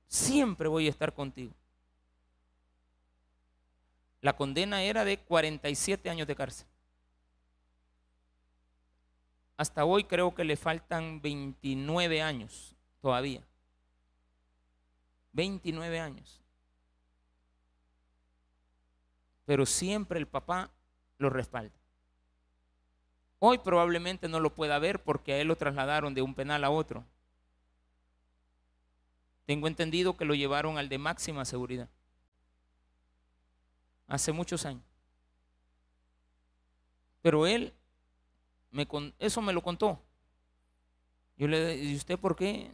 Siempre 0.09 0.68
voy 0.68 0.86
a 0.86 0.90
estar 0.90 1.12
contigo. 1.14 1.55
La 4.20 4.36
condena 4.36 4.82
era 4.82 5.05
de 5.05 5.18
47 5.18 6.11
años 6.11 6.26
de 6.26 6.34
cárcel. 6.34 6.66
Hasta 9.57 9.84
hoy 9.84 10.05
creo 10.05 10.34
que 10.34 10.44
le 10.44 10.57
faltan 10.57 11.20
29 11.20 12.22
años 12.22 12.74
todavía. 13.01 13.42
29 15.32 16.01
años. 16.01 16.40
Pero 19.44 19.66
siempre 19.66 20.18
el 20.18 20.26
papá 20.26 20.70
lo 21.18 21.30
respalda. 21.30 21.74
Hoy 23.38 23.59
probablemente 23.59 24.28
no 24.28 24.40
lo 24.40 24.55
pueda 24.55 24.78
ver 24.78 25.03
porque 25.03 25.32
a 25.32 25.38
él 25.38 25.48
lo 25.48 25.57
trasladaron 25.57 26.14
de 26.14 26.22
un 26.22 26.34
penal 26.34 26.64
a 26.64 26.70
otro. 26.70 27.05
Tengo 29.47 29.66
entendido 29.66 30.16
que 30.16 30.24
lo 30.24 30.34
llevaron 30.34 30.78
al 30.78 30.88
de 30.88 30.99
máxima 30.99 31.45
seguridad. 31.45 31.88
Hace 34.07 34.32
muchos 34.32 34.64
años. 34.66 34.82
Pero 37.22 37.47
él, 37.47 37.74
me, 38.70 38.86
eso 39.18 39.43
me 39.43 39.53
lo 39.53 39.62
contó. 39.62 40.01
Yo 41.36 41.49
le 41.49 41.74
dije, 41.74 41.84
¿y 41.93 41.97
usted 41.97 42.18
por 42.18 42.36
qué? 42.36 42.70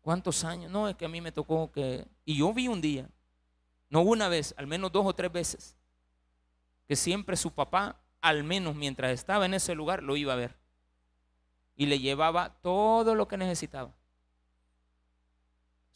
¿Cuántos 0.00 0.44
años? 0.44 0.70
No, 0.70 0.88
es 0.88 0.96
que 0.96 1.04
a 1.04 1.08
mí 1.08 1.20
me 1.20 1.32
tocó 1.32 1.70
que... 1.70 2.06
Y 2.24 2.38
yo 2.38 2.52
vi 2.52 2.68
un 2.68 2.80
día, 2.80 3.08
no 3.88 4.00
una 4.02 4.28
vez, 4.28 4.54
al 4.56 4.66
menos 4.66 4.90
dos 4.90 5.06
o 5.06 5.14
tres 5.14 5.30
veces, 5.30 5.76
que 6.86 6.96
siempre 6.96 7.36
su 7.36 7.52
papá, 7.52 8.00
al 8.20 8.44
menos 8.44 8.74
mientras 8.74 9.12
estaba 9.12 9.46
en 9.46 9.54
ese 9.54 9.74
lugar, 9.74 10.02
lo 10.02 10.16
iba 10.16 10.32
a 10.32 10.36
ver. 10.36 10.56
Y 11.76 11.86
le 11.86 11.98
llevaba 11.98 12.54
todo 12.60 13.14
lo 13.14 13.28
que 13.28 13.36
necesitaba. 13.36 13.94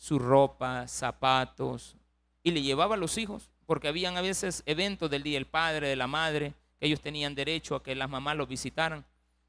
Su 0.04 0.18
ropa, 0.18 0.86
zapatos. 0.86 1.96
Y 2.42 2.50
le 2.50 2.60
llevaba 2.60 2.96
a 2.96 2.98
los 2.98 3.16
hijos, 3.16 3.50
porque 3.64 3.88
habían 3.88 4.18
a 4.18 4.20
veces 4.20 4.62
eventos 4.66 5.10
del 5.10 5.22
día 5.22 5.38
del 5.38 5.46
padre, 5.46 5.88
de 5.88 5.96
la 5.96 6.06
madre, 6.06 6.52
que 6.78 6.84
ellos 6.84 7.00
tenían 7.00 7.34
derecho 7.34 7.74
a 7.74 7.82
que 7.82 7.94
las 7.94 8.10
mamás 8.10 8.36
los 8.36 8.46
visitaran. 8.46 9.06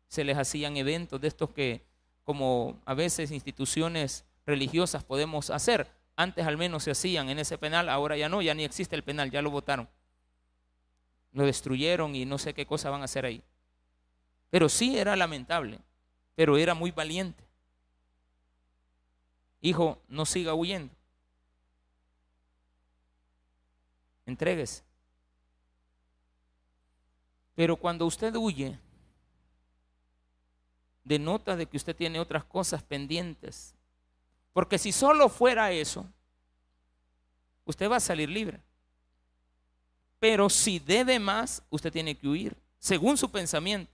Se 0.08 0.24
les 0.24 0.38
hacían 0.38 0.78
eventos 0.78 1.20
de 1.20 1.28
estos 1.28 1.50
que, 1.50 1.84
como 2.24 2.80
a 2.86 2.94
veces 2.94 3.32
instituciones 3.32 4.24
religiosas 4.46 5.04
podemos 5.04 5.50
hacer. 5.50 5.92
Antes 6.16 6.48
al 6.48 6.56
menos 6.56 6.84
se 6.84 6.92
hacían 6.92 7.28
en 7.28 7.40
ese 7.40 7.58
penal, 7.58 7.90
ahora 7.90 8.16
ya 8.16 8.30
no, 8.30 8.42
ya 8.42 8.54
ni 8.54 8.64
existe 8.64 8.96
el 8.96 9.04
penal, 9.04 9.32
ya 9.32 9.42
lo 9.42 9.52
votaron. 9.52 9.90
Lo 11.34 11.44
destruyeron 11.44 12.16
y 12.16 12.24
no 12.24 12.38
sé 12.38 12.54
qué 12.54 12.66
cosa 12.66 12.90
van 12.90 13.02
a 13.02 13.06
hacer 13.12 13.26
ahí. 13.26 13.44
Pero 14.50 14.70
sí 14.70 14.98
era 14.98 15.18
lamentable, 15.18 15.82
pero 16.34 16.56
era 16.56 16.74
muy 16.74 16.92
valiente. 16.92 17.45
Hijo, 19.66 20.00
no 20.08 20.26
siga 20.26 20.54
huyendo. 20.54 20.94
Entréguese. 24.26 24.84
Pero 27.56 27.76
cuando 27.76 28.06
usted 28.06 28.36
huye, 28.36 28.78
denota 31.04 31.56
de 31.56 31.66
que 31.66 31.78
usted 31.78 31.96
tiene 31.96 32.20
otras 32.20 32.44
cosas 32.44 32.84
pendientes 32.84 33.76
porque 34.56 34.78
si 34.78 34.94
solo 34.94 35.28
fuera 35.28 35.74
eso, 35.74 36.06
usted 37.66 37.92
va 37.92 37.98
a 37.98 38.00
salir 38.00 38.30
libre. 38.30 38.62
Pero 40.18 40.50
si 40.50 40.80
debe 40.80 41.20
más, 41.20 41.62
usted 41.70 41.92
tiene 41.92 42.16
que 42.16 42.26
huir, 42.26 42.56
según 42.80 43.18
su 43.18 43.30
pensamiento. 43.30 43.92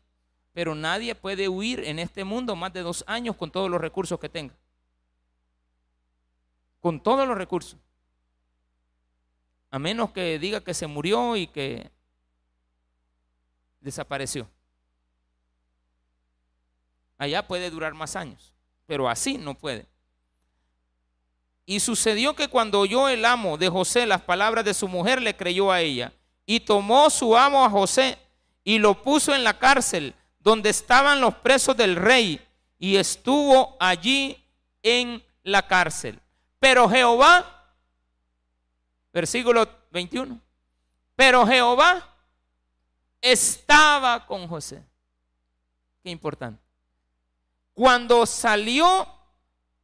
Pero 0.54 0.76
nadie 0.76 1.16
puede 1.16 1.50
huir 1.50 1.80
en 1.80 1.98
este 1.98 2.24
mundo 2.24 2.56
más 2.56 2.74
de 2.74 2.82
dos 2.82 3.04
años 3.08 3.38
con 3.38 3.50
todos 3.50 3.72
los 3.72 3.82
recursos 3.82 4.20
que 4.20 4.30
tenga. 4.30 4.54
Con 6.82 7.02
todos 7.02 7.26
los 7.26 7.38
recursos. 7.38 7.80
A 9.70 9.80
menos 9.80 10.12
que 10.12 10.38
diga 10.38 10.62
que 10.62 10.74
se 10.74 10.88
murió 10.88 11.38
y 11.38 11.48
que 11.48 11.90
desapareció. 13.80 14.50
Allá 17.18 17.48
puede 17.48 17.70
durar 17.70 17.94
más 17.94 18.16
años, 18.16 18.54
pero 18.86 19.08
así 19.08 19.38
no 19.38 19.56
puede. 19.56 19.88
Y 21.66 21.80
sucedió 21.80 22.36
que 22.36 22.48
cuando 22.48 22.80
oyó 22.80 23.08
el 23.08 23.24
amo 23.24 23.58
de 23.58 23.70
José 23.70 24.06
las 24.06 24.22
palabras 24.22 24.66
de 24.66 24.74
su 24.74 24.88
mujer, 24.88 25.22
le 25.22 25.38
creyó 25.38 25.72
a 25.72 25.82
ella. 25.82 26.12
Y 26.46 26.60
tomó 26.60 27.10
su 27.10 27.38
amo 27.38 27.64
a 27.64 27.70
José 27.70 28.18
y 28.64 28.80
lo 28.80 29.02
puso 29.02 29.34
en 29.34 29.44
la 29.44 29.58
cárcel 29.58 30.14
donde 30.40 30.70
estaban 30.70 31.22
los 31.22 31.36
presos 31.36 31.78
del 31.78 31.96
rey 31.96 32.42
y 32.80 32.96
estuvo 32.96 33.78
allí 33.80 34.44
en 34.84 35.24
la 35.44 35.68
cárcel. 35.68 36.20
Pero 36.62 36.88
Jehová, 36.88 37.66
versículo 39.12 39.68
21, 39.92 40.40
pero 41.18 41.46
Jehová 41.46 42.08
estaba 43.20 44.26
con 44.26 44.48
José. 44.48 44.86
Qué 46.02 46.12
importante. 46.12 46.62
Cuando 47.74 48.26
salió 48.26 49.08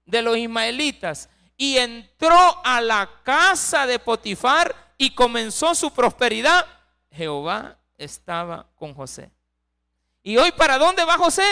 de 0.06 0.22
los 0.22 0.38
ismaelitas, 0.38 1.30
y 1.58 1.78
entró 1.80 2.64
a 2.64 2.80
la 2.80 3.10
casa 3.24 3.88
de 3.88 3.98
Potifar 3.98 4.94
y 4.98 5.16
comenzó 5.16 5.74
su 5.74 5.92
prosperidad, 5.92 6.66
Jehová 7.10 7.80
estaba 7.98 8.68
con 8.76 8.94
José. 8.94 9.32
¿Y 10.22 10.38
hoy 10.38 10.52
para 10.52 10.78
dónde 10.78 11.04
va 11.04 11.18
José? 11.18 11.44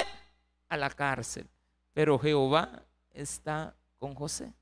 A 0.69 0.77
la 0.77 0.91
cárcel. 0.91 1.49
Pero 1.93 2.19
Jehová 2.19 2.83
está 3.11 3.73
con 3.97 4.13
José. 4.13 4.53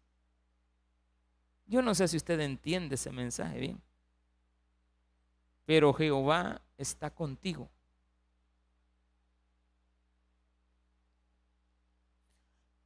Yo 1.65 1.81
no 1.81 1.95
sé 1.95 2.07
si 2.07 2.17
usted 2.17 2.39
entiende 2.39 2.95
ese 2.95 3.11
mensaje 3.11 3.59
bien, 3.59 3.81
pero 5.65 5.93
Jehová 5.93 6.61
está 6.77 7.09
contigo. 7.09 7.69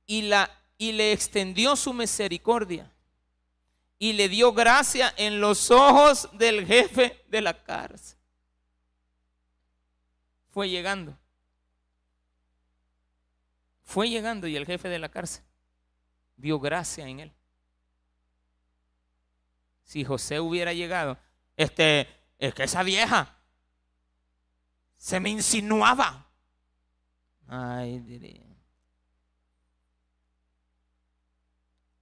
Y, 0.05 0.21
le 0.21 1.11
extendió 1.11 1.75
su 1.75 1.91
misericordia 1.91 2.89
y 3.99 4.13
le 4.13 4.30
dio 4.30 4.53
gracia 4.53 5.13
en 5.17 5.41
los 5.41 5.69
ojos 5.69 6.30
del 6.34 6.65
jefe 6.65 7.25
de 7.28 7.41
la 7.41 7.61
cárcel. 7.61 8.17
Fue 10.49 10.69
llegando. 10.69 11.17
Fue 13.84 14.09
llegando 14.09 14.47
y 14.47 14.55
el 14.55 14.65
jefe 14.65 14.88
de 14.88 14.99
la 14.99 15.09
cárcel 15.09 15.43
vio 16.38 16.59
gracia 16.59 17.07
en 17.07 17.19
él. 17.19 17.36
Si 19.88 20.03
José 20.03 20.41
hubiera 20.41 20.73
llegado, 20.73 21.17
este, 21.55 22.09
es 22.38 22.53
que 22.53 22.63
esa 22.63 22.83
vieja 22.83 23.38
se 24.97 25.21
me 25.21 25.29
insinuaba. 25.29 26.27
Ay, 27.47 27.99
diría. 27.99 28.43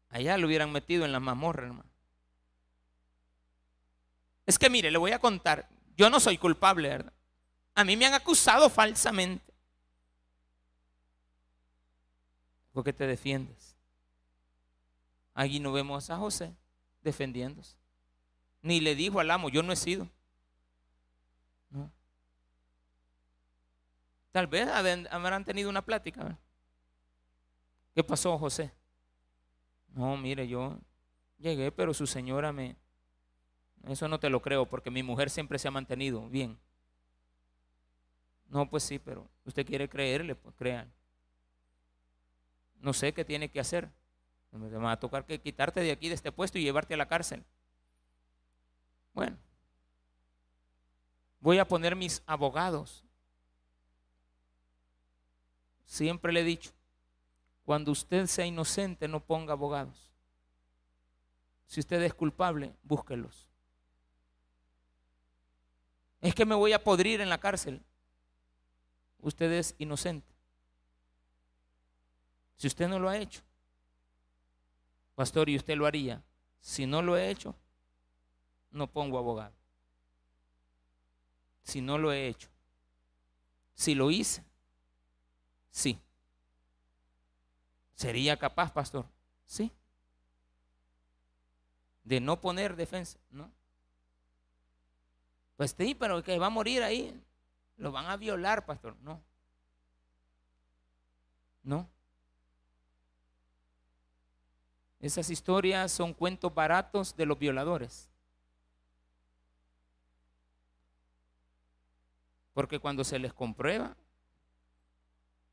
Allá 0.09 0.36
lo 0.39 0.47
hubieran 0.47 0.71
metido 0.71 1.05
en 1.05 1.11
la 1.11 1.19
mazmorra, 1.19 1.67
hermano. 1.67 1.89
Es 4.47 4.57
que 4.57 4.71
mire, 4.71 4.89
le 4.89 4.97
voy 4.97 5.11
a 5.11 5.19
contar. 5.19 5.69
Yo 5.95 6.09
no 6.09 6.19
soy 6.19 6.39
culpable, 6.39 6.89
¿verdad? 6.89 7.13
A 7.75 7.83
mí 7.83 7.95
me 7.95 8.07
han 8.07 8.15
acusado 8.15 8.67
falsamente. 8.67 9.53
¿Por 12.71 12.83
qué 12.83 12.93
te 12.93 13.05
defiendes? 13.05 13.77
Allí 15.36 15.59
no 15.59 15.71
vemos 15.71 16.09
a 16.09 16.17
José 16.17 16.55
defendiéndose. 17.05 17.77
Ni 18.61 18.81
le 18.81 18.95
dijo 18.95 19.21
al 19.21 19.31
amo, 19.31 19.47
yo 19.47 19.63
no 19.63 19.71
he 19.71 19.77
sido. 19.77 20.09
No. 21.69 21.89
Tal 24.31 24.47
vez 24.47 24.67
habrán 24.67 25.45
tenido 25.45 25.69
una 25.69 25.85
plática. 25.85 26.37
¿Qué 27.93 28.03
pasó, 28.03 28.37
José? 28.37 28.73
No, 29.93 30.17
mire, 30.17 30.45
yo 30.47 30.77
llegué, 31.37 31.71
pero 31.71 31.93
su 31.93 32.05
señora 32.05 32.51
me... 32.51 32.75
Eso 33.87 34.07
no 34.07 34.19
te 34.19 34.29
lo 34.29 34.41
creo, 34.41 34.65
porque 34.65 34.89
mi 34.89 35.03
mujer 35.03 35.29
siempre 35.29 35.59
se 35.59 35.67
ha 35.67 35.71
mantenido 35.71 36.27
bien. 36.27 36.57
No, 38.49 38.67
pues 38.67 38.83
sí, 38.83 38.97
pero 38.99 39.29
usted 39.45 39.65
quiere 39.65 39.87
creerle, 39.87 40.35
pues 40.35 40.55
crean. 40.55 40.91
No 42.81 42.93
sé 42.93 43.13
qué 43.13 43.23
tiene 43.23 43.49
que 43.49 43.59
hacer. 43.59 43.89
Me 44.55 44.69
va 44.69 44.93
a 44.93 44.99
tocar 44.99 45.25
que 45.25 45.41
quitarte 45.41 45.81
de 45.81 45.91
aquí, 45.91 46.07
de 46.07 46.15
este 46.15 46.31
puesto, 46.31 46.57
y 46.57 46.63
llevarte 46.63 46.93
a 46.93 46.97
la 46.97 47.07
cárcel. 47.07 47.43
Bueno, 49.13 49.37
voy 51.39 51.59
a 51.59 51.67
poner 51.67 51.95
mis 51.95 52.23
abogados. 52.25 53.03
Siempre 55.85 56.33
le 56.33 56.41
he 56.41 56.43
dicho, 56.43 56.71
cuando 57.63 57.91
usted 57.91 58.27
sea 58.27 58.45
inocente, 58.45 59.07
no 59.07 59.19
ponga 59.19 59.53
abogados. 59.53 60.11
Si 61.67 61.79
usted 61.79 62.01
es 62.01 62.13
culpable, 62.13 62.75
búsquelos. 62.83 63.49
Es 66.21 66.33
que 66.33 66.45
me 66.45 66.55
voy 66.55 66.73
a 66.73 66.83
podrir 66.83 67.21
en 67.21 67.29
la 67.29 67.39
cárcel. 67.39 67.83
Usted 69.19 69.51
es 69.51 69.75
inocente. 69.77 70.33
Si 72.55 72.67
usted 72.67 72.87
no 72.87 72.99
lo 72.99 73.09
ha 73.09 73.17
hecho, 73.17 73.41
pastor, 75.16 75.49
y 75.49 75.55
usted 75.55 75.76
lo 75.76 75.86
haría. 75.86 76.22
Si 76.59 76.86
no 76.86 77.01
lo 77.01 77.18
he 77.18 77.30
hecho, 77.30 77.55
no 78.72 78.88
pongo 78.88 79.18
abogado. 79.18 79.53
Si 81.63 81.82
no 81.82 81.97
lo 81.97 82.11
he 82.11 82.28
hecho. 82.28 82.49
Si 83.74 83.95
lo 83.95 84.11
hice, 84.11 84.43
sí. 85.72 85.99
¿Sería 87.95 88.38
capaz, 88.38 88.72
pastor? 88.72 89.05
Sí. 89.45 89.72
De 92.03 92.20
no 92.20 92.39
poner 92.39 92.76
defensa, 92.76 93.18
¿no? 93.32 93.51
Pues 95.57 95.76
sí, 95.78 95.95
pero 95.95 96.22
que 96.24 96.38
va 96.38 96.47
a 96.47 96.51
morir 96.51 96.84
ahí. 96.84 97.22
Lo 97.78 97.91
van 97.91 98.05
a 98.05 98.18
violar, 98.18 98.66
pastor. 98.66 98.95
No. 99.01 99.22
No. 101.63 101.89
Esas 105.05 105.29
historias 105.29 105.91
son 105.91 106.15
cuentos 106.15 106.51
baratos 106.51 107.15
de 107.15 107.27
los 107.27 107.37
violadores. 107.37 108.09
Porque 112.55 112.79
cuando 112.79 113.03
se 113.03 113.19
les 113.19 113.31
comprueba, 113.31 113.95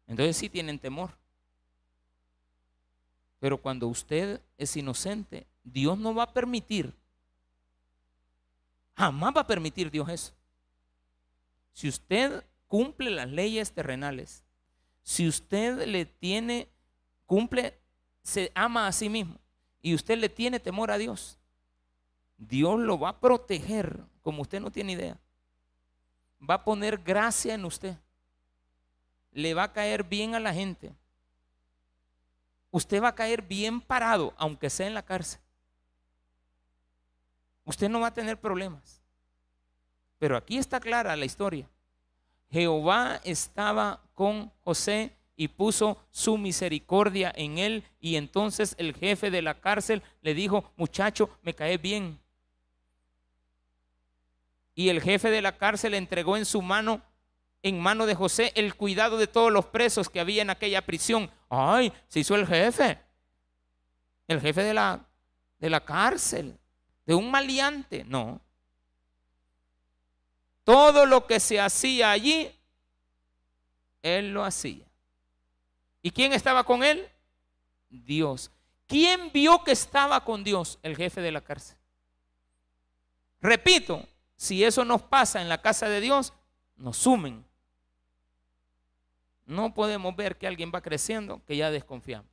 entonces 0.06 0.38
sí 0.38 0.48
tienen 0.48 0.78
temor. 0.78 1.10
Pero 3.40 3.58
cuando 3.58 3.88
usted 3.88 4.40
es 4.56 4.74
inocente, 4.74 5.46
Dios 5.62 5.98
no 5.98 6.14
va 6.14 6.22
a 6.22 6.32
permitir, 6.32 6.94
jamás 8.96 9.34
va 9.36 9.42
a 9.42 9.46
permitir 9.46 9.90
Dios 9.90 10.08
eso. 10.08 10.32
Si 11.74 11.88
usted 11.88 12.42
cumple 12.68 13.10
las 13.10 13.28
leyes 13.28 13.70
terrenales, 13.70 14.44
si 15.02 15.28
usted 15.28 15.86
le 15.86 16.06
tiene, 16.06 16.70
cumple, 17.26 17.78
se 18.22 18.50
ama 18.54 18.86
a 18.86 18.92
sí 18.92 19.10
mismo 19.10 19.41
y 19.82 19.94
usted 19.94 20.18
le 20.18 20.28
tiene 20.28 20.60
temor 20.60 20.90
a 20.90 20.98
Dios, 20.98 21.38
Dios 22.38 22.80
lo 22.80 22.98
va 22.98 23.10
a 23.10 23.20
proteger 23.20 24.00
como 24.22 24.42
usted 24.42 24.60
no 24.60 24.70
tiene 24.70 24.92
idea. 24.92 25.18
Va 26.48 26.54
a 26.54 26.64
poner 26.64 26.98
gracia 26.98 27.54
en 27.54 27.64
usted. 27.64 27.96
Le 29.32 29.54
va 29.54 29.64
a 29.64 29.72
caer 29.72 30.02
bien 30.04 30.34
a 30.34 30.40
la 30.40 30.54
gente 30.54 30.94
usted 32.72 33.02
va 33.02 33.08
a 33.08 33.14
caer 33.14 33.42
bien 33.42 33.80
parado, 33.80 34.34
aunque 34.36 34.68
sea 34.68 34.88
en 34.88 34.94
la 34.94 35.04
cárcel. 35.04 35.40
Usted 37.64 37.88
no 37.88 38.00
va 38.00 38.08
a 38.08 38.14
tener 38.14 38.40
problemas. 38.40 39.00
Pero 40.18 40.36
aquí 40.36 40.58
está 40.58 40.80
clara 40.80 41.14
la 41.14 41.24
historia. 41.24 41.68
Jehová 42.50 43.20
estaba 43.22 44.00
con 44.14 44.50
José 44.64 45.14
y 45.36 45.48
puso 45.48 45.98
su 46.10 46.38
misericordia 46.38 47.32
en 47.34 47.58
él. 47.58 47.84
Y 48.00 48.16
entonces 48.16 48.74
el 48.78 48.94
jefe 48.94 49.30
de 49.30 49.42
la 49.42 49.60
cárcel 49.60 50.02
le 50.20 50.34
dijo, 50.34 50.72
muchacho, 50.76 51.30
me 51.42 51.54
cae 51.54 51.78
bien. 51.78 52.20
Y 54.74 54.88
el 54.88 55.00
jefe 55.00 55.30
de 55.30 55.42
la 55.42 55.56
cárcel 55.58 55.94
entregó 55.94 56.36
en 56.36 56.44
su 56.44 56.62
mano 56.62 57.02
en 57.62 57.80
mano 57.80 58.06
de 58.06 58.14
José 58.14 58.52
el 58.56 58.74
cuidado 58.74 59.18
de 59.18 59.28
todos 59.28 59.52
los 59.52 59.66
presos 59.66 60.08
que 60.08 60.20
había 60.20 60.42
en 60.42 60.50
aquella 60.50 60.82
prisión. 60.82 61.30
Ay, 61.48 61.92
se 62.08 62.20
hizo 62.20 62.34
el 62.34 62.46
jefe, 62.46 62.98
el 64.26 64.40
jefe 64.40 64.62
de 64.62 64.74
la, 64.74 65.06
de 65.58 65.70
la 65.70 65.84
cárcel, 65.84 66.58
de 67.06 67.14
un 67.14 67.30
maleante. 67.30 68.04
No. 68.04 68.40
Todo 70.64 71.06
lo 71.06 71.26
que 71.26 71.40
se 71.40 71.60
hacía 71.60 72.10
allí, 72.10 72.50
él 74.02 74.32
lo 74.32 74.44
hacía. 74.44 74.86
¿Y 76.02 76.10
quién 76.10 76.32
estaba 76.32 76.64
con 76.64 76.82
él? 76.82 77.08
Dios. 77.88 78.50
¿Quién 78.86 79.30
vio 79.32 79.62
que 79.64 79.72
estaba 79.72 80.24
con 80.24 80.42
Dios? 80.44 80.78
El 80.82 80.96
jefe 80.96 81.20
de 81.20 81.32
la 81.32 81.40
cárcel. 81.40 81.78
Repito, 83.40 84.06
si 84.36 84.64
eso 84.64 84.84
nos 84.84 85.02
pasa 85.02 85.40
en 85.40 85.48
la 85.48 85.62
casa 85.62 85.88
de 85.88 86.00
Dios, 86.00 86.32
nos 86.76 86.96
sumen. 86.96 87.44
No 89.46 89.72
podemos 89.74 90.14
ver 90.16 90.36
que 90.36 90.46
alguien 90.46 90.72
va 90.74 90.80
creciendo 90.80 91.42
que 91.46 91.56
ya 91.56 91.70
desconfiamos. 91.70 92.30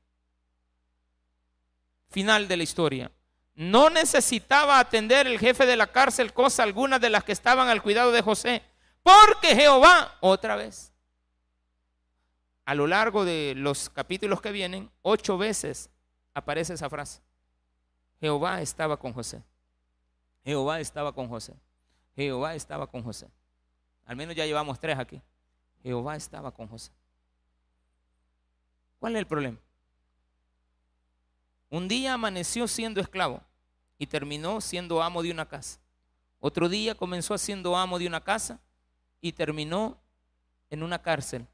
Final 2.10 2.48
de 2.48 2.58
la 2.58 2.64
historia. 2.64 3.12
No 3.56 3.90
necesitaba 3.90 4.80
atender 4.80 5.28
el 5.28 5.38
jefe 5.38 5.66
de 5.66 5.76
la 5.76 5.92
cárcel 5.92 6.34
cosa 6.34 6.64
alguna 6.64 6.98
de 6.98 7.10
las 7.10 7.24
que 7.24 7.34
estaban 7.34 7.68
al 7.68 7.84
cuidado 7.84 8.12
de 8.12 8.22
José, 8.22 8.64
porque 9.04 9.56
Jehová, 9.56 10.18
otra 10.22 10.56
vez, 10.56 10.94
a 12.70 12.76
lo 12.76 12.86
largo 12.86 13.26
de 13.26 13.56
los 13.58 13.90
capítulos 13.90 14.42
que 14.42 14.52
vienen, 14.52 14.92
ocho 15.02 15.40
veces 15.40 15.90
aparece 16.36 16.76
esa 16.76 16.88
frase. 16.88 17.20
Jehová 18.20 18.62
estaba 18.62 18.96
con 18.96 19.12
José. 19.12 19.42
Jehová 20.46 20.80
estaba 20.80 21.12
con 21.12 21.28
José. 21.28 21.56
Jehová 22.16 22.54
estaba 22.54 22.86
con 22.86 23.02
José. 23.02 23.28
Al 24.06 24.16
menos 24.16 24.36
ya 24.36 24.46
llevamos 24.46 24.80
tres 24.80 25.00
aquí. 25.00 25.20
Jehová 25.82 26.16
estaba 26.16 26.52
con 26.52 26.68
José. 26.68 26.92
¿Cuál 29.00 29.16
es 29.16 29.20
el 29.22 29.26
problema? 29.26 29.58
Un 31.72 31.88
día 31.88 32.14
amaneció 32.14 32.68
siendo 32.68 33.02
esclavo 33.02 33.42
y 33.98 34.06
terminó 34.06 34.62
siendo 34.62 35.02
amo 35.02 35.24
de 35.24 35.32
una 35.32 35.48
casa. 35.48 35.80
Otro 36.40 36.70
día 36.70 36.94
comenzó 36.94 37.36
siendo 37.40 37.76
amo 37.76 37.98
de 37.98 38.06
una 38.06 38.24
casa 38.24 38.60
y 39.22 39.32
terminó 39.32 39.98
en 40.70 40.84
una 40.84 41.02
cárcel. 41.02 41.48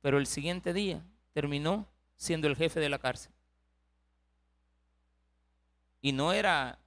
Pero 0.00 0.18
el 0.18 0.26
siguiente 0.26 0.72
día 0.72 1.04
terminó 1.32 1.88
siendo 2.16 2.46
el 2.46 2.56
jefe 2.56 2.80
de 2.80 2.88
la 2.88 2.98
cárcel. 2.98 3.32
Y 6.00 6.12
no 6.12 6.32
era 6.32 6.78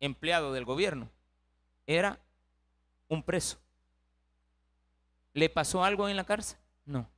empleado 0.00 0.52
del 0.52 0.64
gobierno, 0.64 1.08
era 1.86 2.20
un 3.08 3.22
preso. 3.22 3.58
¿Le 5.32 5.48
pasó 5.48 5.84
algo 5.84 6.08
en 6.08 6.16
la 6.16 6.24
cárcel? 6.24 6.58
No. 6.84 7.08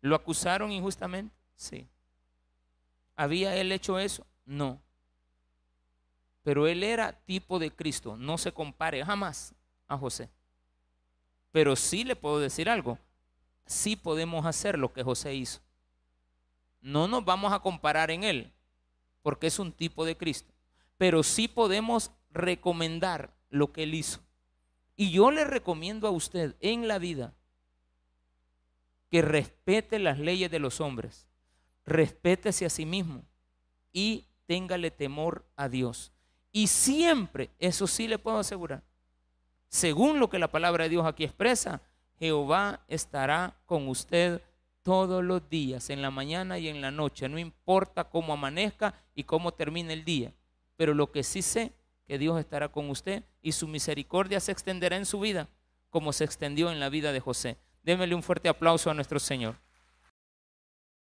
¿Lo 0.00 0.16
acusaron 0.16 0.72
injustamente? 0.72 1.34
Sí. 1.54 1.86
¿Había 3.16 3.54
él 3.56 3.72
hecho 3.72 3.98
eso? 3.98 4.26
No. 4.44 4.80
Pero 6.42 6.66
él 6.66 6.82
era 6.82 7.12
tipo 7.12 7.58
de 7.58 7.70
Cristo. 7.70 8.16
No 8.16 8.38
se 8.38 8.52
compare 8.52 9.04
jamás 9.04 9.54
a 9.86 9.98
José. 9.98 10.30
Pero 11.52 11.76
sí 11.76 12.04
le 12.04 12.16
puedo 12.16 12.38
decir 12.38 12.68
algo. 12.70 12.98
Sí 13.68 13.96
podemos 13.96 14.46
hacer 14.46 14.78
lo 14.78 14.92
que 14.92 15.02
José 15.02 15.34
hizo. 15.34 15.60
No 16.80 17.06
nos 17.06 17.24
vamos 17.24 17.52
a 17.52 17.60
comparar 17.60 18.10
en 18.10 18.24
él, 18.24 18.52
porque 19.22 19.46
es 19.46 19.58
un 19.58 19.72
tipo 19.72 20.04
de 20.04 20.16
Cristo. 20.16 20.52
Pero 20.96 21.22
sí 21.22 21.48
podemos 21.48 22.10
recomendar 22.30 23.34
lo 23.50 23.72
que 23.72 23.82
él 23.84 23.94
hizo. 23.94 24.20
Y 24.96 25.10
yo 25.10 25.30
le 25.30 25.44
recomiendo 25.44 26.08
a 26.08 26.10
usted 26.10 26.56
en 26.60 26.88
la 26.88 26.98
vida 26.98 27.34
que 29.10 29.22
respete 29.22 29.98
las 29.98 30.18
leyes 30.18 30.50
de 30.50 30.58
los 30.58 30.80
hombres, 30.80 31.28
respétese 31.84 32.66
a 32.66 32.70
sí 32.70 32.84
mismo 32.84 33.24
y 33.92 34.26
téngale 34.46 34.90
temor 34.90 35.46
a 35.56 35.68
Dios. 35.68 36.12
Y 36.52 36.68
siempre, 36.68 37.50
eso 37.58 37.86
sí 37.86 38.08
le 38.08 38.18
puedo 38.18 38.38
asegurar, 38.38 38.82
según 39.68 40.18
lo 40.18 40.30
que 40.30 40.38
la 40.38 40.50
palabra 40.50 40.84
de 40.84 40.90
Dios 40.90 41.06
aquí 41.06 41.24
expresa, 41.24 41.82
Jehová 42.18 42.84
estará 42.88 43.56
con 43.66 43.88
usted 43.88 44.42
todos 44.82 45.22
los 45.22 45.48
días, 45.48 45.90
en 45.90 46.02
la 46.02 46.10
mañana 46.10 46.58
y 46.58 46.68
en 46.68 46.80
la 46.80 46.90
noche, 46.90 47.28
no 47.28 47.38
importa 47.38 48.04
cómo 48.04 48.32
amanezca 48.32 48.94
y 49.14 49.24
cómo 49.24 49.52
termine 49.52 49.92
el 49.92 50.04
día. 50.04 50.32
Pero 50.76 50.94
lo 50.94 51.12
que 51.12 51.22
sí 51.22 51.42
sé, 51.42 51.72
que 52.06 52.18
Dios 52.18 52.40
estará 52.40 52.70
con 52.70 52.88
usted 52.88 53.22
y 53.42 53.52
su 53.52 53.68
misericordia 53.68 54.40
se 54.40 54.50
extenderá 54.50 54.96
en 54.96 55.04
su 55.04 55.20
vida 55.20 55.48
como 55.90 56.12
se 56.12 56.24
extendió 56.24 56.70
en 56.70 56.80
la 56.80 56.88
vida 56.88 57.12
de 57.12 57.20
José. 57.20 57.58
Démele 57.82 58.14
un 58.14 58.22
fuerte 58.22 58.48
aplauso 58.48 58.90
a 58.90 58.94
nuestro 58.94 59.18
Señor. 59.18 59.56